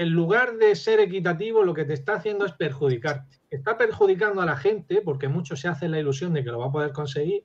en 0.00 0.14
lugar 0.14 0.56
de 0.56 0.74
ser 0.76 0.98
equitativo, 0.98 1.62
lo 1.62 1.74
que 1.74 1.84
te 1.84 1.92
está 1.92 2.14
haciendo 2.14 2.46
es 2.46 2.52
perjudicarte. 2.52 3.38
Está 3.50 3.76
perjudicando 3.76 4.40
a 4.40 4.46
la 4.46 4.56
gente 4.56 5.02
porque 5.04 5.28
mucho 5.28 5.56
se 5.56 5.68
hace 5.68 5.90
la 5.90 5.98
ilusión 5.98 6.32
de 6.32 6.42
que 6.42 6.50
lo 6.50 6.58
va 6.58 6.68
a 6.68 6.72
poder 6.72 6.92
conseguir 6.92 7.44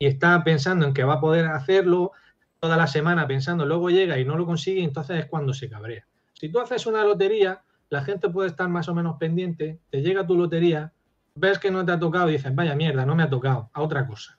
y 0.00 0.06
está 0.06 0.42
pensando 0.42 0.86
en 0.86 0.92
que 0.92 1.04
va 1.04 1.14
a 1.14 1.20
poder 1.20 1.46
hacerlo 1.46 2.10
toda 2.58 2.76
la 2.76 2.88
semana 2.88 3.28
pensando, 3.28 3.64
luego 3.64 3.90
llega 3.90 4.18
y 4.18 4.24
no 4.24 4.36
lo 4.36 4.44
consigue, 4.44 4.82
entonces 4.82 5.20
es 5.20 5.26
cuando 5.26 5.54
se 5.54 5.70
cabrea. 5.70 6.04
Si 6.32 6.48
tú 6.48 6.58
haces 6.58 6.84
una 6.86 7.04
lotería, 7.04 7.62
la 7.90 8.02
gente 8.02 8.28
puede 8.28 8.48
estar 8.48 8.68
más 8.68 8.88
o 8.88 8.94
menos 8.96 9.16
pendiente, 9.16 9.78
te 9.88 10.02
llega 10.02 10.26
tu 10.26 10.34
lotería, 10.34 10.92
ves 11.36 11.60
que 11.60 11.70
no 11.70 11.84
te 11.86 11.92
ha 11.92 11.98
tocado 12.00 12.28
y 12.28 12.32
dices, 12.32 12.52
vaya 12.52 12.74
mierda, 12.74 13.06
no 13.06 13.14
me 13.14 13.22
ha 13.22 13.30
tocado, 13.30 13.70
a 13.72 13.80
otra 13.80 14.04
cosa. 14.04 14.36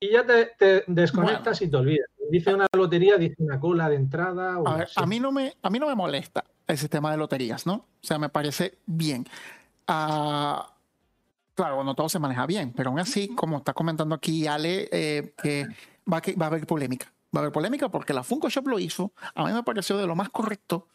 Y 0.00 0.10
ya 0.10 0.26
te, 0.26 0.50
te 0.58 0.82
desconectas 0.88 1.60
bueno. 1.60 1.68
y 1.68 1.70
te 1.70 1.76
olvidas. 1.76 2.08
Dice 2.28 2.52
una 2.52 2.66
lotería, 2.76 3.18
dice 3.18 3.36
una 3.38 3.60
cola 3.60 3.88
de 3.88 3.94
entrada. 3.94 4.58
O 4.58 4.66
a, 4.66 4.78
ver, 4.78 4.88
a, 4.96 5.06
mí 5.06 5.20
no 5.20 5.30
me, 5.30 5.52
a 5.62 5.70
mí 5.70 5.78
no 5.78 5.86
me 5.86 5.94
molesta 5.94 6.42
el 6.66 6.78
sistema 6.78 7.10
de 7.10 7.16
loterías, 7.16 7.66
¿no? 7.66 7.74
O 7.74 7.86
sea, 8.00 8.18
me 8.18 8.28
parece 8.28 8.78
bien. 8.86 9.26
Uh, 9.88 10.62
claro, 11.54 11.74
cuando 11.74 11.94
todo 11.94 12.08
se 12.08 12.18
maneja 12.18 12.46
bien, 12.46 12.72
pero 12.72 12.90
aún 12.90 13.00
así, 13.00 13.28
como 13.34 13.58
está 13.58 13.72
comentando 13.72 14.14
aquí 14.14 14.46
Ale, 14.46 14.88
eh, 14.92 15.34
que, 15.42 15.66
va, 16.10 16.22
a 16.24 16.46
haber 16.46 16.66
polémica. 16.66 17.12
Va 17.34 17.40
a 17.40 17.42
haber 17.42 17.52
polémica 17.52 17.88
porque 17.88 18.12
la 18.12 18.22
Funko 18.22 18.48
Shop 18.48 18.66
lo 18.66 18.78
hizo. 18.78 19.12
A 19.34 19.44
mí 19.44 19.52
me 19.52 19.62
pareció 19.62 19.96
de 19.96 20.06
lo 20.06 20.14
más 20.14 20.30
correcto, 20.30 20.88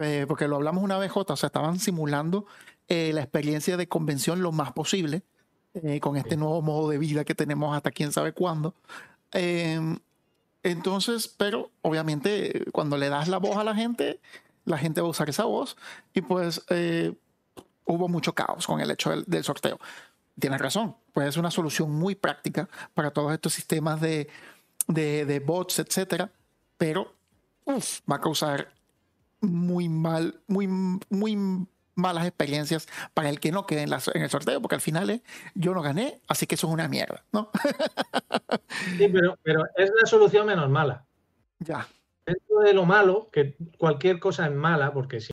eh, 0.00 0.24
porque 0.28 0.48
lo 0.48 0.56
hablamos 0.56 0.82
una 0.82 0.98
vez, 0.98 1.10
J, 1.10 1.32
o 1.32 1.36
sea, 1.36 1.48
estaban 1.48 1.78
simulando 1.78 2.46
eh, 2.88 3.12
la 3.12 3.22
experiencia 3.22 3.76
de 3.76 3.88
convención 3.88 4.42
lo 4.42 4.52
más 4.52 4.72
posible 4.72 5.22
con 6.00 6.16
este 6.16 6.36
nuevo 6.36 6.62
modo 6.62 6.90
de 6.90 6.98
vida 6.98 7.24
que 7.24 7.36
tenemos 7.36 7.76
hasta 7.76 7.92
quién 7.92 8.10
sabe 8.10 8.32
cuándo. 8.32 8.74
Eh, 9.32 9.78
entonces, 10.62 11.28
pero 11.28 11.70
obviamente 11.82 12.64
cuando 12.72 12.98
le 12.98 13.08
das 13.08 13.28
la 13.28 13.38
voz 13.38 13.56
a 13.56 13.64
la 13.64 13.74
gente, 13.74 14.20
la 14.64 14.78
gente 14.78 15.00
va 15.00 15.06
a 15.06 15.10
usar 15.10 15.28
esa 15.28 15.44
voz 15.44 15.76
y 16.14 16.20
pues 16.20 16.64
eh, 16.70 17.14
hubo 17.84 18.08
mucho 18.08 18.34
caos 18.34 18.66
con 18.66 18.80
el 18.80 18.90
hecho 18.90 19.10
del, 19.10 19.24
del, 19.26 19.44
sorteo. 19.44 19.78
Tienes 20.38 20.60
razón, 20.60 20.96
puede 21.12 21.30
ser 21.32 21.40
una 21.40 21.50
solución 21.50 21.90
muy 21.90 22.14
práctica 22.14 22.68
para 22.94 23.10
todos 23.10 23.32
estos 23.32 23.52
sistemas 23.52 24.00
de, 24.00 24.28
de, 24.86 25.24
de 25.24 25.40
bots, 25.40 25.78
etcétera, 25.78 26.30
pero 26.78 27.14
uf, 27.64 28.00
va 28.10 28.16
a 28.16 28.20
causar 28.20 28.72
muy 29.40 29.88
mal, 29.88 30.40
muy, 30.46 30.66
muy 30.66 31.66
malas 31.94 32.26
experiencias 32.26 32.88
para 33.14 33.28
el 33.28 33.40
que 33.40 33.52
no 33.52 33.66
quede 33.66 33.82
en, 33.82 33.90
la, 33.90 34.00
en, 34.14 34.22
el 34.22 34.30
sorteo, 34.30 34.60
porque 34.60 34.76
al 34.76 34.80
final 34.80 35.10
es, 35.10 35.20
yo 35.54 35.74
no 35.74 35.82
gané, 35.82 36.20
así 36.28 36.46
que 36.46 36.54
eso 36.54 36.66
es 36.66 36.72
una 36.72 36.88
mierda, 36.88 37.24
¿no? 37.32 37.50
sí, 38.96 39.08
pero, 39.08 39.38
pero 39.42 39.64
es 39.76 39.90
la 40.00 40.06
solución 40.06 40.46
menos 40.46 40.68
mala. 40.68 41.04
Ya. 41.58 41.86
Dentro 42.32 42.60
de 42.60 42.74
lo 42.74 42.86
malo, 42.86 43.28
que 43.32 43.56
cualquier 43.78 44.18
cosa 44.18 44.46
es 44.46 44.52
mala, 44.52 44.92
porque 44.92 45.20
si, 45.20 45.30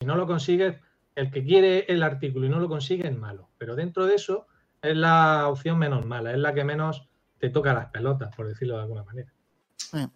si 0.00 0.06
no 0.06 0.16
lo 0.16 0.26
consigues, 0.26 0.76
el 1.14 1.30
que 1.30 1.44
quiere 1.44 1.86
el 1.88 2.02
artículo 2.02 2.46
y 2.46 2.50
no 2.50 2.60
lo 2.60 2.68
consigue 2.68 3.08
es 3.08 3.16
malo. 3.16 3.50
Pero 3.58 3.76
dentro 3.76 4.06
de 4.06 4.14
eso 4.14 4.46
es 4.82 4.96
la 4.96 5.48
opción 5.48 5.78
menos 5.78 6.04
mala, 6.04 6.32
es 6.32 6.38
la 6.38 6.54
que 6.54 6.64
menos 6.64 7.08
te 7.38 7.50
toca 7.50 7.74
las 7.74 7.86
pelotas, 7.86 8.34
por 8.34 8.48
decirlo 8.48 8.76
de 8.76 8.82
alguna 8.82 9.04
manera. 9.04 9.32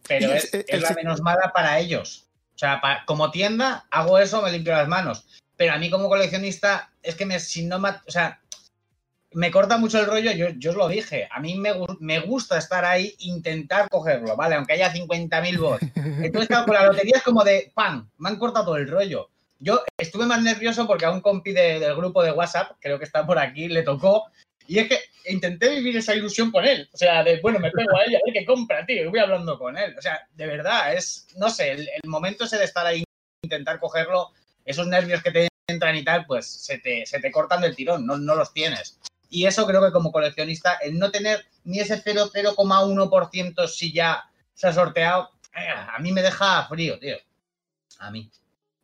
Pero 0.09 0.33
es, 0.33 0.53
es, 0.53 0.65
es 0.69 0.83
la 0.83 0.95
menos 0.95 1.21
mala 1.21 1.53
para 1.55 1.79
ellos. 1.79 2.29
O 2.55 2.59
sea, 2.59 2.81
para, 2.81 3.05
como 3.07 3.31
tienda, 3.31 3.87
hago 3.91 4.19
eso, 4.19 4.43
me 4.43 4.53
limpio 4.53 4.73
las 4.73 4.89
manos 4.89 5.27
pero 5.61 5.75
a 5.75 5.77
mí 5.77 5.91
como 5.91 6.09
coleccionista 6.09 6.91
es 7.03 7.17
que 7.17 7.27
me, 7.27 7.39
si 7.39 7.67
no 7.67 7.79
me, 7.79 7.91
o 7.91 8.11
sea, 8.11 8.41
me 9.33 9.51
corta 9.51 9.79
mucho 9.79 10.01
el 10.01 10.07
rollo, 10.07 10.33
yo, 10.33 10.71
os 10.71 10.77
lo 10.77 10.89
dije, 10.89 11.29
a 11.31 11.41
mí 11.41 11.57
me, 11.57 11.73
me 12.01 12.21
gusta 12.21 12.59
estar 12.59 12.85
ahí, 12.85 13.15
intentar 13.21 13.89
cogerlo, 13.89 14.37
¿vale? 14.37 14.57
Aunque 14.57 14.75
haya 14.75 14.93
50.000 14.93 15.59
bots. 15.59 15.87
Entonces, 15.95 16.49
claro, 16.49 16.67
con 16.67 16.75
la 16.75 16.87
lotería 16.87 17.17
es 17.17 17.23
como 17.23 17.45
de, 17.45 17.71
¡pam!, 17.75 18.11
me 18.19 18.29
han 18.29 18.39
cortado 18.39 18.77
el 18.77 18.89
rollo. 18.89 19.31
Yo 19.59 19.83
estuve 19.99 20.27
más 20.27 20.43
nervioso 20.43 20.87
porque 20.87 21.05
a 21.05 21.11
un 21.11 21.21
compi 21.21 21.53
de, 21.53 21.79
del 21.79 21.95
grupo 21.95 22.23
de 22.23 22.33
WhatsApp, 22.33 22.73
creo 22.81 22.99
que 22.99 23.05
está 23.05 23.27
por 23.27 23.39
aquí, 23.39 23.69
le 23.69 23.83
tocó, 23.83 24.27
y 24.67 24.79
es 24.79 24.89
que 24.89 24.99
intenté 25.27 25.69
vivir 25.69 25.97
esa 25.97 26.15
ilusión 26.15 26.51
con 26.51 26.65
él. 26.65 26.89
O 26.93 26.97
sea, 26.97 27.23
de, 27.23 27.41
bueno, 27.41 27.59
me 27.59 27.71
pego 27.71 27.97
a 27.97 28.05
él, 28.05 28.17
a 28.17 28.21
ver 28.25 28.33
qué 28.33 28.45
compra, 28.45 28.87
tío, 28.87 29.03
y 29.03 29.07
voy 29.09 29.19
hablando 29.19 29.59
con 29.59 29.77
él. 29.77 29.95
O 29.99 30.03
sea, 30.03 30.27
de 30.35 30.47
verdad, 30.47 30.95
es, 30.95 31.27
no 31.37 31.51
sé, 31.51 31.73
el, 31.73 31.81
el 31.81 32.09
momento 32.09 32.45
ese 32.45 32.57
de 32.57 32.65
estar 32.65 32.87
ahí, 32.87 33.05
intentar 33.43 33.79
cogerlo, 33.79 34.31
esos 34.65 34.87
nervios 34.87 35.23
que 35.23 35.31
te 35.31 35.49
entran 35.71 35.97
y 35.97 36.05
tal, 36.05 36.27
pues 36.27 36.47
se 36.47 36.79
te, 36.79 37.07
se 37.07 37.21
te 37.21 37.31
cortan 37.31 37.61
del 37.61 37.77
tirón, 37.77 38.07
no, 38.07 38.19
no, 38.19 38.35
los 38.35 38.53
tienes. 38.53 38.99
Y 39.31 39.47
eso 39.47 39.67
creo 39.67 39.81
que 39.81 39.93
como 39.93 40.13
coleccionista, 40.13 40.75
el 40.75 40.99
no 40.99 41.11
tener 41.11 41.47
ni 41.65 41.79
ese 41.79 42.03
0,1% 42.03 43.69
si 43.69 43.93
ya 43.93 44.25
se 44.53 44.67
ha 44.67 44.73
sorteado, 44.73 45.31
eh, 45.57 45.69
a 45.69 45.99
mí 46.01 46.13
me 46.13 46.21
deja 46.21 46.67
frío, 46.69 46.99
tío. 46.99 47.17
A 48.01 48.11
mí. 48.11 48.31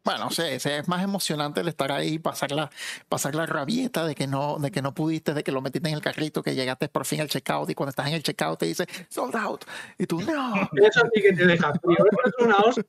Bueno, 0.06 0.30
sea, 0.30 0.48
es 0.54 0.86
más 0.86 1.02
emocionante 1.02 1.62
el 1.62 1.68
estar 1.68 1.90
ahí, 1.90 2.20
pasar 2.20 2.52
la, 2.52 2.70
pasar 3.08 3.34
la 3.34 3.44
rabieta 3.44 4.06
de 4.06 4.14
que 4.14 4.28
no, 4.28 4.56
de 4.60 4.70
que 4.70 4.80
no 4.80 4.94
pudiste, 4.94 5.34
de 5.34 5.42
que 5.42 5.50
lo 5.50 5.60
metiste 5.60 5.88
en 5.88 5.96
el 5.96 6.00
carrito, 6.00 6.44
que 6.44 6.54
llegaste 6.54 6.88
por 6.88 7.04
fin 7.04 7.20
al 7.22 7.28
checkout 7.28 7.68
y 7.70 7.74
cuando 7.74 7.90
estás 7.90 8.06
en 8.06 8.14
el 8.14 8.22
checkout 8.22 8.60
te 8.60 8.66
dice 8.66 8.86
sold 9.08 9.34
out. 9.34 9.64
Y 9.98 10.06
tú, 10.06 10.20
no. 10.20 10.70
Eso 10.76 11.00
sí 11.12 11.22
que 11.22 11.32
te 11.32 11.44
deja 11.44 11.72
frío. 11.72 11.96
Eso 11.98 12.20
es 12.24 12.46
una 12.46 12.56
hostia 12.58 12.84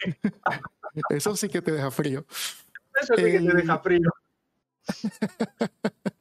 que 0.00 0.12
te... 0.30 1.16
Eso 1.16 1.36
sí 1.36 1.50
que 1.50 1.60
te 1.60 1.72
deja 1.72 1.90
frío. 1.90 2.24
Eso 2.98 3.14
sí 3.14 3.24
que 3.24 3.40
te 3.40 3.54
deja 3.54 3.78
frío. 3.78 4.10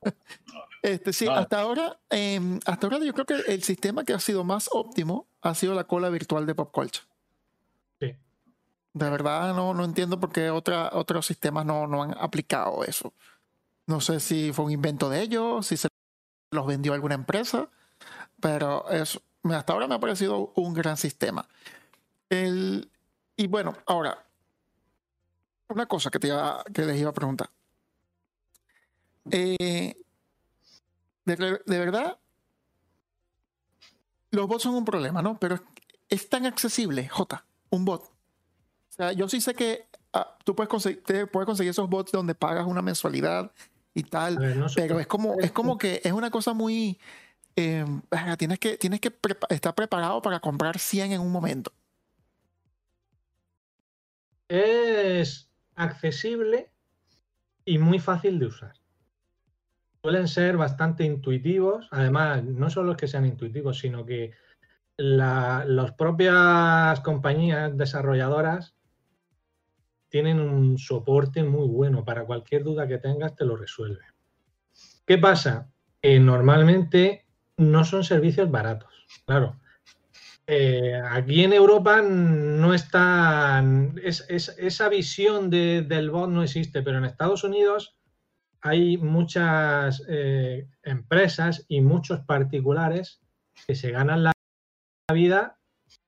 Este, 0.81 1.13
sí, 1.13 1.27
hasta 1.27 1.61
ahora, 1.61 1.99
eh, 2.09 2.59
hasta 2.65 2.87
ahora 2.87 2.99
yo 3.05 3.13
creo 3.13 3.25
que 3.25 3.53
el 3.53 3.61
sistema 3.63 4.03
que 4.03 4.13
ha 4.13 4.19
sido 4.19 4.43
más 4.43 4.67
óptimo 4.71 5.27
ha 5.41 5.53
sido 5.53 5.75
la 5.75 5.83
cola 5.83 6.09
virtual 6.09 6.45
de 6.45 6.55
Pop 6.55 6.71
Culture. 6.71 7.05
Sí. 7.99 8.15
De 8.93 9.09
verdad 9.09 9.53
no, 9.53 9.75
no 9.75 9.85
entiendo 9.85 10.19
por 10.19 10.31
qué 10.31 10.49
otra, 10.49 10.89
otros 10.93 11.27
sistemas 11.27 11.65
no, 11.65 11.85
no 11.85 12.01
han 12.01 12.15
aplicado 12.17 12.83
eso. 12.83 13.13
No 13.85 14.01
sé 14.01 14.19
si 14.19 14.53
fue 14.53 14.65
un 14.65 14.71
invento 14.71 15.09
de 15.09 15.21
ellos, 15.21 15.67
si 15.67 15.77
se 15.77 15.87
los 16.51 16.65
vendió 16.65 16.93
alguna 16.93 17.15
empresa, 17.15 17.69
pero 18.39 18.89
eso, 18.89 19.21
hasta 19.43 19.73
ahora 19.73 19.87
me 19.87 19.95
ha 19.95 19.99
parecido 19.99 20.51
un 20.55 20.73
gran 20.73 20.97
sistema. 20.97 21.47
El, 22.29 22.89
y 23.35 23.47
bueno, 23.47 23.75
ahora, 23.85 24.25
una 25.67 25.85
cosa 25.85 26.09
que, 26.09 26.19
te 26.19 26.27
iba, 26.27 26.63
que 26.73 26.85
les 26.85 26.99
iba 26.99 27.11
a 27.11 27.13
preguntar. 27.13 27.49
Eh, 29.29 29.95
de, 31.37 31.61
de, 31.65 31.79
verdad, 31.79 32.17
los 34.31 34.47
bots 34.47 34.63
son 34.63 34.75
un 34.75 34.85
problema, 34.85 35.21
¿no? 35.21 35.39
Pero 35.39 35.59
es 36.09 36.29
tan 36.29 36.45
accesible, 36.45 37.07
J, 37.07 37.45
un 37.69 37.85
bot. 37.85 38.03
O 38.03 38.93
sea, 38.93 39.11
yo 39.13 39.29
sí 39.29 39.41
sé 39.41 39.53
que 39.53 39.87
ah, 40.13 40.37
tú 40.43 40.55
puedes 40.55 40.69
conseguir, 40.69 41.01
puedes 41.31 41.45
conseguir 41.45 41.71
esos 41.71 41.89
bots 41.89 42.11
donde 42.11 42.35
pagas 42.35 42.65
una 42.65 42.81
mensualidad 42.81 43.51
y 43.93 44.03
tal, 44.03 44.37
ver, 44.37 44.57
no 44.57 44.67
pero 44.75 44.99
es 44.99 45.07
como, 45.07 45.35
es 45.39 45.51
como 45.51 45.77
que 45.77 46.01
es 46.03 46.11
una 46.11 46.31
cosa 46.31 46.53
muy... 46.53 46.99
Eh, 47.57 47.85
tienes 48.37 48.59
que, 48.59 48.77
tienes 48.77 49.01
que 49.01 49.11
prepa 49.11 49.47
estar 49.49 49.75
preparado 49.75 50.21
para 50.21 50.39
comprar 50.39 50.79
100 50.79 51.11
en 51.11 51.21
un 51.21 51.31
momento. 51.31 51.73
Es 54.47 55.49
accesible 55.75 56.71
y 57.65 57.77
muy 57.77 57.99
fácil 57.99 58.39
de 58.39 58.47
usar 58.47 58.80
suelen 60.01 60.27
ser 60.27 60.57
bastante 60.57 61.03
intuitivos. 61.03 61.87
Además, 61.91 62.43
no 62.43 62.69
solo 62.69 62.91
es 62.91 62.97
que 62.97 63.07
sean 63.07 63.25
intuitivos, 63.25 63.79
sino 63.79 64.05
que 64.05 64.31
la, 64.97 65.63
las 65.65 65.93
propias 65.93 66.99
compañías 67.01 67.77
desarrolladoras 67.77 68.75
tienen 70.09 70.39
un 70.39 70.77
soporte 70.77 71.43
muy 71.43 71.67
bueno. 71.67 72.03
Para 72.03 72.25
cualquier 72.25 72.63
duda 72.63 72.87
que 72.87 72.97
tengas, 72.97 73.35
te 73.35 73.45
lo 73.45 73.55
resuelve. 73.55 74.03
¿Qué 75.05 75.17
pasa? 75.17 75.71
Que 76.01 76.19
normalmente 76.19 77.25
no 77.57 77.85
son 77.85 78.03
servicios 78.03 78.49
baratos. 78.49 79.05
Claro. 79.25 79.59
Eh, 80.47 80.99
aquí 81.11 81.43
en 81.43 81.53
Europa 81.53 82.01
no 82.01 82.73
está. 82.73 83.63
Es, 84.03 84.25
es, 84.29 84.49
esa 84.57 84.89
visión 84.89 85.49
de, 85.49 85.83
del 85.83 86.09
bot 86.09 86.29
no 86.29 86.43
existe, 86.43 86.81
pero 86.81 86.97
en 86.97 87.05
Estados 87.05 87.43
Unidos 87.43 87.95
hay 88.61 88.97
muchas 88.97 90.03
eh, 90.07 90.67
empresas 90.83 91.65
y 91.67 91.81
muchos 91.81 92.19
particulares 92.21 93.19
que 93.67 93.75
se 93.75 93.91
ganan 93.91 94.23
la 94.23 94.31
vida 95.13 95.57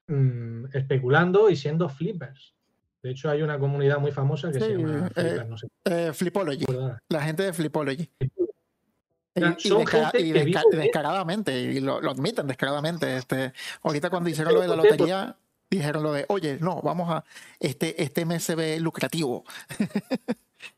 mmm, 0.07 0.65
especulando 0.73 1.49
y 1.49 1.55
siendo 1.55 1.89
flippers. 1.89 2.53
De 3.01 3.11
hecho, 3.11 3.29
hay 3.29 3.41
una 3.41 3.59
comunidad 3.59 3.99
muy 3.99 4.11
famosa 4.11 4.49
que 4.51 4.59
sí, 4.59 4.65
se 4.65 4.77
llama 4.77 5.07
eh, 5.07 5.11
Flippers, 5.13 5.49
no 5.49 5.57
sé. 5.57 5.67
eh, 5.85 6.13
Flipology. 6.13 6.65
La 7.09 7.21
gente 7.21 7.43
de 7.43 7.53
Flipology. 7.53 8.09
Y, 8.19 8.25
y, 8.25 9.67
Son 9.67 9.79
descara 9.79 10.11
gente 10.11 10.21
y 10.27 10.31
que 10.31 10.43
desca 10.45 10.61
vive 10.63 10.77
de- 10.77 10.83
descaradamente, 10.83 11.59
y 11.59 11.79
lo, 11.79 11.99
lo 11.99 12.11
admiten 12.11 12.47
descaradamente. 12.47 13.17
Este, 13.17 13.51
ahorita 13.81 14.09
cuando 14.09 14.29
hicieron 14.29 14.53
lo 14.53 14.61
de 14.61 14.67
la 14.69 14.75
lotería, 14.77 15.35
dijeron 15.69 16.03
lo 16.03 16.13
de, 16.13 16.25
oye, 16.29 16.59
no, 16.61 16.81
vamos 16.81 17.09
a, 17.09 17.25
este, 17.59 18.01
este 18.01 18.25
mes 18.25 18.43
se 18.43 18.55
ve 18.55 18.79
lucrativo. 18.79 19.43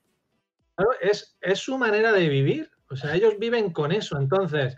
Claro, 0.75 0.91
es, 1.01 1.37
su 1.55 1.77
manera 1.77 2.11
de 2.11 2.27
vivir. 2.27 2.69
O 2.89 2.95
sea, 2.95 3.15
ellos 3.15 3.35
viven 3.39 3.71
con 3.71 3.91
eso. 3.91 4.17
Entonces, 4.17 4.77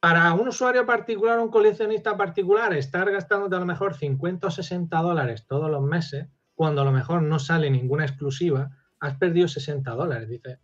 para 0.00 0.32
un 0.34 0.48
usuario 0.48 0.86
particular, 0.86 1.38
un 1.38 1.50
coleccionista 1.50 2.16
particular, 2.16 2.72
estar 2.74 3.10
gastándote 3.10 3.56
a 3.56 3.60
lo 3.60 3.66
mejor 3.66 3.94
50 3.94 4.46
o 4.46 4.50
60 4.50 4.96
dólares 4.98 5.46
todos 5.46 5.70
los 5.70 5.82
meses, 5.82 6.28
cuando 6.54 6.82
a 6.82 6.84
lo 6.84 6.92
mejor 6.92 7.22
no 7.22 7.38
sale 7.38 7.70
ninguna 7.70 8.04
exclusiva, 8.04 8.70
has 9.00 9.16
perdido 9.18 9.48
60 9.48 9.90
dólares. 9.92 10.28
Dice, 10.28 10.58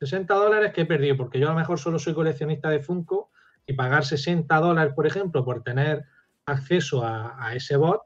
60 0.00 0.34
dólares 0.34 0.72
que 0.72 0.82
he 0.82 0.86
perdido, 0.86 1.16
porque 1.16 1.38
yo 1.38 1.48
a 1.48 1.52
lo 1.52 1.58
mejor 1.58 1.78
solo 1.78 1.98
soy 1.98 2.14
coleccionista 2.14 2.70
de 2.70 2.80
Funko 2.80 3.30
y 3.66 3.74
pagar 3.74 4.04
60 4.04 4.54
dólares, 4.56 4.94
por 4.94 5.06
ejemplo, 5.06 5.44
por 5.44 5.62
tener 5.62 6.04
acceso 6.46 7.04
a, 7.04 7.46
a 7.46 7.54
ese 7.54 7.76
bot, 7.76 8.02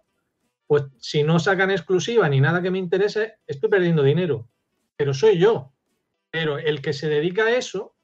pues 0.66 0.84
si 0.98 1.22
no 1.22 1.38
sacan 1.38 1.70
exclusiva 1.70 2.28
ni 2.28 2.40
nada 2.40 2.62
que 2.62 2.70
me 2.70 2.78
interese, 2.78 3.34
estoy 3.46 3.68
perdiendo 3.68 4.02
dinero. 4.02 4.48
Pero 4.96 5.14
soy 5.14 5.38
yo, 5.38 5.71
pero 6.32 6.58
el 6.58 6.80
que 6.80 6.94
se 6.94 7.08
dedica 7.08 7.44
a 7.44 7.52
eso 7.52 7.94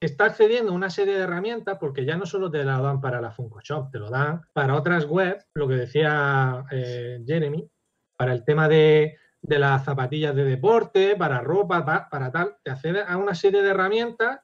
está 0.00 0.26
accediendo 0.26 0.72
a 0.72 0.74
una 0.74 0.88
serie 0.88 1.14
de 1.14 1.20
herramientas 1.20 1.76
porque 1.78 2.04
ya 2.04 2.16
no 2.16 2.26
solo 2.26 2.50
te 2.50 2.64
la 2.64 2.80
dan 2.80 3.00
para 3.00 3.20
la 3.20 3.32
Funko 3.32 3.60
Shop, 3.60 3.90
te 3.90 3.98
lo 3.98 4.08
dan 4.08 4.42
para 4.52 4.76
otras 4.76 5.04
webs, 5.04 5.44
lo 5.54 5.68
que 5.68 5.74
decía 5.74 6.64
eh, 6.70 7.20
Jeremy, 7.26 7.68
para 8.16 8.32
el 8.32 8.44
tema 8.44 8.68
de, 8.68 9.18
las 9.42 9.84
zapatillas 9.84 10.34
de 10.34 10.44
deporte, 10.44 11.16
para 11.16 11.40
ropa, 11.40 11.84
para, 11.84 12.08
para 12.08 12.30
tal, 12.30 12.56
te 12.62 12.70
accede 12.70 13.02
a 13.06 13.16
una 13.16 13.34
serie 13.34 13.62
de 13.62 13.70
herramientas 13.70 14.40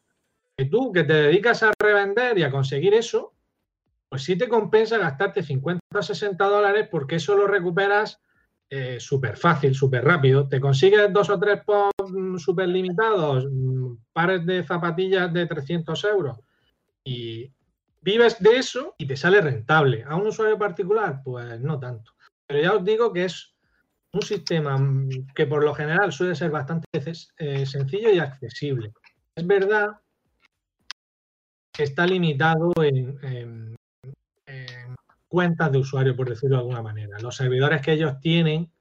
que 0.57 0.65
tú 0.65 0.93
que 0.93 1.05
te 1.05 1.15
dedicas 1.15 1.63
a 1.63 1.71
revender 1.79 2.37
y 2.37 2.43
a 2.43 2.51
conseguir 2.51 2.95
eso, 2.95 3.35
pues 4.09 4.25
sí 4.25 4.37
te 4.37 4.49
compensa 4.49 4.99
gastarte 4.99 5.45
50 5.45 5.81
o 5.95 6.03
60 6.03 6.45
dólares 6.45 6.89
porque 6.91 7.17
eso 7.17 7.37
lo 7.37 7.47
recuperas 7.47 8.21
eh, 8.71 9.01
súper 9.01 9.37
fácil, 9.37 9.75
súper 9.75 10.05
rápido. 10.05 10.47
Te 10.47 10.61
consigues 10.61 11.11
dos 11.13 11.31
o 11.31 11.39
tres 11.39 11.63
súper 12.37 12.69
limitados, 12.69 13.47
mm, 13.51 13.95
pares 14.13 14.45
de 14.45 14.63
zapatillas 14.63 15.33
de 15.33 15.47
300 15.47 16.05
euros 16.05 16.39
y 17.03 17.51
vives 18.03 18.39
de 18.41 18.57
eso 18.57 18.95
y 18.99 19.07
te 19.07 19.17
sale 19.17 19.41
rentable. 19.41 20.05
A 20.07 20.17
un 20.17 20.27
usuario 20.27 20.59
particular, 20.59 21.23
pues 21.25 21.61
no 21.61 21.79
tanto. 21.79 22.13
Pero 22.47 22.63
ya 22.63 22.75
os 22.75 22.85
digo 22.85 23.13
que 23.13 23.25
es 23.25 23.55
un 24.13 24.23
sistema 24.23 24.77
mm, 24.77 25.29
que 25.35 25.47
por 25.47 25.65
lo 25.65 25.75
general 25.75 26.13
suele 26.13 26.35
ser 26.35 26.51
bastante 26.51 26.87
eh, 26.93 27.65
sencillo 27.65 28.11
y 28.11 28.19
accesible. 28.19 28.93
Es 29.35 29.47
verdad 29.47 29.99
que 31.73 31.85
está 31.85 32.07
limitado 32.07 32.73
en 32.83 33.78
cuentas 35.29 35.71
de 35.71 35.79
usuario, 35.79 36.17
por 36.17 36.29
decirlo 36.29 36.57
de 36.57 36.63
alguna 36.63 36.83
manera. 36.83 37.19
Los 37.21 37.37
servidores 37.37 37.83
que 37.83 37.93
ellos 37.93 38.19
tienen, 38.21 38.73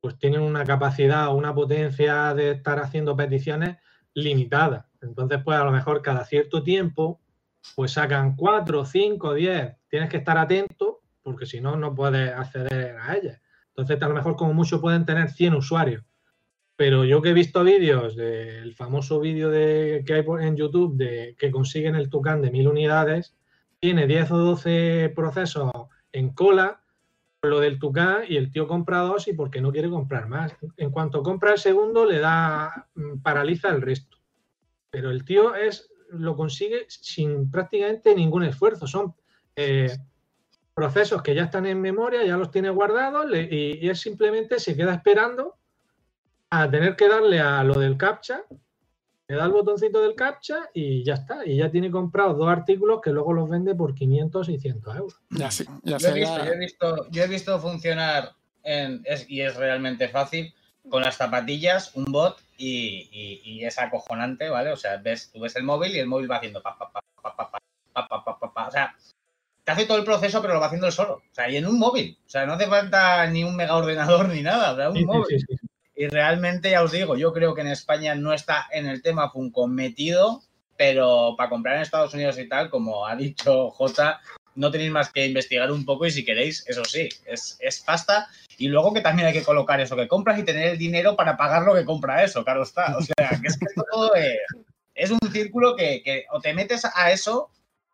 pues 0.00 0.18
tienen 0.18 0.40
una 0.40 0.64
capacidad, 0.64 1.34
una 1.34 1.54
potencia 1.54 2.34
de 2.34 2.52
estar 2.52 2.80
haciendo 2.80 3.16
peticiones 3.16 3.76
limitada. 4.14 4.88
Entonces, 5.00 5.40
pues 5.44 5.58
a 5.58 5.64
lo 5.64 5.70
mejor 5.70 6.02
cada 6.02 6.24
cierto 6.24 6.62
tiempo, 6.62 7.20
pues 7.76 7.92
sacan 7.92 8.34
4, 8.36 8.84
5, 8.84 9.34
10. 9.34 9.76
Tienes 9.88 10.08
que 10.08 10.16
estar 10.16 10.38
atento 10.38 11.02
porque 11.22 11.46
si 11.46 11.60
no, 11.60 11.76
no 11.76 11.94
puedes 11.94 12.32
acceder 12.32 12.96
a 12.98 13.16
ellas. 13.16 13.40
Entonces, 13.68 14.02
a 14.02 14.08
lo 14.08 14.14
mejor 14.14 14.36
como 14.36 14.52
mucho 14.52 14.80
pueden 14.80 15.06
tener 15.06 15.30
100 15.30 15.54
usuarios. 15.54 16.04
Pero 16.76 17.04
yo 17.04 17.22
que 17.22 17.30
he 17.30 17.34
visto 17.34 17.62
vídeos 17.62 18.16
del 18.16 18.74
famoso 18.74 19.20
vídeo 19.20 19.50
de, 19.50 20.02
que 20.06 20.14
hay 20.14 20.24
en 20.40 20.56
YouTube 20.56 20.96
de 20.96 21.36
que 21.38 21.50
consiguen 21.50 21.94
el 21.94 22.10
Tucán 22.10 22.42
de 22.42 22.50
mil 22.50 22.66
unidades, 22.66 23.36
tiene 23.82 24.06
10 24.06 24.30
o 24.30 24.38
12 24.38 25.12
procesos 25.12 25.72
en 26.12 26.30
cola 26.30 26.80
lo 27.42 27.58
del 27.58 27.80
Tucán 27.80 28.22
y 28.28 28.36
el 28.36 28.52
tío 28.52 28.68
compra 28.68 29.00
dos 29.00 29.26
y 29.26 29.32
porque 29.32 29.60
no 29.60 29.72
quiere 29.72 29.90
comprar 29.90 30.28
más. 30.28 30.54
En 30.76 30.92
cuanto 30.92 31.24
compra 31.24 31.50
el 31.50 31.58
segundo, 31.58 32.06
le 32.06 32.20
da, 32.20 32.88
mm, 32.94 33.18
paraliza 33.22 33.70
el 33.70 33.82
resto. 33.82 34.18
Pero 34.88 35.10
el 35.10 35.24
tío 35.24 35.56
es, 35.56 35.90
lo 36.10 36.36
consigue 36.36 36.86
sin 36.88 37.50
prácticamente 37.50 38.14
ningún 38.14 38.44
esfuerzo. 38.44 38.86
Son 38.86 39.16
eh, 39.56 39.90
procesos 40.74 41.20
que 41.20 41.34
ya 41.34 41.42
están 41.42 41.66
en 41.66 41.80
memoria, 41.80 42.24
ya 42.24 42.36
los 42.36 42.52
tiene 42.52 42.70
guardados 42.70 43.26
y, 43.34 43.84
y, 43.84 43.90
es 43.90 44.00
simplemente 44.00 44.60
se 44.60 44.76
queda 44.76 44.94
esperando 44.94 45.56
a 46.50 46.70
tener 46.70 46.94
que 46.94 47.08
darle 47.08 47.40
a 47.40 47.64
lo 47.64 47.74
del 47.74 47.96
captcha 47.96 48.44
le 49.28 49.36
da 49.36 49.44
el 49.46 49.52
botoncito 49.52 50.00
del 50.02 50.14
captcha 50.14 50.68
y 50.74 51.04
ya 51.04 51.14
está. 51.14 51.46
Y 51.46 51.56
ya 51.56 51.70
tiene 51.70 51.90
comprados 51.90 52.36
dos 52.36 52.48
artículos 52.48 53.00
que 53.00 53.10
luego 53.10 53.32
los 53.32 53.48
vende 53.48 53.74
por 53.74 53.94
500, 53.94 54.46
600 54.46 54.96
euros. 54.96 55.20
Ya 55.30 55.50
sí, 55.50 55.64
ya 55.84 55.98
yo, 55.98 56.08
he 56.08 56.12
visto, 56.14 56.44
yo, 56.44 56.52
he 56.52 56.58
visto, 56.58 57.10
yo 57.10 57.22
he 57.22 57.28
visto 57.28 57.58
funcionar 57.60 58.32
en, 58.62 59.02
es, 59.04 59.28
y 59.28 59.40
es 59.40 59.56
realmente 59.56 60.08
fácil 60.08 60.54
con 60.88 61.02
las 61.02 61.16
zapatillas, 61.16 61.94
un 61.94 62.06
bot 62.06 62.40
y, 62.56 63.08
y, 63.12 63.40
y, 63.44 63.64
es 63.64 63.78
acojonante, 63.78 64.48
¿vale? 64.48 64.72
O 64.72 64.76
sea, 64.76 64.96
ves, 64.96 65.30
tú 65.32 65.40
ves 65.40 65.54
el 65.56 65.62
móvil 65.62 65.94
y 65.94 66.00
el 66.00 66.06
móvil 66.08 66.30
va 66.30 66.36
haciendo 66.36 66.60
pa, 66.60 66.76
pa, 66.76 66.90
pa, 66.90 67.00
pa, 67.22 67.36
pa, 67.36 67.50
pa, 67.50 68.08
pa, 68.08 68.24
pa, 68.24 68.38
pa, 68.38 68.52
pa. 68.52 68.68
O 68.68 68.70
sea, 68.70 68.94
te 69.64 69.70
hace 69.72 69.86
todo 69.86 69.98
el 69.98 70.04
proceso, 70.04 70.42
pero 70.42 70.54
lo 70.54 70.60
va 70.60 70.66
haciendo 70.66 70.88
él 70.88 70.92
solo. 70.92 71.14
O 71.14 71.34
sea, 71.34 71.48
y 71.48 71.56
en 71.56 71.66
un 71.66 71.78
móvil. 71.78 72.18
O 72.26 72.28
sea, 72.28 72.44
no 72.46 72.54
hace 72.54 72.66
falta 72.66 73.24
ni 73.28 73.44
un 73.44 73.54
mega 73.54 73.76
ordenador 73.76 74.28
ni 74.28 74.42
nada. 74.42 74.72
O 74.72 74.76
sea, 74.76 74.88
un 74.90 74.96
Sí, 74.96 75.00
sí, 75.00 75.06
móvil. 75.06 75.24
sí, 75.40 75.46
sí. 75.48 75.66
Y 76.02 76.08
realmente, 76.08 76.72
ya 76.72 76.82
os 76.82 76.90
digo, 76.90 77.16
yo 77.16 77.32
creo 77.32 77.54
que 77.54 77.60
en 77.60 77.68
España 77.68 78.16
no 78.16 78.32
está 78.32 78.66
en 78.72 78.86
el 78.86 79.02
tema 79.02 79.30
Funko 79.30 79.68
metido, 79.68 80.42
pero 80.76 81.36
para 81.38 81.48
comprar 81.48 81.76
en 81.76 81.82
Estados 81.82 82.12
Unidos 82.12 82.36
y 82.40 82.48
tal, 82.48 82.70
como 82.70 83.06
ha 83.06 83.14
dicho 83.14 83.70
J, 83.70 84.20
no 84.56 84.72
tenéis 84.72 84.90
más 84.90 85.12
que 85.12 85.26
investigar 85.26 85.70
un 85.70 85.84
poco 85.84 86.04
y 86.04 86.10
si 86.10 86.24
queréis, 86.24 86.64
eso 86.66 86.84
sí, 86.84 87.08
es, 87.24 87.56
es 87.60 87.80
pasta. 87.82 88.26
Y 88.58 88.66
luego 88.66 88.92
que 88.92 89.00
también 89.00 89.28
hay 89.28 89.32
que 89.32 89.44
colocar 89.44 89.80
eso 89.80 89.94
que 89.94 90.08
compras 90.08 90.40
y 90.40 90.42
tener 90.42 90.70
el 90.70 90.76
dinero 90.76 91.14
para 91.14 91.36
pagar 91.36 91.62
lo 91.62 91.72
que 91.72 91.84
compra 91.84 92.24
eso, 92.24 92.42
claro 92.42 92.64
está. 92.64 92.96
O 92.98 93.00
sea, 93.00 93.38
que 93.40 93.46
es 93.46 93.56
que 93.56 93.66
todo 93.88 94.12
es, 94.16 94.38
es 94.96 95.12
un 95.12 95.20
círculo 95.30 95.76
que, 95.76 96.02
que 96.02 96.24
o 96.32 96.40
te 96.40 96.52
metes 96.52 96.84
a 96.84 97.12
eso 97.12 97.48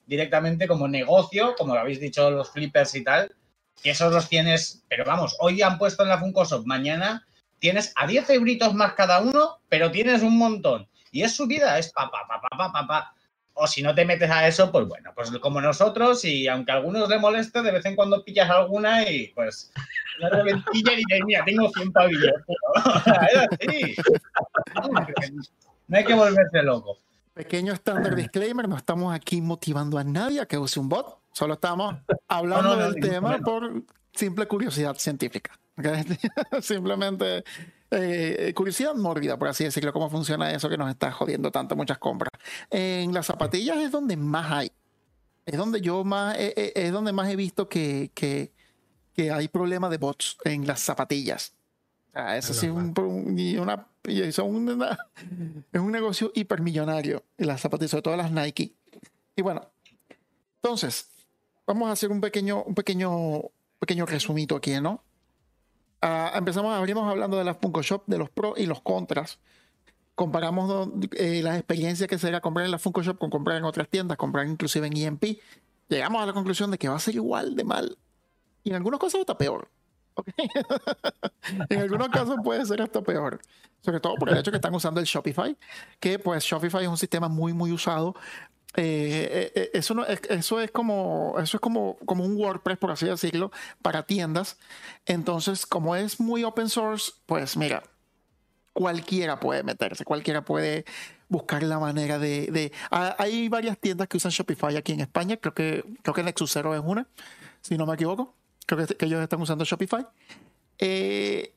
directamente 0.06 0.66
como 0.66 0.88
negocio, 0.88 1.54
como 1.58 1.74
lo 1.74 1.80
habéis 1.80 2.00
dicho 2.00 2.30
los 2.30 2.52
flippers 2.52 2.94
y 2.94 3.04
tal, 3.04 3.34
que 3.82 3.90
esos 3.90 4.10
los 4.10 4.30
tienes, 4.30 4.82
pero 4.88 5.04
vamos, 5.04 5.36
hoy 5.40 5.60
han 5.60 5.76
puesto 5.76 6.04
en 6.04 6.08
la 6.08 6.18
Funko 6.18 6.46
Shop, 6.46 6.64
mañana 6.64 7.26
tienes 7.58 7.92
a 7.96 8.06
10 8.06 8.30
euritos 8.30 8.74
más 8.74 8.94
cada 8.94 9.20
uno, 9.20 9.58
pero 9.68 9.90
tienes 9.90 10.22
un 10.22 10.38
montón. 10.38 10.88
Y 11.10 11.22
es 11.22 11.34
subida, 11.34 11.78
es 11.78 11.92
pa, 11.92 12.10
pa, 12.10 12.26
pa, 12.28 12.40
pa, 12.40 12.56
pa, 12.56 12.72
pa, 12.72 12.86
pa. 12.86 13.14
O 13.54 13.66
si 13.66 13.82
no 13.82 13.94
te 13.94 14.04
metes 14.04 14.30
a 14.30 14.46
eso, 14.46 14.70
pues 14.70 14.86
bueno, 14.86 15.10
pues 15.16 15.30
como 15.38 15.60
nosotros, 15.60 16.24
y 16.24 16.46
aunque 16.46 16.70
a 16.70 16.76
algunos 16.76 17.08
les 17.08 17.20
moleste, 17.20 17.60
de 17.60 17.72
vez 17.72 17.84
en 17.86 17.96
cuando 17.96 18.24
pillas 18.24 18.48
alguna 18.48 19.02
y 19.10 19.28
pues 19.28 19.72
una 20.20 20.30
reventilla 20.30 20.92
y 20.92 20.96
dices, 20.96 21.20
mira, 21.26 21.44
tengo 21.44 21.68
100 21.70 21.92
pavillos. 21.92 22.32
así. 23.50 23.96
No 25.88 25.98
hay 25.98 26.04
que 26.04 26.14
volverse 26.14 26.62
loco. 26.62 26.98
Pequeño 27.34 27.72
estándar 27.72 28.14
disclaimer, 28.14 28.68
no 28.68 28.76
estamos 28.76 29.14
aquí 29.14 29.40
motivando 29.40 29.98
a 29.98 30.04
nadie 30.04 30.40
a 30.40 30.46
que 30.46 30.58
use 30.58 30.78
un 30.78 30.88
bot, 30.88 31.18
solo 31.32 31.54
estamos 31.54 31.96
hablando 32.26 32.70
No, 32.70 32.76
no, 32.76 32.82
no, 32.82 32.92
del 32.92 33.00
tema 33.00 33.38
por 33.38 33.82
simple 34.12 34.46
curiosidad 34.46 34.96
científica. 34.96 35.58
Simplemente 36.62 37.44
eh, 37.90 38.52
curiosidad 38.54 38.94
mórbida, 38.94 39.38
por 39.38 39.48
así 39.48 39.64
decirlo, 39.64 39.92
cómo 39.92 40.10
funciona 40.10 40.50
eso 40.52 40.68
que 40.68 40.76
nos 40.76 40.90
está 40.90 41.12
jodiendo 41.12 41.50
tanto 41.50 41.76
muchas 41.76 41.98
compras. 41.98 42.30
En 42.70 43.12
las 43.14 43.26
zapatillas 43.26 43.78
es 43.78 43.90
donde 43.90 44.16
más 44.16 44.50
hay. 44.52 44.72
Es 45.46 45.56
donde 45.56 45.80
yo 45.80 46.04
más, 46.04 46.36
eh, 46.36 46.52
eh, 46.56 46.72
es 46.74 46.92
donde 46.92 47.12
más 47.12 47.28
he 47.30 47.36
visto 47.36 47.68
que, 47.68 48.10
que, 48.14 48.52
que 49.14 49.30
hay 49.30 49.48
problemas 49.48 49.90
de 49.90 49.96
bots 49.98 50.36
en 50.44 50.66
las 50.66 50.80
zapatillas. 50.80 51.54
Ah, 52.12 52.36
eso 52.36 52.52
Es 52.52 52.58
sí, 52.58 52.68
un, 52.68 52.92
un- 52.98 53.58
una, 53.58 53.86
es 55.72 55.80
un 55.80 55.92
negocio 55.92 56.32
hipermillonario, 56.34 57.24
las 57.38 57.60
zapatillas, 57.60 57.92
sobre 57.92 58.02
todo 58.02 58.16
las 58.16 58.30
Nike. 58.32 58.72
Y 59.36 59.42
bueno, 59.42 59.70
entonces, 60.62 61.08
vamos 61.66 61.88
a 61.88 61.92
hacer 61.92 62.10
un 62.10 62.20
pequeño, 62.20 62.62
un 62.64 62.74
pequeño, 62.74 63.42
pequeño 63.78 64.04
resumito 64.06 64.56
aquí, 64.56 64.78
¿no? 64.80 65.02
Ah, 66.00 66.32
empezamos, 66.34 66.72
abrimos 66.74 67.08
hablando 67.10 67.36
de 67.36 67.44
las 67.44 67.56
Funko 67.58 67.82
Shop, 67.82 68.04
de 68.06 68.18
los 68.18 68.30
pros 68.30 68.58
y 68.58 68.66
los 68.66 68.80
contras. 68.80 69.38
Comparamos 70.14 70.90
eh, 71.16 71.42
las 71.42 71.56
experiencias 71.56 72.08
que 72.08 72.18
será 72.18 72.40
comprar 72.40 72.66
en 72.66 72.72
la 72.72 72.78
Funko 72.78 73.02
Shop 73.02 73.18
con 73.18 73.30
comprar 73.30 73.56
en 73.56 73.64
otras 73.64 73.88
tiendas, 73.88 74.16
comprar 74.16 74.46
inclusive 74.46 74.86
en 74.86 74.96
EMP. 74.96 75.38
Llegamos 75.88 76.22
a 76.22 76.26
la 76.26 76.32
conclusión 76.32 76.70
de 76.70 76.78
que 76.78 76.88
va 76.88 76.96
a 76.96 77.00
ser 77.00 77.14
igual 77.14 77.56
de 77.56 77.64
mal. 77.64 77.98
Y 78.64 78.70
en 78.70 78.76
algunos 78.76 79.00
casos 79.00 79.20
hasta 79.20 79.38
peor. 79.38 79.68
¿Ok? 80.18 80.28
en 81.70 81.80
algunos 81.80 82.08
casos 82.08 82.36
puede 82.42 82.64
ser 82.66 82.82
hasta 82.82 83.00
peor. 83.02 83.40
Sobre 83.80 84.00
todo 84.00 84.16
por 84.16 84.28
el 84.28 84.36
hecho 84.38 84.50
que 84.50 84.56
están 84.56 84.74
usando 84.74 85.00
el 85.00 85.06
Shopify, 85.06 85.56
que 86.00 86.18
pues 86.18 86.44
Shopify 86.44 86.82
es 86.82 86.88
un 86.88 86.98
sistema 86.98 87.28
muy, 87.28 87.52
muy 87.52 87.70
usado. 87.72 88.14
Eh, 88.76 89.28
eh, 89.30 89.52
eh, 89.54 89.70
eso, 89.74 90.06
eso 90.06 90.60
es 90.60 90.70
como 90.70 91.34
eso 91.42 91.56
es 91.56 91.60
como, 91.60 91.96
como 92.04 92.24
un 92.24 92.36
WordPress, 92.36 92.76
por 92.78 92.90
así 92.90 93.06
decirlo, 93.06 93.50
para 93.82 94.02
tiendas. 94.04 94.58
Entonces, 95.06 95.64
como 95.64 95.96
es 95.96 96.20
muy 96.20 96.44
open 96.44 96.68
source, 96.68 97.12
pues 97.26 97.56
mira, 97.56 97.82
cualquiera 98.72 99.40
puede 99.40 99.62
meterse, 99.62 100.04
cualquiera 100.04 100.44
puede 100.44 100.84
buscar 101.28 101.62
la 101.62 101.78
manera 101.78 102.18
de... 102.18 102.46
de- 102.48 102.72
Ah, 102.90 103.14
hay 103.18 103.48
varias 103.48 103.78
tiendas 103.78 104.08
que 104.08 104.16
usan 104.18 104.30
Shopify 104.32 104.76
aquí 104.76 104.92
en 104.92 105.00
España, 105.00 105.36
creo 105.36 105.54
que, 105.54 105.84
creo 106.02 106.14
que 106.14 106.22
Nexus 106.22 106.52
Zero 106.52 106.74
es 106.74 106.82
una, 106.84 107.06
si 107.60 107.76
no 107.76 107.86
me 107.86 107.94
equivoco. 107.94 108.34
Creo 108.68 108.86
que, 108.86 108.94
que 108.94 109.06
ellos 109.06 109.22
están 109.22 109.40
usando 109.40 109.64
Shopify. 109.64 110.06
Eh, 110.78 111.54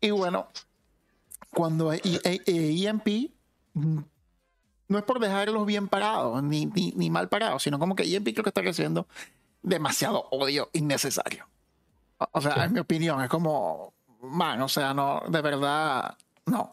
y 0.00 0.10
bueno, 0.10 0.48
cuando 1.50 1.92
y- 1.92 2.00
e- 2.24 2.40
e- 2.46 2.86
EMP 2.88 3.30
mm, 3.74 3.98
no 4.88 4.98
es 4.98 5.04
por 5.04 5.20
dejarlos 5.20 5.66
bien 5.66 5.88
parados 5.88 6.42
ni, 6.42 6.64
ni, 6.66 6.92
ni 6.96 7.10
mal 7.10 7.28
parados, 7.28 7.62
sino 7.62 7.78
como 7.78 7.94
que 7.94 8.04
EMP 8.04 8.32
creo 8.32 8.42
que 8.44 8.50
está 8.50 8.62
recibiendo 8.62 9.06
demasiado 9.62 10.26
odio 10.30 10.70
innecesario. 10.72 11.46
O- 12.18 12.28
O 12.32 12.40
sea, 12.40 12.54
Sí. 12.54 12.60
en 12.60 12.72
mi 12.72 12.80
opinión, 12.80 13.22
es 13.22 13.28
como, 13.28 13.92
man, 14.22 14.62
o 14.62 14.68
sea, 14.68 14.94
no, 14.94 15.20
de 15.28 15.42
verdad, 15.42 16.16
no. 16.46 16.72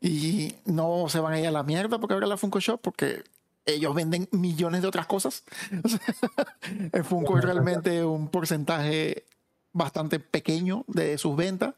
Y 0.00 0.56
no 0.64 1.06
se 1.08 1.20
van 1.20 1.34
a 1.34 1.40
ir 1.40 1.46
a 1.46 1.52
la 1.52 1.62
mierda 1.62 2.00
porque 2.00 2.14
ahora 2.14 2.26
la 2.26 2.36
Funko 2.36 2.58
Shop, 2.58 2.80
porque 2.80 3.22
ellos 3.66 3.94
venden 3.94 4.28
millones 4.32 4.82
de 4.82 4.88
otras 4.88 5.06
cosas. 5.06 5.44
Funko 7.04 7.38
es 7.38 7.44
realmente 7.44 8.04
un 8.04 8.28
porcentaje 8.28 9.24
bastante 9.72 10.20
pequeño 10.20 10.84
de 10.88 11.18
sus 11.18 11.36
ventas. 11.36 11.74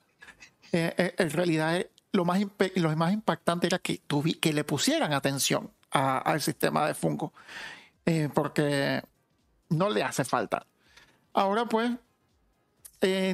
Eh, 0.72 0.92
eh, 0.96 1.14
en 1.18 1.30
realidad, 1.30 1.76
eh, 1.76 1.90
lo 2.12 2.24
más, 2.24 2.40
lo 2.74 2.96
más 2.96 3.12
impactante 3.12 3.66
era 3.66 3.78
que, 3.78 4.00
que 4.40 4.52
le 4.52 4.64
pusieran 4.64 5.12
atención 5.12 5.70
al 5.90 6.40
sistema 6.40 6.88
de 6.88 6.94
Funko, 6.94 7.32
porque 8.34 9.00
no 9.68 9.90
le 9.90 10.02
hace 10.02 10.24
falta. 10.24 10.66
Ahora, 11.32 11.66
pues, 11.66 11.92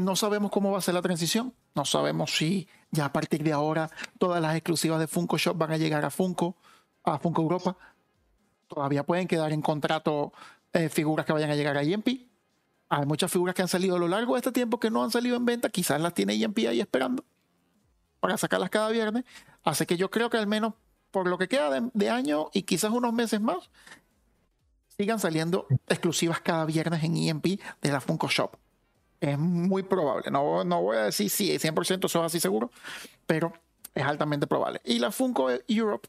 no 0.03 0.15
sabemos 0.15 0.51
cómo 0.51 0.71
va 0.71 0.79
a 0.79 0.83
ser 0.83 0.93
la 0.93 1.01
transición. 1.01 1.55
No 1.75 1.87
sabemos 1.87 2.37
si 2.37 2.69
ya 2.91 3.07
a 3.07 3.13
partir 3.13 3.43
de 3.43 3.53
ahora 3.53 3.91
todas 4.19 4.43
las 4.43 4.55
exclusivas 4.57 5.01
de 5.01 5.07
Funko 5.07 5.39
Shop 5.39 5.57
van 5.57 5.73
a 5.73 5.79
llegar 5.79 6.05
a 6.05 6.11
Funko, 6.11 6.57
a 7.05 7.19
Funko 7.19 7.43
Europa. 7.43 7.77
Todavía 8.71 9.03
pueden 9.03 9.27
quedar 9.27 9.53
en 9.53 9.63
contrato 9.63 10.33
eh, 10.73 10.89
figuras 10.89 11.27
que 11.27 11.33
vayan 11.33 11.51
a 11.51 11.57
llegar 11.57 11.77
a 11.77 11.83
EMP. 11.83 12.09
Hay 12.89 13.05
muchas 13.05 13.31
figuras 13.31 13.53
que 13.53 13.63
han 13.63 13.69
salido 13.69 13.97
a 13.97 13.99
lo 13.99 14.07
largo 14.07 14.35
de 14.35 14.39
este 14.39 14.53
tiempo 14.53 14.79
que 14.79 14.91
no 14.91 15.03
han 15.03 15.11
salido 15.11 15.37
en 15.37 15.45
venta. 15.45 15.71
Quizás 15.71 16.01
las 16.01 16.15
tiene 16.15 16.35
EMP 16.35 16.59
ahí 16.69 16.81
esperando 16.81 17.25
para 18.21 18.37
sacarlas 18.37 18.71
cada 18.71 18.89
viernes. 18.91 19.25
Así 19.65 19.87
que 19.87 19.97
yo 19.97 20.09
creo 20.09 20.31
que 20.31 20.37
al 20.37 20.47
menos 20.47 20.75
por 21.11 21.27
lo 21.27 21.37
que 21.37 21.49
queda 21.49 21.69
de, 21.69 21.91
de 21.95 22.11
año 22.11 22.49
y 22.53 22.63
quizás 22.63 22.93
unos 22.93 23.13
meses 23.13 23.41
más, 23.41 23.71
sigan 24.97 25.19
saliendo 25.19 25.67
exclusivas 25.89 26.41
cada 26.41 26.65
viernes 26.65 27.03
en 27.03 27.17
EMP 27.17 27.61
de 27.83 27.91
la 27.91 28.01
Funko 28.01 28.29
Shop. 28.29 28.57
Es 29.21 29.37
muy 29.37 29.83
probable. 29.83 30.31
No, 30.31 30.63
no 30.63 30.81
voy 30.81 30.97
a 30.97 31.05
decir 31.07 31.29
si 31.29 31.59
100% 31.59 32.07
eso 32.07 32.21
es 32.21 32.27
así 32.27 32.39
seguro, 32.39 32.71
pero 33.27 33.53
es 33.97 34.05
altamente 34.05 34.47
probable. 34.47 34.81
Y 34.85 35.01
la 35.01 35.11
Funko 35.11 35.51
Europe 35.67 36.09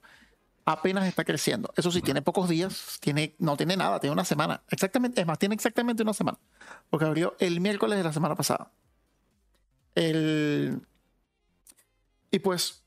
apenas 0.65 1.05
está 1.07 1.23
creciendo. 1.23 1.73
Eso 1.75 1.91
sí, 1.91 2.01
tiene 2.01 2.21
pocos 2.21 2.49
días, 2.49 2.97
tiene, 2.99 3.35
no 3.39 3.57
tiene 3.57 3.77
nada, 3.77 3.99
tiene 3.99 4.13
una 4.13 4.25
semana. 4.25 4.61
Exactamente, 4.69 5.21
es 5.21 5.27
más, 5.27 5.39
tiene 5.39 5.55
exactamente 5.55 6.03
una 6.03 6.13
semana. 6.13 6.37
Porque 6.89 7.05
abrió 7.05 7.35
el 7.39 7.59
miércoles 7.61 7.97
de 7.97 8.03
la 8.03 8.13
semana 8.13 8.35
pasada. 8.35 8.71
El... 9.95 10.81
Y 12.31 12.39
pues, 12.39 12.83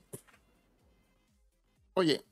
oye, 1.95 2.25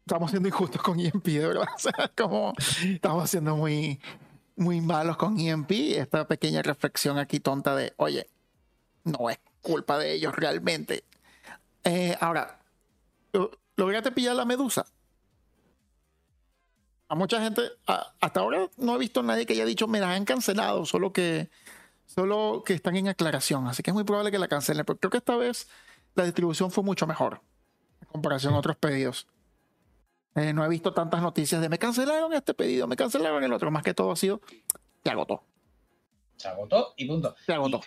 estamos 0.00 0.30
siendo 0.30 0.48
injustos 0.48 0.82
con 0.82 0.98
EMP, 1.00 1.24
de 1.26 1.46
verdad. 1.46 1.66
O 1.74 1.78
sea, 1.78 2.10
como 2.16 2.52
estamos 2.84 3.30
siendo 3.30 3.56
muy, 3.56 4.00
muy 4.56 4.80
malos 4.80 5.16
con 5.16 5.38
EMP. 5.38 5.70
Esta 5.98 6.26
pequeña 6.26 6.62
reflexión 6.62 7.18
aquí 7.18 7.40
tonta 7.40 7.74
de, 7.74 7.94
oye, 7.96 8.26
no 9.04 9.30
es 9.30 9.38
culpa 9.62 9.98
de 9.98 10.12
ellos 10.12 10.34
realmente. 10.36 11.04
Eh, 11.84 12.16
ahora, 12.20 12.58
¿lo- 12.58 12.59
¿lograste 13.76 14.12
pillar 14.12 14.36
la 14.36 14.44
medusa? 14.44 14.86
A 17.08 17.14
mucha 17.16 17.40
gente, 17.42 17.62
a- 17.86 18.12
hasta 18.20 18.40
ahora 18.40 18.68
no 18.76 18.94
he 18.94 18.98
visto 18.98 19.20
a 19.20 19.22
nadie 19.24 19.44
que 19.46 19.54
haya 19.54 19.64
dicho 19.64 19.88
me 19.88 19.98
la 20.00 20.12
han 20.14 20.24
cancelado, 20.24 20.84
solo 20.86 21.12
que, 21.12 21.50
solo 22.06 22.62
que 22.64 22.74
están 22.74 22.96
en 22.96 23.08
aclaración. 23.08 23.66
Así 23.66 23.82
que 23.82 23.90
es 23.90 23.94
muy 23.94 24.04
probable 24.04 24.30
que 24.30 24.38
la 24.38 24.46
cancelen, 24.48 24.84
pero 24.84 24.98
creo 24.98 25.10
que 25.10 25.18
esta 25.18 25.36
vez 25.36 25.68
la 26.14 26.24
distribución 26.24 26.70
fue 26.70 26.84
mucho 26.84 27.06
mejor 27.06 27.40
en 28.00 28.08
comparación 28.08 28.54
a 28.54 28.58
otros 28.58 28.76
pedidos. 28.76 29.26
Eh, 30.36 30.52
no 30.52 30.64
he 30.64 30.68
visto 30.68 30.94
tantas 30.94 31.20
noticias 31.20 31.60
de 31.60 31.68
me 31.68 31.78
cancelaron 31.78 32.32
este 32.32 32.54
pedido, 32.54 32.86
me 32.86 32.94
cancelaron 32.96 33.42
el 33.42 33.52
otro. 33.52 33.72
Más 33.72 33.82
que 33.82 33.92
todo 33.94 34.12
ha 34.12 34.16
sido, 34.16 34.40
se 35.02 35.10
agotó, 35.10 35.42
Se 36.36 36.46
agotó 36.46 36.94
y 36.96 37.06
punto. 37.06 37.34
se 37.44 37.52
agotó. 37.52 37.80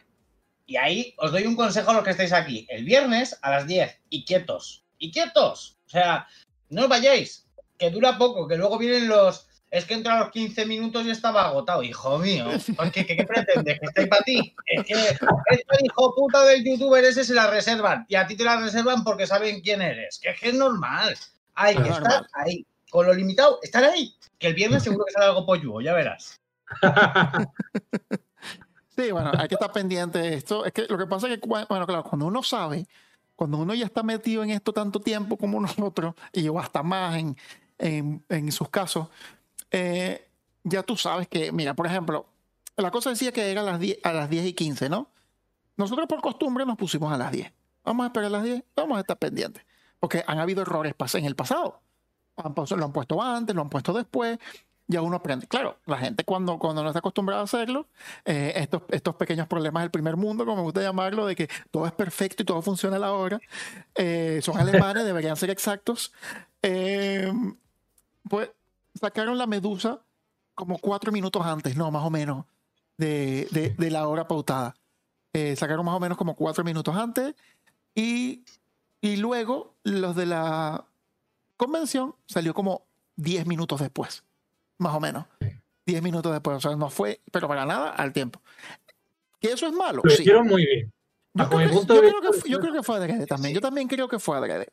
Y 0.66 0.76
ahí 0.76 1.14
os 1.18 1.32
doy 1.32 1.46
un 1.46 1.56
consejo 1.56 1.92
a 1.92 1.94
los 1.94 2.04
que 2.04 2.10
estáis 2.12 2.34
aquí. 2.34 2.66
El 2.70 2.84
viernes 2.84 3.40
a 3.42 3.52
las 3.52 3.68
10 3.68 4.02
y 4.10 4.26
quietos. 4.26 4.83
Y 5.04 5.12
quietos. 5.12 5.78
O 5.86 5.90
sea, 5.90 6.26
no 6.70 6.84
os 6.84 6.88
vayáis. 6.90 7.46
Que 7.78 7.90
dura 7.90 8.18
poco, 8.18 8.48
que 8.48 8.56
luego 8.56 8.78
vienen 8.78 9.10
los. 9.10 9.48
Es 9.70 9.84
que 9.84 9.96
entra 9.96 10.16
a 10.16 10.20
los 10.20 10.30
15 10.32 10.66
minutos 10.66 11.06
y 11.06 11.10
estaba 11.10 11.48
agotado, 11.48 11.84
hijo 11.84 12.18
mío. 12.20 12.46
Porque, 12.78 13.06
¿qué, 13.06 13.18
qué 13.18 13.26
pretendes? 13.26 13.80
¿Que 13.82 13.86
estáis 13.88 14.08
para 14.08 14.24
ti? 14.24 14.56
Es 14.68 14.86
que 14.86 14.94
este 14.94 15.78
hijo 15.84 16.16
puta 16.16 16.46
del 16.46 16.64
youtuber 16.64 17.04
ese 17.04 17.26
se 17.26 17.34
la 17.34 17.48
reservan. 17.50 18.06
Y 18.08 18.16
a 18.16 18.26
ti 18.28 18.38
te 18.38 18.46
la 18.46 18.56
reservan 18.62 19.04
porque 19.04 19.28
saben 19.28 19.60
quién 19.62 19.82
eres. 19.82 20.20
Que 20.22 20.30
es 20.30 20.40
que 20.40 20.50
es 20.50 20.54
normal. 20.56 21.18
Hay 21.56 21.76
que 21.76 21.90
Es 21.90 21.98
estar 21.98 22.26
ahí. 22.36 22.66
con 22.90 23.08
lo 23.08 23.14
limitado, 23.14 23.60
estar 23.62 23.84
ahí. 23.84 24.16
Que 24.40 24.48
el 24.48 24.54
viernes 24.54 24.84
seguro 24.84 25.04
que 25.06 25.12
sale 25.12 25.26
algo 25.26 25.46
pollo, 25.46 25.82
ya 25.82 25.94
verás. 25.94 26.40
Sí, 28.96 29.12
bueno, 29.12 29.32
hay 29.36 29.48
que 29.48 29.56
estar 29.56 29.72
pendiente 29.72 30.20
de 30.20 30.36
esto. 30.36 30.66
Es 30.66 30.72
que 30.72 30.84
lo 30.88 31.00
que 31.00 31.08
pasa 31.08 31.28
es 31.28 31.40
que, 31.40 31.48
bueno, 31.48 31.88
claro, 31.88 32.04
cuando 32.04 32.28
uno 32.28 32.44
sabe, 32.44 32.86
cuando 33.36 33.58
uno 33.58 33.74
ya 33.74 33.86
está 33.86 34.04
metido 34.04 34.44
en 34.44 34.52
esto 34.52 34.74
tanto 34.74 35.00
tiempo 35.00 35.38
como 35.38 35.60
nosotros, 35.60 36.16
y 36.34 36.44
yo 36.44 36.58
hasta 36.60 36.84
más 36.84 37.18
en, 37.18 37.38
en, 37.78 38.24
en 38.30 38.52
sus 38.52 38.70
casos, 38.70 39.08
eh, 39.72 40.28
ya 40.64 40.84
tú 40.84 40.96
sabes 40.96 41.28
que, 41.28 41.52
mira, 41.52 41.74
por 41.74 41.88
ejemplo, 41.88 42.26
la 42.78 42.92
cosa 42.92 43.10
decía 43.10 43.32
que 43.32 43.52
era 43.52 43.62
a 43.62 43.66
las 43.66 43.80
10, 43.80 44.00
a 44.04 44.14
las 44.14 44.30
10 44.30 44.46
y 44.46 44.54
15, 44.54 44.90
¿no? 44.90 45.10
Nosotros 45.76 46.08
por 46.08 46.22
costumbre 46.22 46.66
nos 46.66 46.78
pusimos 46.78 47.12
a 47.12 47.18
las 47.18 47.32
10. 47.32 47.52
Vamos 47.84 48.04
a 48.04 48.08
esperar 48.08 48.28
a 48.28 48.30
las 48.30 48.44
10, 48.44 48.64
vamos 48.76 48.98
a 48.98 49.02
estar 49.02 49.18
pendientes. 49.18 49.66
Porque 50.00 50.24
han 50.26 50.40
habido 50.40 50.62
errores 50.62 50.94
en 51.16 51.26
el 51.26 51.36
pasado. 51.36 51.82
Lo 52.38 52.86
han 52.86 52.94
puesto 52.94 53.22
antes, 53.22 53.56
lo 53.56 53.62
han 53.62 53.70
puesto 53.70 53.94
después, 53.94 54.40
ya 54.88 55.02
uno 55.02 55.16
aprende. 55.16 55.48
Claro, 55.48 55.78
la 55.86 55.98
gente 55.98 56.24
cuando, 56.24 56.60
cuando 56.60 56.84
no 56.84 56.90
está 56.90 57.00
acostumbrada 57.00 57.42
a 57.42 57.46
hacerlo, 57.46 57.88
eh, 58.26 58.54
estos, 58.56 58.84
estos 58.90 59.16
pequeños 59.16 59.48
problemas 59.48 59.84
del 59.84 59.92
primer 59.92 60.18
mundo, 60.18 60.46
como 60.46 60.58
me 60.58 60.64
gusta 60.64 60.82
llamarlo, 60.82 61.26
de 61.26 61.36
que 61.36 61.50
todo 61.72 61.86
es 61.86 61.94
perfecto 61.94 62.44
y 62.44 62.46
todo 62.46 62.62
funciona 62.62 62.98
a 62.98 63.00
la 63.00 63.14
hora, 63.14 63.40
eh, 63.96 64.40
son 64.44 64.58
alemanes, 64.58 65.06
deberían 65.06 65.38
ser 65.38 65.50
exactos. 65.50 66.14
Eh, 66.62 67.32
pues 68.30 68.50
sacaron 69.00 69.38
la 69.38 69.48
medusa 69.48 70.02
como 70.56 70.78
cuatro 70.78 71.12
minutos 71.12 71.46
antes, 71.46 71.76
no, 71.76 71.90
más 71.90 72.04
o 72.04 72.10
menos, 72.10 72.46
de, 72.98 73.76
de, 73.78 73.92
la 73.92 74.08
hora 74.08 74.28
pautada. 74.28 74.76
sacaron 75.56 75.86
más 75.86 75.96
o 75.96 76.00
menos 76.00 76.18
como 76.18 76.36
cuatro 76.36 76.64
minutos 76.64 76.96
antes 76.96 77.34
y, 77.96 78.44
y 79.02 79.18
luego 79.18 79.74
los 79.84 80.16
de 80.16 80.28
la 80.28 80.86
convención 81.58 82.16
salió 82.28 82.54
como 82.54 82.86
diez 83.16 83.48
minutos 83.48 83.82
después 83.82 84.24
más 84.78 84.94
o 84.94 85.00
menos. 85.00 85.26
Diez 85.86 86.02
minutos 86.02 86.32
después, 86.32 86.58
o 86.58 86.62
sea, 86.62 86.76
no 86.76 86.90
fue, 86.90 87.22
pero 87.32 87.48
para 87.48 87.66
nada 87.66 87.90
al 87.90 88.14
tiempo. 88.14 88.42
¿Que 89.40 89.52
eso 89.52 89.68
es 89.68 89.74
malo? 89.74 90.02
Lo 90.04 90.14
hicieron 90.14 90.48
muy 90.48 90.66
bien. 90.66 90.94
Yo 91.34 91.50
creo, 91.50 91.70
que, 91.70 92.50
yo, 92.50 92.60
creo 92.60 92.74
que, 92.74 92.84
fue 92.84 92.96
adrede 92.96 93.26
también. 93.26 93.56
Yo 93.56 93.62
también 93.62 93.88
creo 93.88 94.08
que 94.08 94.20
fue 94.20 94.38
adrede. 94.38 94.70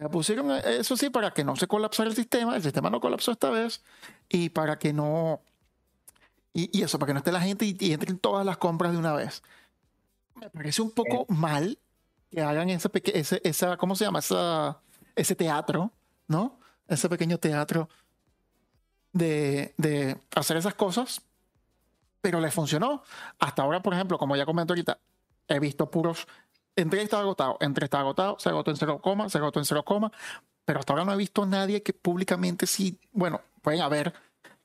O 0.00 0.10
pusieron 0.10 0.50
eh, 0.50 0.62
eso 0.80 0.96
sí 0.96 1.10
para 1.10 1.32
que 1.32 1.44
no 1.44 1.54
se 1.54 1.66
colapsara 1.68 2.10
el 2.10 2.16
sistema. 2.16 2.56
El 2.56 2.62
sistema 2.62 2.90
no 2.90 3.00
colapsó 3.00 3.32
esta 3.32 3.50
vez. 3.50 3.82
Y 4.28 4.48
para 4.48 4.78
que 4.78 4.92
no. 4.92 5.40
Y, 6.52 6.82
eso, 6.82 6.98
para 6.98 7.08
que 7.08 7.14
no 7.14 7.18
esté 7.18 7.32
la 7.32 7.40
gente 7.40 7.64
y, 7.64 7.92
entren 7.92 8.18
todas 8.18 8.44
las 8.44 8.58
compras 8.58 8.92
de 8.92 8.98
una 8.98 9.12
vez. 9.14 9.42
Me 10.34 10.50
parece 10.50 10.82
un 10.82 10.90
poco 10.90 11.24
mal 11.28 11.78
que 12.30 12.40
hagan 12.40 12.68
ese, 12.68 12.90
ese 13.14 13.40
esa, 13.44 13.76
¿cómo 13.76 13.94
se 13.94 14.04
llama? 14.04 14.18
Esa, 14.18 14.80
ese 15.14 15.36
teatro, 15.36 15.92
¿no? 16.26 16.58
Ese 16.88 17.08
pequeño 17.08 17.38
teatro 17.38 17.88
de, 19.12 20.18
hacer 20.34 20.56
esas 20.56 20.74
cosas, 20.74 21.22
pero 22.20 22.40
le 22.40 22.50
funcionó. 22.50 23.02
Hasta 23.38 23.62
ahora, 23.62 23.82
por 23.82 23.94
ejemplo, 23.94 24.18
como 24.18 24.36
ya 24.36 24.46
comenté 24.46 24.72
ahorita, 24.72 24.98
he 25.48 25.58
visto 25.58 25.90
puros. 25.90 26.26
Entre 26.74 27.02
está 27.02 27.20
agotado, 27.20 27.58
entre 27.60 27.84
está 27.84 28.00
agotado, 28.00 28.38
se 28.38 28.48
agotó 28.48 28.70
en 28.70 28.76
cero 28.76 29.00
coma, 29.02 29.28
se 29.28 29.38
agotó 29.38 29.58
en 29.58 29.66
cero 29.66 29.84
coma, 29.84 30.10
pero 30.64 30.80
hasta 30.80 30.92
ahora 30.92 31.04
no 31.04 31.12
he 31.12 31.16
visto 31.16 31.44
nadie 31.44 31.82
que 31.82 31.92
públicamente 31.92 32.66
sí, 32.66 32.98
bueno, 33.12 33.42
pueden 33.60 33.82
haber 33.82 34.14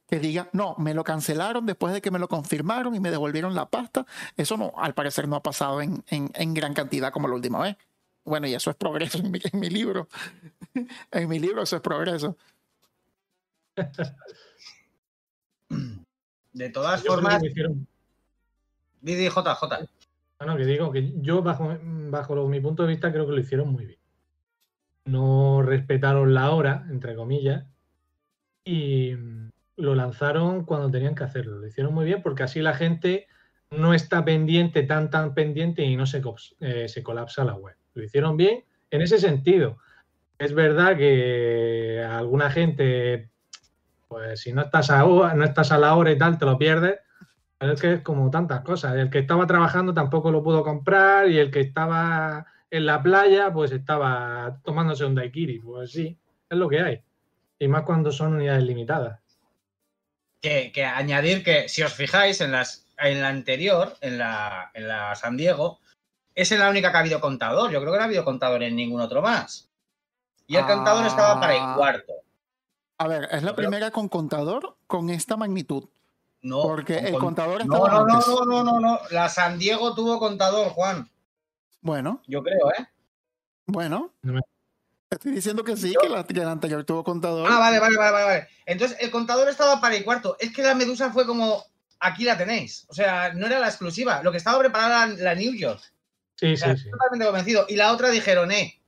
que 0.07 0.19
diga, 0.19 0.49
no, 0.53 0.73
me 0.77 0.93
lo 0.93 1.03
cancelaron 1.03 1.65
después 1.65 1.93
de 1.93 2.01
que 2.01 2.11
me 2.11 2.19
lo 2.19 2.29
confirmaron 2.29 2.95
y 2.95 2.99
me 3.01 3.11
devolvieron 3.11 3.53
la 3.53 3.69
pasta. 3.69 4.05
Eso 4.37 4.55
no, 4.55 4.71
al 4.77 4.93
parecer 4.93 5.27
no 5.27 5.35
ha 5.35 5.43
pasado 5.43 5.81
en, 5.81 6.01
en, 6.07 6.53
gran 6.53 6.73
cantidad 6.73 7.11
como 7.11 7.27
la 7.27 7.35
última 7.35 7.59
vez. 7.59 7.75
Bueno, 8.23 8.47
y 8.47 8.53
eso 8.53 8.69
es 8.69 8.77
progreso 8.77 9.17
en 9.23 9.31
mi, 9.31 9.39
en 9.43 9.59
mi 9.59 9.69
libro. 9.69 10.07
en 11.11 11.27
mi 11.29 11.39
libro 11.39 11.63
eso 11.63 11.75
es 11.75 11.81
progreso. 11.81 12.37
De 16.53 16.69
todas 16.69 17.03
formas. 17.03 17.41
Didi 19.01 19.29
JJ. 19.29 19.89
Bueno, 20.39 20.57
que 20.57 20.65
digo 20.65 20.91
que 20.91 21.13
yo, 21.21 21.41
bajo, 21.41 21.77
bajo 21.81 22.47
mi 22.47 22.59
punto 22.59 22.83
de 22.83 22.89
vista, 22.89 23.11
creo 23.11 23.25
que 23.25 23.33
lo 23.33 23.39
hicieron 23.39 23.69
muy 23.69 23.85
bien. 23.85 23.99
No 25.05 25.61
respetaron 25.61 26.33
la 26.33 26.51
hora, 26.51 26.85
entre 26.89 27.15
comillas, 27.15 27.65
y 28.65 29.15
lo 29.77 29.95
lanzaron 29.95 30.65
cuando 30.65 30.91
tenían 30.91 31.15
que 31.15 31.23
hacerlo. 31.23 31.59
Lo 31.59 31.67
hicieron 31.67 31.93
muy 31.93 32.05
bien 32.05 32.21
porque 32.21 32.43
así 32.43 32.61
la 32.61 32.73
gente 32.73 33.27
no 33.71 33.93
está 33.93 34.25
pendiente, 34.25 34.83
tan, 34.83 35.09
tan 35.09 35.33
pendiente 35.33 35.83
y 35.83 35.95
no 35.95 36.05
se, 36.05 36.21
eh, 36.59 36.87
se 36.87 37.03
colapsa 37.03 37.45
la 37.45 37.55
web. 37.55 37.75
Lo 37.93 38.03
hicieron 38.03 38.37
bien 38.37 38.63
en 38.91 39.01
ese 39.01 39.19
sentido. 39.19 39.77
Es 40.37 40.53
verdad 40.53 40.97
que 40.97 42.05
alguna 42.07 42.49
gente 42.49 43.29
pues 44.07 44.41
si 44.41 44.53
no 44.53 44.61
estás 44.61 44.89
a, 44.89 45.03
no 45.03 45.43
estás 45.43 45.71
a 45.71 45.77
la 45.77 45.95
hora 45.95 46.11
y 46.11 46.17
tal, 46.17 46.37
te 46.37 46.45
lo 46.45 46.57
pierdes. 46.57 46.99
Pero 47.57 47.73
es 47.73 47.81
que 47.81 47.93
es 47.93 48.01
como 48.01 48.29
tantas 48.29 48.61
cosas. 48.61 48.95
El 48.95 49.09
que 49.09 49.19
estaba 49.19 49.47
trabajando 49.47 49.93
tampoco 49.93 50.31
lo 50.31 50.43
pudo 50.43 50.63
comprar 50.63 51.29
y 51.29 51.39
el 51.39 51.49
que 51.49 51.61
estaba 51.61 52.45
en 52.69 52.85
la 52.85 53.01
playa, 53.01 53.51
pues 53.51 53.71
estaba 53.71 54.59
tomándose 54.63 55.05
un 55.05 55.15
daiquiri. 55.15 55.59
Pues 55.59 55.91
sí, 55.91 56.17
es 56.49 56.57
lo 56.57 56.69
que 56.69 56.81
hay. 56.81 57.01
Y 57.59 57.67
más 57.67 57.83
cuando 57.83 58.11
son 58.11 58.35
unidades 58.35 58.63
limitadas. 58.63 59.19
Que, 60.39 60.71
añadir 60.85 61.43
que 61.43 61.67
si 61.67 61.81
os 61.81 61.93
fijáis 61.93 62.39
en, 62.41 62.51
las, 62.51 62.87
en 62.99 63.21
la 63.21 63.29
anterior, 63.29 63.97
en 64.01 64.19
la, 64.19 64.71
en 64.73 64.87
la 64.87 65.15
San 65.15 65.35
Diego, 65.35 65.79
es 66.35 66.51
la 66.51 66.69
única 66.69 66.91
que 66.91 66.97
ha 66.97 67.01
habido 67.01 67.19
contador. 67.19 67.71
Yo 67.71 67.81
creo 67.81 67.91
que 67.91 67.97
no 67.97 68.03
ha 68.03 68.07
habido 68.07 68.23
contador 68.23 68.61
en 68.61 68.75
ningún 68.75 69.01
otro 69.01 69.23
más. 69.23 69.67
Y 70.45 70.55
el 70.55 70.65
contador 70.65 71.05
estaba 71.07 71.39
para 71.39 71.55
el 71.55 71.61
ah. 71.61 71.73
cuarto. 71.75 72.13
A 72.99 73.07
ver, 73.07 73.27
es 73.31 73.43
la 73.43 73.55
primera 73.55 73.91
con 73.91 74.09
contador 74.09 74.77
con 74.87 75.09
esta 75.09 75.37
magnitud. 75.37 75.89
No. 76.41 76.61
Porque 76.61 76.97
el 76.97 77.17
contador 77.17 77.61
estaba 77.61 77.89
no, 77.89 78.05
no, 78.05 78.19
no, 78.19 78.45
no, 78.45 78.45
no, 78.45 78.63
no, 78.63 78.79
no. 78.79 78.99
La 79.11 79.29
San 79.29 79.59
Diego 79.59 79.93
tuvo 79.93 80.19
contador, 80.19 80.69
Juan. 80.69 81.09
Bueno. 81.81 82.21
Yo 82.27 82.41
creo, 82.43 82.71
¿eh? 82.77 82.87
Bueno. 83.65 84.13
Estoy 85.09 85.31
diciendo 85.31 85.63
que 85.63 85.77
sí, 85.77 85.93
que, 86.01 86.09
la, 86.09 86.23
que 86.25 86.41
anterior 86.41 86.83
tuvo 86.83 87.03
contador. 87.03 87.47
Ah, 87.49 87.59
vale, 87.59 87.79
vale, 87.79 87.97
vale, 87.97 88.11
vale. 88.11 88.47
Entonces, 88.65 88.97
el 88.99 89.09
contador 89.09 89.47
estaba 89.47 89.79
para 89.79 89.95
el 89.95 90.03
cuarto. 90.03 90.35
Es 90.39 90.53
que 90.53 90.63
la 90.63 90.75
medusa 90.75 91.11
fue 91.11 91.25
como, 91.25 91.63
aquí 91.99 92.23
la 92.23 92.37
tenéis. 92.37 92.85
O 92.89 92.93
sea, 92.93 93.33
no 93.33 93.45
era 93.45 93.59
la 93.59 93.67
exclusiva. 93.67 94.21
Lo 94.21 94.31
que 94.31 94.37
estaba 94.37 94.59
preparada 94.59 95.07
la, 95.07 95.35
New 95.35 95.53
York. 95.53 95.81
Sí, 96.35 96.57
sí, 96.57 96.65
sí. 96.77 96.91
Totalmente 96.91 97.25
convencido. 97.25 97.65
Y 97.69 97.75
la 97.75 97.93
otra 97.93 98.09
dijeron, 98.09 98.51
eh, 98.51 98.79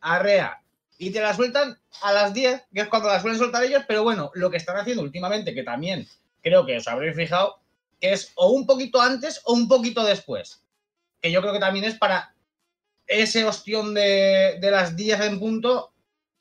arrea, 0.00 0.59
y 1.00 1.10
te 1.10 1.20
la 1.22 1.32
sueltan 1.32 1.78
a 2.02 2.12
las 2.12 2.34
10, 2.34 2.66
que 2.74 2.82
es 2.82 2.88
cuando 2.88 3.08
la 3.08 3.18
suelen 3.20 3.38
soltar 3.38 3.64
ellos, 3.64 3.84
pero 3.88 4.02
bueno, 4.02 4.30
lo 4.34 4.50
que 4.50 4.58
están 4.58 4.76
haciendo 4.76 5.02
últimamente, 5.02 5.54
que 5.54 5.62
también 5.62 6.06
creo 6.42 6.66
que 6.66 6.76
os 6.76 6.86
habréis 6.86 7.16
fijado, 7.16 7.58
que 7.98 8.12
es 8.12 8.32
o 8.34 8.50
un 8.50 8.66
poquito 8.66 9.00
antes 9.00 9.40
o 9.46 9.54
un 9.54 9.66
poquito 9.66 10.04
después. 10.04 10.62
Que 11.22 11.32
yo 11.32 11.40
creo 11.40 11.54
que 11.54 11.58
también 11.58 11.86
es 11.86 11.94
para 11.94 12.34
ese 13.06 13.46
ostión 13.46 13.94
de, 13.94 14.58
de 14.60 14.70
las 14.70 14.94
10 14.94 15.20
en 15.22 15.40
punto, 15.40 15.94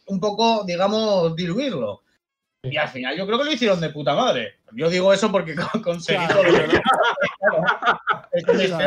un 0.08 0.20
poco, 0.20 0.66
digamos, 0.66 1.38
diluirlo. 1.38 2.04
Y 2.64 2.76
al 2.76 2.90
final 2.90 3.16
yo 3.16 3.26
creo 3.26 3.38
que 3.38 3.46
lo 3.46 3.54
hicieron 3.54 3.80
de 3.80 3.92
puta 3.92 4.14
madre. 4.14 4.56
Yo 4.74 4.90
digo 4.90 5.14
eso 5.14 5.32
porque 5.32 5.56
conseguí 5.82 6.28
todo 6.28 6.44
lo 6.44 6.52
que 6.52 6.82
El 8.34 8.46
que 8.46 8.54
me 8.54 8.66
esté 8.66 8.84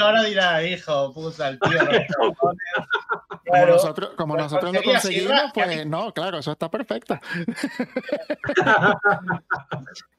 ahora 0.00 0.22
dirá, 0.22 0.62
hijo, 0.62 1.12
puta, 1.12 1.48
el 1.48 1.58
tío. 1.58 1.70
como 3.48 3.66
nosotros, 3.66 4.10
como 4.16 4.34
pues 4.34 4.44
nosotros 4.44 4.72
lo 4.72 4.82
conseguimos, 4.82 5.40
pues 5.54 5.86
no, 5.86 6.12
claro, 6.12 6.38
eso 6.38 6.52
está 6.52 6.70
perfecto. 6.70 7.18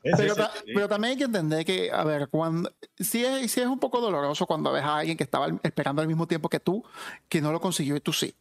pero, 0.03 0.35
pero, 0.65 0.89
también 0.89 1.11
hay 1.11 1.17
que 1.17 1.23
entender 1.25 1.65
que, 1.65 1.91
a 1.91 2.03
ver, 2.03 2.27
cuando 2.29 2.71
sí 2.97 3.23
es, 3.23 3.51
sí 3.51 3.61
es 3.61 3.67
un 3.67 3.79
poco 3.79 4.01
doloroso 4.01 4.45
cuando 4.45 4.71
ves 4.71 4.83
a 4.83 4.97
alguien 4.97 5.17
que 5.17 5.23
estaba 5.23 5.47
esperando 5.63 6.01
al 6.01 6.07
mismo 6.07 6.27
tiempo 6.27 6.49
que 6.49 6.59
tú, 6.59 6.83
que 7.27 7.41
no 7.41 7.51
lo 7.51 7.61
consiguió 7.61 7.95
y 7.95 8.01
tú 8.01 8.13
sí. 8.13 8.35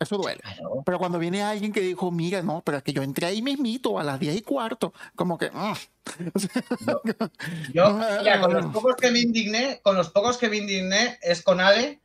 Eso 0.00 0.16
duele. 0.16 0.40
Pero 0.86 0.98
cuando 0.98 1.18
viene 1.18 1.42
alguien 1.42 1.72
que 1.72 1.80
dijo, 1.80 2.12
mira, 2.12 2.40
no, 2.40 2.62
pero 2.64 2.78
es 2.78 2.84
que 2.84 2.92
yo 2.92 3.02
entré 3.02 3.26
ahí 3.26 3.42
mismito 3.42 3.98
a 3.98 4.04
las 4.04 4.20
10 4.20 4.36
y 4.36 4.42
cuarto, 4.42 4.92
como 5.14 5.38
que... 5.38 5.50
Ah". 5.58 5.76
yo, 7.74 7.92
mira, 7.92 8.40
con 8.40 8.54
los 8.54 8.66
pocos 8.66 8.96
que 8.96 9.10
me 9.10 9.18
indigné, 9.18 9.80
con 9.82 9.96
los 9.96 10.10
pocos 10.10 10.38
que 10.38 10.48
me 10.48 10.56
indigné 10.56 11.18
es 11.20 11.42
con 11.42 11.60
Ale, 11.60 12.00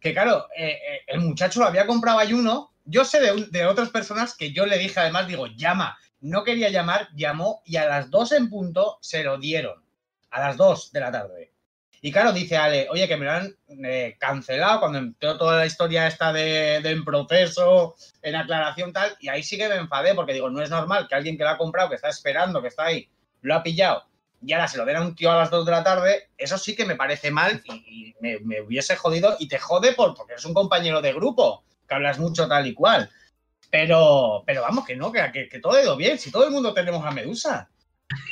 que 0.00 0.12
claro, 0.12 0.46
eh, 0.56 0.70
eh, 0.70 1.00
el 1.06 1.20
muchacho 1.20 1.64
había 1.64 1.86
comprado 1.86 2.18
ayuno. 2.18 2.72
Yo 2.84 3.04
sé 3.04 3.20
de, 3.20 3.46
de, 3.50 3.66
otras 3.66 3.90
personas 3.90 4.36
que 4.36 4.52
yo 4.52 4.64
le 4.66 4.78
dije 4.78 5.00
además, 5.00 5.26
digo, 5.26 5.46
llama. 5.46 5.98
No 6.20 6.44
quería 6.44 6.70
llamar, 6.70 7.08
llamó 7.14 7.62
y 7.64 7.76
a 7.76 7.86
las 7.86 8.10
2 8.10 8.32
en 8.32 8.50
punto 8.50 8.98
se 9.00 9.22
lo 9.22 9.38
dieron. 9.38 9.84
A 10.30 10.40
las 10.40 10.56
2 10.56 10.92
de 10.92 11.00
la 11.00 11.12
tarde. 11.12 11.52
Y 12.00 12.12
claro, 12.12 12.32
dice 12.32 12.56
Ale, 12.56 12.86
oye, 12.90 13.08
que 13.08 13.16
me 13.16 13.24
lo 13.24 13.32
han 13.32 13.56
eh, 13.84 14.16
cancelado 14.20 14.80
cuando 14.80 14.98
empezó 14.98 15.36
toda 15.36 15.58
la 15.58 15.66
historia 15.66 16.06
esta 16.06 16.32
de, 16.32 16.76
en 16.76 17.04
proceso, 17.04 17.96
en 18.22 18.36
aclaración 18.36 18.92
tal, 18.92 19.16
y 19.20 19.28
ahí 19.28 19.42
sí 19.42 19.56
que 19.56 19.68
me 19.68 19.76
enfadé 19.76 20.14
porque 20.14 20.32
digo, 20.32 20.48
no 20.48 20.62
es 20.62 20.70
normal 20.70 21.08
que 21.08 21.16
alguien 21.16 21.36
que 21.36 21.42
lo 21.42 21.50
ha 21.50 21.58
comprado, 21.58 21.88
que 21.88 21.96
está 21.96 22.08
esperando, 22.08 22.62
que 22.62 22.68
está 22.68 22.84
ahí, 22.84 23.08
lo 23.40 23.54
ha 23.54 23.62
pillado, 23.64 24.04
y 24.40 24.52
ahora 24.52 24.68
se 24.68 24.78
lo 24.78 24.84
den 24.84 24.96
a 24.96 25.00
un 25.02 25.14
tío 25.14 25.30
a 25.30 25.36
las 25.36 25.50
2 25.50 25.64
de 25.66 25.72
la 25.72 25.84
tarde, 25.84 26.30
eso 26.36 26.58
sí 26.58 26.76
que 26.76 26.84
me 26.84 26.96
parece 26.96 27.30
mal 27.30 27.62
y, 27.66 28.14
me, 28.20 28.60
hubiese 28.60 28.96
jodido, 28.96 29.36
y 29.38 29.48
te 29.48 29.58
jode 29.58 29.92
por, 29.92 30.14
porque 30.14 30.32
eres 30.32 30.44
un 30.44 30.54
compañero 30.54 31.00
de 31.00 31.12
grupo, 31.12 31.64
que 31.88 31.94
hablas 31.94 32.18
mucho 32.18 32.46
tal 32.48 32.66
y 32.66 32.74
cual. 32.74 33.10
Pero, 33.70 34.42
pero 34.46 34.62
vamos, 34.62 34.86
que 34.86 34.96
no, 34.96 35.12
que, 35.12 35.48
que 35.50 35.60
todo 35.60 35.74
ha 35.74 35.82
ido 35.82 35.96
bien. 35.96 36.18
Si 36.18 36.30
todo 36.30 36.46
el 36.46 36.50
mundo 36.50 36.72
tenemos 36.72 37.04
a 37.04 37.10
Medusa. 37.10 37.68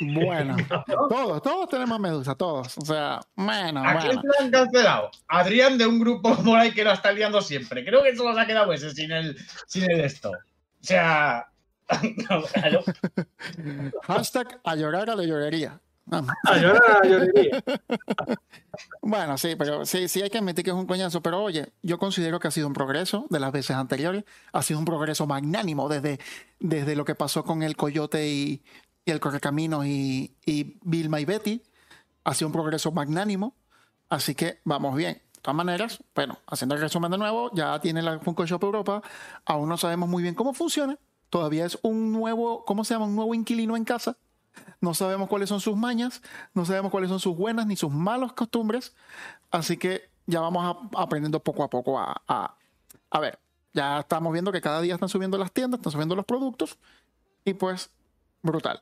Bueno, 0.01 0.55
todos, 1.09 1.41
todos 1.41 1.69
tenemos 1.69 1.99
Medusa, 1.99 2.35
todos. 2.35 2.77
O 2.77 2.85
sea, 2.85 3.19
bueno, 3.35 3.83
¿A 3.85 3.99
quién 3.99 4.19
se 4.19 4.27
lo 4.27 4.33
han 4.39 4.51
cancelado? 4.51 5.11
Adrián 5.27 5.77
de 5.77 5.85
un 5.85 5.99
grupo 5.99 6.35
por 6.43 6.57
ahí 6.57 6.71
que 6.71 6.83
lo 6.83 6.91
está 6.91 7.11
liando 7.11 7.41
siempre. 7.41 7.85
Creo 7.85 8.03
que 8.03 8.15
solo 8.15 8.33
se 8.33 8.41
ha 8.41 8.47
quedado 8.47 8.73
ese 8.73 8.91
sin 8.91 9.11
el, 9.11 9.37
sin 9.67 9.89
el 9.89 10.01
esto. 10.01 10.31
O 10.31 10.83
sea. 10.83 11.47
no, 12.29 12.43
claro. 12.43 12.83
Hashtag 14.03 14.59
a 14.63 14.75
llorar 14.75 15.09
a 15.09 15.15
la 15.15 15.23
llorería. 15.23 15.79
A 16.11 16.57
llorar 16.57 16.83
a 16.87 16.99
la 17.03 17.09
llorería. 17.09 17.63
Bueno, 19.01 19.37
sí, 19.37 19.55
pero 19.57 19.85
sí, 19.85 20.07
sí 20.07 20.21
hay 20.21 20.29
que 20.29 20.37
admitir 20.37 20.63
que 20.63 20.71
es 20.71 20.75
un 20.75 20.85
coñazo. 20.85 21.21
Pero 21.21 21.43
oye, 21.43 21.73
yo 21.81 21.97
considero 21.97 22.39
que 22.39 22.47
ha 22.47 22.51
sido 22.51 22.67
un 22.67 22.73
progreso 22.73 23.25
de 23.29 23.39
las 23.39 23.51
veces 23.51 23.75
anteriores. 23.75 24.23
Ha 24.53 24.61
sido 24.61 24.79
un 24.79 24.85
progreso 24.85 25.27
magnánimo 25.27 25.89
desde, 25.89 26.19
desde 26.59 26.95
lo 26.95 27.05
que 27.05 27.15
pasó 27.15 27.43
con 27.43 27.63
el 27.63 27.75
Coyote 27.75 28.27
y, 28.27 28.63
y 29.05 29.11
el 29.11 29.19
Correcaminos 29.19 29.85
y, 29.85 30.35
y 30.45 30.77
Vilma 30.83 31.19
y 31.19 31.25
Betty. 31.25 31.61
Ha 32.23 32.33
sido 32.33 32.47
un 32.47 32.53
progreso 32.53 32.91
magnánimo. 32.91 33.55
Así 34.09 34.35
que 34.35 34.59
vamos 34.63 34.95
bien. 34.95 35.21
De 35.35 35.41
todas 35.41 35.55
maneras, 35.55 36.03
bueno, 36.15 36.39
haciendo 36.47 36.75
el 36.75 36.81
resumen 36.81 37.11
de 37.11 37.17
nuevo, 37.17 37.51
ya 37.53 37.79
tiene 37.79 38.01
la 38.01 38.19
Funko 38.19 38.45
Shop 38.45 38.63
Europa. 38.63 39.01
Aún 39.45 39.69
no 39.69 39.77
sabemos 39.77 40.09
muy 40.09 40.23
bien 40.23 40.35
cómo 40.35 40.53
funciona. 40.53 40.97
Todavía 41.29 41.65
es 41.65 41.77
un 41.83 42.11
nuevo, 42.11 42.65
¿cómo 42.65 42.83
se 42.83 42.93
llama? 42.93 43.05
Un 43.05 43.15
nuevo 43.15 43.33
inquilino 43.33 43.75
en 43.77 43.83
casa. 43.85 44.17
No 44.81 44.93
sabemos 44.93 45.27
cuáles 45.29 45.49
son 45.49 45.59
sus 45.59 45.75
mañas, 45.75 46.21
no 46.53 46.65
sabemos 46.65 46.91
cuáles 46.91 47.09
son 47.09 47.19
sus 47.19 47.35
buenas 47.35 47.65
ni 47.67 47.75
sus 47.75 47.91
malas 47.91 48.33
costumbres. 48.33 48.95
Así 49.51 49.77
que 49.77 50.09
ya 50.25 50.39
vamos 50.41 50.77
aprendiendo 50.95 51.39
poco 51.41 51.63
a 51.63 51.69
poco 51.69 51.99
a, 51.99 52.21
a, 52.27 52.55
a 53.11 53.19
ver. 53.19 53.39
Ya 53.73 53.99
estamos 53.99 54.33
viendo 54.33 54.51
que 54.51 54.61
cada 54.61 54.81
día 54.81 54.93
están 54.95 55.09
subiendo 55.09 55.37
las 55.37 55.51
tiendas, 55.51 55.79
están 55.79 55.91
subiendo 55.91 56.15
los 56.15 56.25
productos. 56.25 56.77
Y 57.45 57.53
pues, 57.53 57.89
brutal. 58.41 58.81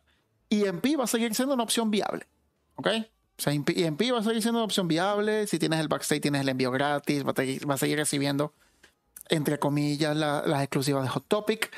Y 0.49 0.65
EMP 0.65 0.85
va 0.99 1.03
a 1.03 1.07
seguir 1.07 1.33
siendo 1.35 1.53
una 1.53 1.63
opción 1.63 1.91
viable. 1.91 2.27
¿Ok? 2.75 2.87
O 3.37 3.41
sea, 3.41 3.51
EMP 3.53 4.01
va 4.13 4.19
a 4.19 4.23
seguir 4.23 4.41
siendo 4.41 4.59
una 4.59 4.65
opción 4.65 4.87
viable. 4.87 5.47
Si 5.47 5.59
tienes 5.59 5.79
el 5.79 5.87
backstage, 5.87 6.21
tienes 6.21 6.41
el 6.41 6.49
envío 6.49 6.71
gratis. 6.71 7.25
Va 7.25 7.31
a 7.31 7.35
seguir, 7.35 7.69
va 7.69 7.73
a 7.73 7.77
seguir 7.77 7.97
recibiendo, 7.97 8.53
entre 9.29 9.59
comillas, 9.59 10.15
la- 10.15 10.43
las 10.45 10.61
exclusivas 10.61 11.03
de 11.03 11.09
Hot 11.09 11.25
Topic. 11.27 11.71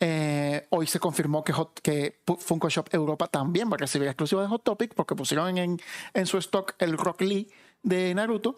Eh, 0.00 0.66
hoy 0.70 0.86
se 0.86 0.98
confirmó 1.00 1.42
que, 1.42 1.52
Hot- 1.54 1.80
que 1.80 2.20
Funko 2.38 2.68
Shop 2.68 2.88
Europa 2.92 3.26
también 3.28 3.70
va 3.70 3.74
a 3.76 3.78
recibir 3.78 4.06
exclusivas 4.08 4.44
de 4.44 4.48
Hot 4.50 4.62
Topic 4.62 4.94
porque 4.94 5.14
pusieron 5.14 5.56
en, 5.56 5.80
en 6.12 6.26
su 6.26 6.36
stock 6.38 6.74
el 6.78 6.98
Rock 6.98 7.22
Lee 7.22 7.48
de 7.82 8.14
Naruto. 8.14 8.56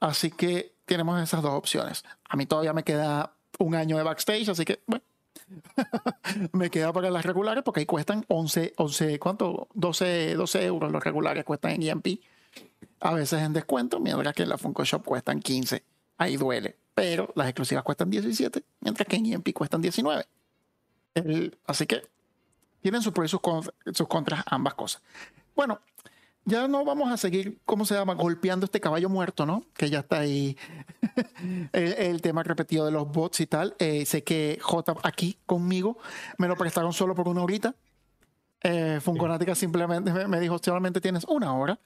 Así 0.00 0.30
que 0.30 0.74
tenemos 0.84 1.20
esas 1.22 1.42
dos 1.42 1.52
opciones. 1.52 2.04
A 2.28 2.36
mí 2.36 2.46
todavía 2.46 2.72
me 2.72 2.84
queda 2.84 3.32
un 3.58 3.74
año 3.74 3.96
de 3.96 4.02
backstage, 4.02 4.48
así 4.50 4.64
que 4.64 4.80
bueno, 4.86 5.02
me 6.52 6.70
queda 6.70 6.92
para 6.92 7.10
las 7.10 7.24
regulares 7.24 7.62
porque 7.64 7.80
ahí 7.80 7.86
cuestan 7.86 8.24
11, 8.28 8.74
11 8.76 9.18
¿cuánto? 9.18 9.68
12, 9.74 10.34
12 10.34 10.64
euros 10.64 10.92
los 10.92 11.02
regulares 11.02 11.44
cuestan 11.44 11.72
en 11.72 11.82
EMP. 11.82 12.20
A 13.00 13.14
veces 13.14 13.40
en 13.42 13.52
descuento, 13.52 14.00
mientras 14.00 14.34
que 14.34 14.42
en 14.42 14.48
la 14.48 14.58
Funko 14.58 14.84
Shop 14.84 15.04
cuestan 15.04 15.40
15. 15.40 15.82
Ahí 16.18 16.36
duele. 16.36 16.76
Pero 16.94 17.32
las 17.36 17.46
exclusivas 17.48 17.84
cuestan 17.84 18.10
17, 18.10 18.62
mientras 18.80 19.06
que 19.08 19.16
en 19.16 19.26
EMP 19.26 19.52
cuestan 19.54 19.80
19. 19.80 20.24
El- 21.14 21.58
así 21.66 21.86
que 21.86 22.02
tienen 22.80 23.02
sus 23.02 23.12
pros 23.12 23.26
y 23.26 23.28
sus, 23.30 23.40
con- 23.40 23.62
sus 23.92 24.08
contras 24.08 24.42
ambas 24.46 24.74
cosas. 24.74 25.02
Bueno, 25.56 25.80
ya 26.44 26.66
no 26.68 26.84
vamos 26.84 27.10
a 27.12 27.16
seguir, 27.16 27.58
¿cómo 27.66 27.84
se 27.84 27.94
llama? 27.94 28.14
Golpeando 28.14 28.64
este 28.64 28.80
caballo 28.80 29.08
muerto, 29.08 29.44
¿no? 29.44 29.64
Que 29.74 29.90
ya 29.90 30.00
está 30.00 30.20
ahí. 30.20 30.56
el, 31.72 31.92
el 31.94 32.22
tema 32.22 32.42
repetido 32.42 32.86
de 32.86 32.92
los 32.92 33.10
bots 33.10 33.40
y 33.40 33.46
tal. 33.46 33.74
Eh, 33.78 34.06
sé 34.06 34.22
que 34.24 34.58
J 34.62 34.94
aquí 35.02 35.36
conmigo 35.46 35.98
me 36.38 36.48
lo 36.48 36.56
prestaron 36.56 36.92
solo 36.92 37.14
por 37.14 37.28
una 37.28 37.42
horita. 37.42 37.74
Eh, 38.62 38.98
Funkonática 39.02 39.54
simplemente 39.54 40.12
me, 40.12 40.26
me 40.26 40.40
dijo, 40.40 40.58
solamente 40.58 41.00
tienes 41.00 41.24
una 41.24 41.52
hora. 41.54 41.78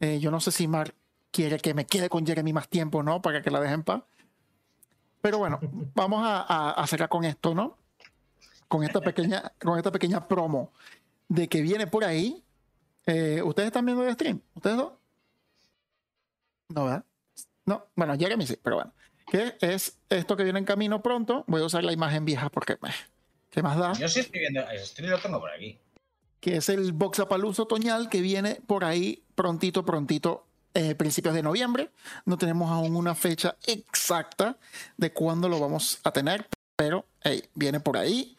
Eh, 0.00 0.18
yo 0.20 0.30
no 0.30 0.40
sé 0.40 0.50
si 0.52 0.66
Mar 0.68 0.94
quiere 1.30 1.58
que 1.58 1.74
me 1.74 1.86
quede 1.86 2.08
con 2.08 2.26
Jeremy 2.26 2.52
más 2.52 2.68
tiempo, 2.68 3.02
¿no? 3.02 3.22
Para 3.22 3.42
que 3.42 3.50
la 3.50 3.60
deje 3.60 3.74
en 3.74 3.82
paz. 3.84 4.02
Pero 5.20 5.38
bueno, 5.38 5.58
vamos 5.94 6.22
a, 6.24 6.40
a, 6.42 6.70
a 6.72 6.86
cerrar 6.86 7.08
con 7.08 7.24
esto, 7.24 7.54
¿no? 7.54 7.76
Con 8.68 8.84
esta 8.84 9.00
pequeña, 9.00 9.52
con 9.60 9.78
esta 9.78 9.90
pequeña 9.90 10.28
promo 10.28 10.72
de 11.28 11.48
que 11.48 11.62
viene 11.62 11.86
por 11.86 12.04
ahí. 12.04 12.44
Eh, 13.06 13.40
¿Ustedes 13.42 13.68
están 13.68 13.86
viendo 13.86 14.06
el 14.06 14.12
stream? 14.14 14.40
¿Ustedes 14.54 14.76
dos? 14.76 14.92
No, 16.68 16.84
¿verdad? 16.84 17.04
No, 17.64 17.86
bueno, 17.96 18.16
Jeremy 18.18 18.46
sí, 18.46 18.58
pero 18.62 18.76
bueno. 18.76 18.92
¿Qué 19.30 19.56
es 19.60 19.98
esto 20.08 20.36
que 20.36 20.44
viene 20.44 20.58
en 20.58 20.64
camino 20.64 21.02
pronto? 21.02 21.44
Voy 21.46 21.60
a 21.62 21.66
usar 21.66 21.84
la 21.84 21.92
imagen 21.92 22.24
vieja 22.24 22.48
porque, 22.50 22.74
eh, 22.74 22.94
¿qué 23.50 23.62
más 23.62 23.78
da? 23.78 23.92
Yo 23.94 24.08
sí 24.08 24.20
estoy 24.20 24.40
viendo. 24.40 24.62
Stream 24.84 25.10
lo 25.10 25.18
tengo 25.18 25.40
por 25.40 25.50
aquí. 25.50 25.78
que 26.40 26.56
es 26.56 26.68
el 26.68 26.92
Boxapalooza 26.92 27.62
otoñal 27.64 28.08
que 28.08 28.20
viene 28.20 28.60
por 28.66 28.84
ahí 28.84 29.24
prontito, 29.34 29.84
prontito, 29.84 30.46
eh, 30.74 30.94
principios 30.94 31.34
de 31.34 31.42
noviembre. 31.42 31.90
No 32.24 32.38
tenemos 32.38 32.70
aún 32.70 32.94
una 32.96 33.14
fecha 33.14 33.56
exacta 33.66 34.56
de 34.96 35.12
cuándo 35.12 35.48
lo 35.48 35.58
vamos 35.58 36.00
a 36.04 36.12
tener, 36.12 36.46
pero 36.76 37.06
hey, 37.22 37.42
viene 37.54 37.80
por 37.80 37.96
ahí. 37.96 38.36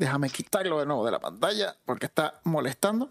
Déjame 0.00 0.30
quitarlo 0.30 0.78
de 0.80 0.86
nuevo 0.86 1.04
de 1.04 1.10
la 1.12 1.20
pantalla 1.20 1.76
porque 1.84 2.06
está 2.06 2.40
molestando. 2.44 3.10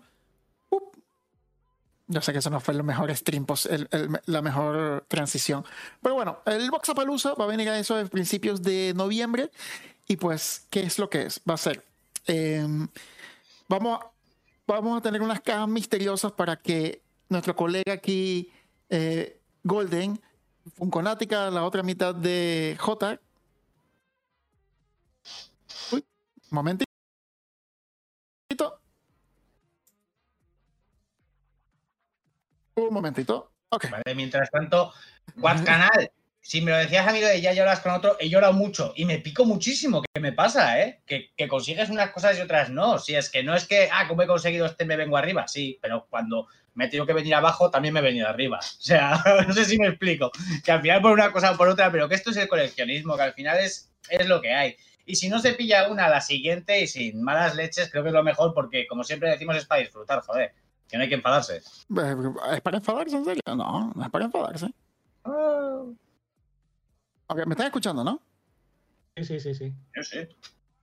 Yo 2.08 2.20
sé 2.24 2.32
que 2.34 2.40
eso 2.40 2.50
no 2.50 2.60
fue 2.60 2.74
el 2.74 2.82
mejor 2.84 3.16
stream, 3.16 3.46
el- 3.70 3.88
el- 3.92 4.20
la 4.26 4.42
mejor 4.42 5.06
transición. 5.08 5.64
Pero 6.02 6.16
bueno, 6.16 6.40
el 6.48 6.72
Boxapalooza 6.72 7.36
va 7.36 7.44
a 7.44 7.48
venir 7.48 7.70
a 7.70 7.78
eso 7.78 7.96
a 7.96 8.04
principios 8.06 8.64
de 8.64 8.94
noviembre. 8.96 9.52
Y 10.08 10.16
pues, 10.18 10.66
¿qué 10.72 10.80
es 10.82 10.98
lo 10.98 11.12
que 11.12 11.28
es? 11.28 11.40
Va 11.48 11.54
a 11.54 11.58
ser. 11.58 11.86
em, 12.26 12.88
vamos, 13.68 14.00
a- 14.00 14.12
vamos 14.68 14.98
a 14.98 15.02
tener 15.02 15.22
unas 15.22 15.42
cajas 15.42 15.68
misteriosas 15.68 16.32
para 16.32 16.56
que 16.58 17.02
nuestro 17.30 17.56
colega 17.56 17.94
aquí, 17.94 18.52
eh, 18.90 19.40
Golden, 19.64 20.20
Funkonática, 20.76 21.50
la 21.50 21.64
otra 21.64 21.82
mitad 21.82 22.14
de 22.14 22.76
J. 22.80 23.20
momentito. 26.52 26.90
Un 32.76 32.94
momentito. 32.94 33.52
Ok. 33.70 33.90
¿vale? 33.92 34.16
Mientras 34.16 34.50
tanto, 34.50 34.94
What 35.38 35.64
Canal, 35.64 36.12
si 36.42 36.62
me 36.62 36.72
lo 36.72 36.78
decías 36.78 37.08
a 37.08 37.12
mí 37.12 37.22
lo 37.22 37.28
de 37.28 37.42
ya 37.42 37.54
lloras 37.54 37.82
con 37.82 37.92
otro, 37.92 38.18
he 38.20 38.30
llorado 38.30 38.54
mucho 38.54 38.94
y 38.96 39.06
me 39.06 39.20
pico 39.20 39.46
muchísimo. 39.46 40.02
¿Qué 40.02 40.20
me 40.20 40.34
pasa, 40.34 40.82
eh? 40.82 41.02
Que, 41.06 41.32
que 41.36 41.48
consigues 41.48 41.90
unas 41.90 42.12
cosas 42.12 42.38
y 42.38 42.42
otras 42.42 42.70
no. 42.70 42.98
Si 43.00 43.16
es 43.16 43.30
que 43.30 43.44
no 43.44 43.56
es 43.56 43.66
que, 43.66 43.90
ah, 43.92 44.08
como 44.08 44.24
he 44.24 44.28
conseguido 44.28 44.66
este, 44.66 44.86
me 44.86 44.96
vengo 44.96 45.18
arriba. 45.18 45.48
Sí, 45.48 45.78
pero 45.82 46.08
cuando 46.10 46.48
me 46.74 46.86
he 46.86 46.88
tenido 46.88 47.06
que 47.06 47.14
venir 47.14 47.36
abajo, 47.36 47.70
también 47.70 47.94
me 47.94 48.00
he 48.00 48.04
venido 48.04 48.28
arriba. 48.28 48.60
O 48.80 48.82
sea, 48.82 49.22
no 49.48 49.54
sé 49.54 49.66
si 49.66 49.78
me 49.78 49.88
explico. 49.88 50.32
Que 50.64 50.72
al 50.72 50.82
final 50.82 51.02
por 51.02 51.12
una 51.12 51.32
cosa 51.32 51.52
o 51.52 51.58
por 51.58 51.68
otra, 51.68 51.92
pero 51.92 52.08
que 52.08 52.16
esto 52.16 52.32
es 52.32 52.38
el 52.38 52.48
coleccionismo, 52.48 53.16
que 53.16 53.24
al 53.24 53.34
final 53.34 53.60
es, 53.60 53.92
es 54.10 54.28
lo 54.28 54.42
que 54.42 54.54
hay. 54.54 54.78
Y 55.10 55.16
si 55.16 55.28
no 55.28 55.40
se 55.40 55.54
pilla 55.54 55.90
una, 55.90 56.08
la 56.08 56.22
siguiente 56.22 56.80
y 56.80 56.86
sin 56.86 57.24
malas 57.24 57.56
leches, 57.56 57.90
creo 57.90 58.04
que 58.04 58.10
es 58.10 58.14
lo 58.14 58.22
mejor 58.22 58.54
porque, 58.54 58.86
como 58.86 59.04
siempre 59.04 59.32
decimos, 59.32 59.58
es 59.58 59.66
para 59.66 59.82
disfrutar, 59.82 60.22
joder. 60.22 60.54
Que 60.88 60.98
no 60.98 61.04
hay 61.04 61.10
que 61.10 61.16
enfadarse. 61.16 61.58
Eh, 61.58 62.16
¿Es 62.54 62.62
para 62.62 62.78
enfadarse, 62.78 63.18
en 63.18 63.26
serio? 63.26 63.42
No, 63.48 63.92
no 63.96 64.04
es 64.04 64.10
para 64.12 64.26
enfadarse. 64.26 64.68
Ok, 67.26 67.44
me 67.48 67.54
están 67.54 67.66
escuchando, 67.66 68.04
¿no? 68.04 68.22
Sí, 69.18 69.24
sí, 69.24 69.40
sí, 69.40 69.56
sí. 69.56 69.74
Yo 69.96 70.04
sé. 70.04 70.30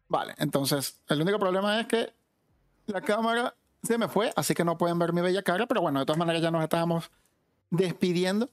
Vale, 0.09 0.35
entonces, 0.39 1.01
el 1.09 1.23
único 1.23 1.39
problema 1.39 1.79
es 1.79 1.87
que 1.87 2.13
la 2.87 3.03
cámara 3.03 3.55
se 3.85 3.97
me 3.97 4.09
fue, 4.09 4.33
así 4.35 4.55
que 4.55 4.65
no 4.65 4.77
pueden 4.77 4.99
ver 4.99 5.13
mi 5.13 5.21
bella 5.21 5.43
cara, 5.43 5.67
pero 5.69 5.83
bueno, 5.83 6.01
de 6.01 6.07
todas 6.07 6.19
maneras 6.19 6.43
ya 6.43 6.51
nos 6.51 6.65
estábamos 6.65 7.13
despidiendo. 7.71 8.51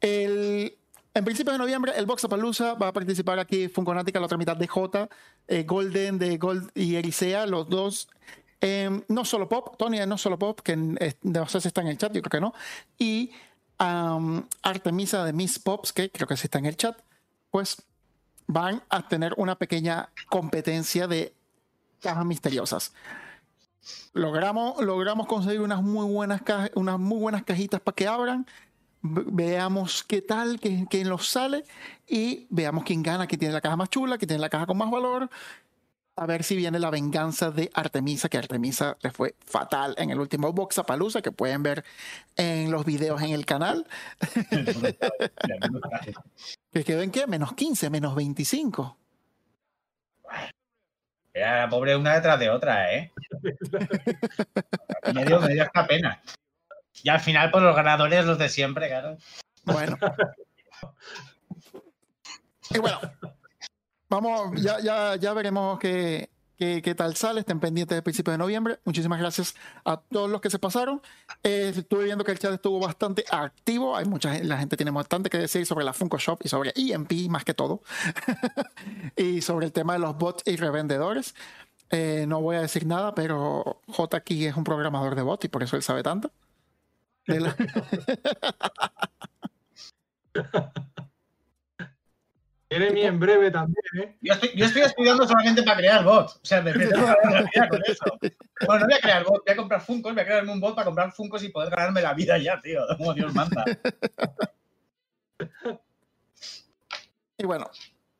El, 0.00 0.77
en 1.18 1.24
principios 1.24 1.54
de 1.54 1.58
noviembre, 1.58 1.92
el 1.96 2.06
Boxapalooza 2.06 2.74
va 2.74 2.88
a 2.88 2.92
participar 2.92 3.38
aquí 3.38 3.68
Funkonática, 3.68 4.20
la 4.20 4.26
otra 4.26 4.38
mitad 4.38 4.56
de 4.56 4.68
J, 4.68 5.08
eh, 5.48 5.64
Golden 5.64 6.18
de 6.18 6.38
Gold 6.38 6.70
y 6.74 6.94
Erisea, 6.94 7.44
los 7.46 7.68
dos. 7.68 8.08
eh, 8.60 9.02
no 9.08 9.24
solo 9.24 9.48
Pop, 9.48 9.76
Tony 9.76 9.98
no 10.06 10.16
solo 10.18 10.38
Pop, 10.38 10.60
que 10.60 10.72
eh, 11.00 11.14
no 11.22 11.48
sé 11.48 11.60
si 11.60 11.68
está 11.68 11.80
en 11.80 11.88
el 11.88 11.98
chat, 11.98 12.12
yo 12.12 12.22
creo 12.22 12.30
que 12.30 12.40
no. 12.40 12.54
Y 12.98 13.32
Artemisa 13.78 15.24
de 15.24 15.32
Miss 15.32 15.58
Pops, 15.58 15.92
que 15.92 16.10
creo 16.10 16.26
que 16.26 16.36
sí 16.36 16.46
está 16.46 16.58
en 16.58 16.66
el 16.66 16.76
chat, 16.76 16.98
pues 17.50 17.82
van 18.46 18.82
a 18.88 19.06
tener 19.08 19.34
una 19.36 19.56
pequeña 19.56 20.10
competencia 20.28 21.06
de 21.06 21.32
cajas 22.00 22.24
misteriosas. 22.24 22.92
Logramos, 24.12 24.80
logramos 24.82 25.26
conseguir 25.26 25.60
unas 25.60 25.82
muy 25.82 26.06
buenas 26.12 26.42
unas 26.74 26.98
muy 26.98 27.18
buenas 27.18 27.44
cajitas 27.44 27.80
para 27.80 27.94
que 27.94 28.06
abran. 28.08 28.46
Ve- 29.02 29.24
Veamos 29.26 30.02
qué 30.04 30.22
tal, 30.22 30.58
qué, 30.60 30.86
quién 30.90 31.08
los 31.08 31.28
sale 31.28 31.64
y 32.06 32.46
veamos 32.50 32.84
quién 32.84 33.02
gana, 33.02 33.26
quién 33.26 33.38
tiene 33.38 33.54
la 33.54 33.60
caja 33.60 33.76
más 33.76 33.90
chula, 33.90 34.18
quién 34.18 34.28
tiene 34.28 34.40
la 34.40 34.48
caja 34.48 34.66
con 34.66 34.76
más 34.78 34.90
valor. 34.90 35.28
A 36.16 36.26
ver 36.26 36.42
si 36.42 36.56
viene 36.56 36.80
la 36.80 36.90
venganza 36.90 37.52
de 37.52 37.70
Artemisa, 37.74 38.28
que 38.28 38.38
Artemisa 38.38 38.96
le 39.02 39.12
fue 39.12 39.36
fatal 39.46 39.94
en 39.98 40.10
el 40.10 40.18
último 40.18 40.52
Boxapalooza, 40.52 41.22
que 41.22 41.30
pueden 41.30 41.62
ver 41.62 41.84
en 42.36 42.72
los 42.72 42.84
videos 42.84 43.22
en 43.22 43.30
el 43.30 43.46
canal. 43.46 43.86
Que 46.72 46.84
quedó 46.84 47.00
en 47.02 47.10
qué? 47.10 47.26
Menos 47.26 47.54
15, 47.54 47.88
menos 47.88 48.14
25. 48.14 48.96
Era 51.32 51.60
la 51.62 51.68
pobre 51.70 51.96
una 51.96 52.14
detrás 52.14 52.38
de 52.38 52.50
otra, 52.50 52.92
¿eh? 52.94 53.12
me, 55.14 55.24
dio, 55.24 55.40
me 55.40 55.54
dio 55.54 55.64
pena. 55.88 56.20
Y 57.02 57.08
al 57.08 57.20
final, 57.20 57.50
pues 57.50 57.62
los 57.62 57.76
ganadores, 57.76 58.24
los 58.24 58.38
de 58.38 58.48
siempre, 58.48 58.88
claro. 58.88 59.16
Bueno. 59.64 59.96
Y 62.70 62.78
bueno, 62.78 62.98
vamos, 64.10 64.60
ya, 64.60 64.78
ya, 64.80 65.16
ya 65.16 65.32
veremos 65.32 65.78
qué, 65.78 66.28
qué, 66.58 66.82
qué 66.82 66.94
tal 66.94 67.16
sale. 67.16 67.40
Estén 67.40 67.60
pendientes 67.60 67.96
del 67.96 68.02
principio 68.02 68.30
de 68.32 68.38
noviembre. 68.38 68.78
Muchísimas 68.84 69.18
gracias 69.18 69.54
a 69.84 69.96
todos 69.96 70.28
los 70.28 70.40
que 70.40 70.50
se 70.50 70.58
pasaron. 70.58 71.00
Eh, 71.42 71.72
estuve 71.74 72.04
viendo 72.04 72.24
que 72.24 72.32
el 72.32 72.38
chat 72.38 72.52
estuvo 72.52 72.78
bastante 72.78 73.24
activo. 73.30 73.96
Hay 73.96 74.04
mucha 74.04 74.38
la 74.42 74.58
gente 74.58 74.76
tiene 74.76 74.90
bastante 74.90 75.30
que 75.30 75.38
decir 75.38 75.64
sobre 75.64 75.84
la 75.84 75.92
Funko 75.92 76.18
Shop 76.18 76.40
y 76.44 76.48
sobre 76.48 76.72
EMP 76.76 77.30
más 77.30 77.44
que 77.44 77.54
todo. 77.54 77.82
y 79.16 79.40
sobre 79.40 79.66
el 79.66 79.72
tema 79.72 79.94
de 79.94 80.00
los 80.00 80.16
bots 80.18 80.42
y 80.46 80.56
revendedores. 80.56 81.34
Eh, 81.90 82.26
no 82.28 82.42
voy 82.42 82.56
a 82.56 82.60
decir 82.60 82.86
nada, 82.86 83.14
pero 83.14 83.80
J 83.88 84.16
aquí 84.16 84.44
es 84.44 84.54
un 84.56 84.64
programador 84.64 85.14
de 85.14 85.22
bots 85.22 85.46
y 85.46 85.48
por 85.48 85.62
eso 85.62 85.76
él 85.76 85.82
sabe 85.82 86.02
tanto. 86.02 86.30
De 87.28 87.40
la- 87.40 87.56
Jeremy 92.70 93.02
en 93.02 93.18
breve 93.18 93.50
también, 93.50 93.82
¿eh? 93.98 94.16
Yo 94.20 94.34
estoy, 94.34 94.50
yo 94.54 94.66
estoy 94.66 94.82
estudiando 94.82 95.26
solamente 95.26 95.62
para 95.62 95.78
crear 95.78 96.04
bots. 96.04 96.36
O 96.36 96.40
sea, 96.42 96.60
me 96.60 96.72
que 96.72 96.86
ganar 96.86 97.16
la 97.24 97.40
vida 97.42 97.68
con 97.68 97.80
eso. 97.86 98.04
Bueno, 98.66 98.80
no 98.80 98.86
voy 98.86 98.94
a 98.94 99.00
crear 99.00 99.24
bots, 99.24 99.42
voy 99.46 99.52
a 99.52 99.56
comprar 99.56 99.80
Funkos, 99.80 100.12
voy 100.12 100.22
a 100.22 100.26
crearme 100.26 100.52
un 100.52 100.60
bot 100.60 100.74
para 100.74 100.84
comprar 100.84 101.12
Funkos 101.12 101.42
y 101.44 101.48
poder 101.48 101.70
ganarme 101.70 102.02
la 102.02 102.12
vida 102.12 102.36
ya, 102.36 102.60
tío. 102.60 102.80
Como 102.98 103.14
Dios 103.14 103.32
manda. 103.34 103.64
Y 107.38 107.44
bueno, 107.46 107.70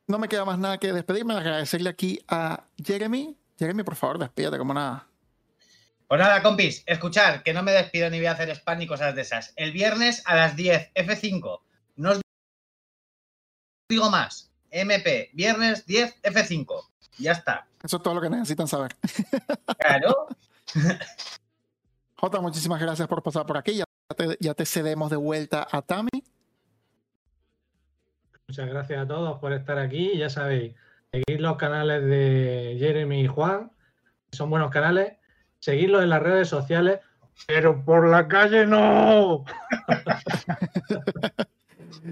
no 0.07 0.17
me 0.17 0.27
queda 0.27 0.45
más 0.45 0.57
nada 0.57 0.77
que 0.77 0.93
despedirme. 0.93 1.35
Agradecerle 1.35 1.89
aquí 1.89 2.19
a 2.27 2.63
Jeremy. 2.83 3.37
Jeremy, 3.59 3.83
por 3.83 3.95
favor, 3.95 4.17
despídate 4.17 4.57
como 4.57 4.73
nada. 4.73 5.08
Pues 6.09 6.19
nada, 6.19 6.41
compis, 6.41 6.81
escuchar, 6.87 7.43
que 7.43 7.53
no 7.53 7.61
me 7.61 7.71
despido 7.71 8.09
ni 8.09 8.17
voy 8.17 8.25
a 8.25 8.31
hacer 8.31 8.49
spam 8.49 8.79
ni 8.79 8.87
cosas 8.87 9.13
de 9.13 9.21
esas. 9.21 9.53
El 9.55 9.71
viernes 9.71 10.23
a 10.25 10.35
las 10.35 10.55
10, 10.55 10.91
F5. 10.95 11.61
No 11.97 12.09
os 12.09 12.21
digo 13.87 14.09
más. 14.09 14.51
MP, 14.71 15.29
viernes 15.33 15.85
10, 15.85 16.23
F5. 16.23 16.83
Ya 17.19 17.33
está. 17.33 17.67
Eso 17.83 17.97
es 17.97 18.01
todo 18.03 18.15
lo 18.15 18.21
que 18.21 18.29
necesitan 18.31 18.67
saber. 18.67 18.95
Claro. 19.77 20.29
Jota, 22.15 22.41
muchísimas 22.41 22.81
gracias 22.81 23.07
por 23.07 23.21
pasar 23.21 23.45
por 23.45 23.57
aquí. 23.57 23.75
Ya 23.75 23.85
te, 24.17 24.35
ya 24.39 24.55
te 24.55 24.65
cedemos 24.65 25.11
de 25.11 25.15
vuelta 25.15 25.67
a 25.71 25.83
Tami. 25.83 26.23
Muchas 28.47 28.67
gracias 28.67 28.99
a 28.99 29.07
todos 29.07 29.37
por 29.39 29.53
estar 29.53 29.77
aquí. 29.77 30.17
Ya 30.17 30.31
sabéis, 30.31 30.73
seguid 31.11 31.39
los 31.39 31.55
canales 31.57 32.03
de 32.03 32.77
Jeremy 32.79 33.21
y 33.21 33.27
Juan, 33.27 33.71
que 34.31 34.37
son 34.37 34.49
buenos 34.49 34.71
canales. 34.71 35.18
Seguidlos 35.59 36.03
en 36.03 36.09
las 36.09 36.21
redes 36.21 36.47
sociales, 36.47 36.99
pero 37.47 37.83
por 37.83 38.07
la 38.07 38.27
calle 38.27 38.65
no. 38.65 39.45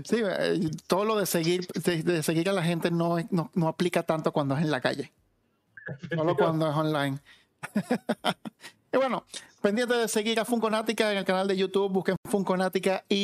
Sí, 0.03 0.17
eh, 0.23 0.71
todo 0.87 1.05
lo 1.05 1.17
de 1.17 1.25
seguir, 1.25 1.67
de, 1.67 2.03
de 2.03 2.23
seguir 2.23 2.49
a 2.49 2.53
la 2.53 2.63
gente 2.63 2.91
no, 2.91 3.17
no, 3.29 3.51
no 3.53 3.67
aplica 3.67 4.03
tanto 4.03 4.31
cuando 4.31 4.55
es 4.55 4.63
en 4.63 4.71
la 4.71 4.81
calle, 4.81 5.11
solo 6.13 6.35
cuando 6.37 6.69
es 6.69 6.75
online. 6.75 7.19
y 8.93 8.97
bueno, 8.97 9.25
pendiente 9.61 9.95
de 9.95 10.07
seguir 10.07 10.39
a 10.39 10.45
Funkonática 10.45 11.11
en 11.11 11.19
el 11.19 11.25
canal 11.25 11.47
de 11.47 11.57
YouTube, 11.57 11.91
busquen 11.91 12.15
Funkonática 12.25 13.03
y, 13.07 13.23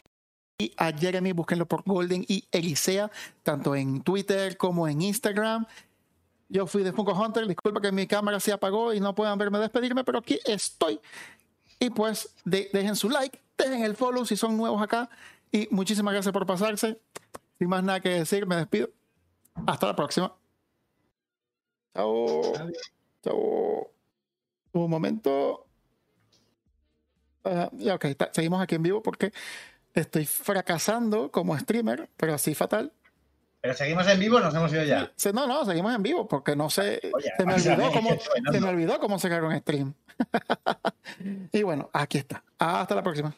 y 0.60 0.74
a 0.78 0.92
Jeremy, 0.92 1.32
búsquenlo 1.32 1.66
por 1.66 1.84
Golden 1.84 2.26
y 2.28 2.46
Elisea, 2.52 3.12
tanto 3.44 3.76
en 3.76 4.02
Twitter 4.02 4.58
como 4.58 4.88
en 4.88 5.02
Instagram. 5.02 5.66
Yo 6.54 6.68
fui 6.68 6.84
de 6.84 6.94
Funko 6.94 7.14
Hunter, 7.14 7.48
disculpa 7.48 7.82
que 7.82 7.92
mi 7.92 8.06
cámara 8.06 8.40
se 8.40 8.52
apagó 8.52 8.94
y 8.94 9.00
no 9.00 9.16
puedan 9.16 9.40
verme 9.40 9.58
despedirme, 9.58 10.04
pero 10.04 10.20
aquí 10.20 10.40
estoy. 10.46 11.00
Y 11.80 11.90
pues 11.90 12.30
de- 12.46 12.70
dejen 12.72 12.96
su 12.96 13.10
like, 13.10 13.42
dejen 13.58 13.84
el 13.84 13.96
follow 13.96 14.24
si 14.24 14.36
son 14.36 14.56
nuevos 14.56 14.80
acá. 14.80 15.10
Y 15.52 15.68
muchísimas 15.72 16.14
gracias 16.14 16.32
por 16.32 16.46
pasarse. 16.46 17.02
Sin 17.58 17.70
más 17.70 17.84
nada 17.84 18.00
que 18.02 18.10
decir, 18.10 18.46
me 18.46 18.56
despido. 18.56 18.90
Hasta 19.66 19.88
la 19.88 19.96
próxima. 19.96 20.36
Chao. 21.96 22.42
Chao. 23.24 23.92
Un 24.74 24.90
momento. 24.92 25.66
Ah, 27.44 27.72
ya, 27.74 27.96
ok, 27.96 28.06
seguimos 28.32 28.62
aquí 28.62 28.76
en 28.76 28.84
vivo 28.84 29.02
porque 29.02 29.34
estoy 29.96 30.28
fracasando 30.28 31.32
como 31.32 31.58
streamer, 31.58 32.12
pero 32.16 32.36
así 32.36 32.54
fatal. 32.54 32.94
Pero 33.64 33.76
seguimos 33.76 34.06
en 34.10 34.20
vivo, 34.20 34.42
nos 34.42 34.54
hemos 34.54 34.74
ido 34.74 34.84
ya. 34.84 35.10
No, 35.34 35.48
no, 35.48 35.64
seguimos 35.64 35.96
en 35.96 36.04
vivo 36.04 36.28
porque 36.28 36.54
no 36.54 36.70
sé. 36.70 37.00
Oye, 37.14 37.32
se, 37.38 37.46
me 37.46 37.54
olvidó 37.54 37.92
cómo, 37.94 38.10
se 38.52 38.60
me 38.60 38.68
olvidó 38.68 39.00
cómo 39.00 39.16
un 39.16 39.58
stream. 39.58 39.94
y 41.54 41.64
bueno, 41.64 41.90
aquí 41.94 42.18
está. 42.18 42.44
Hasta 42.58 42.94
la 42.94 43.02
próxima. 43.02 43.34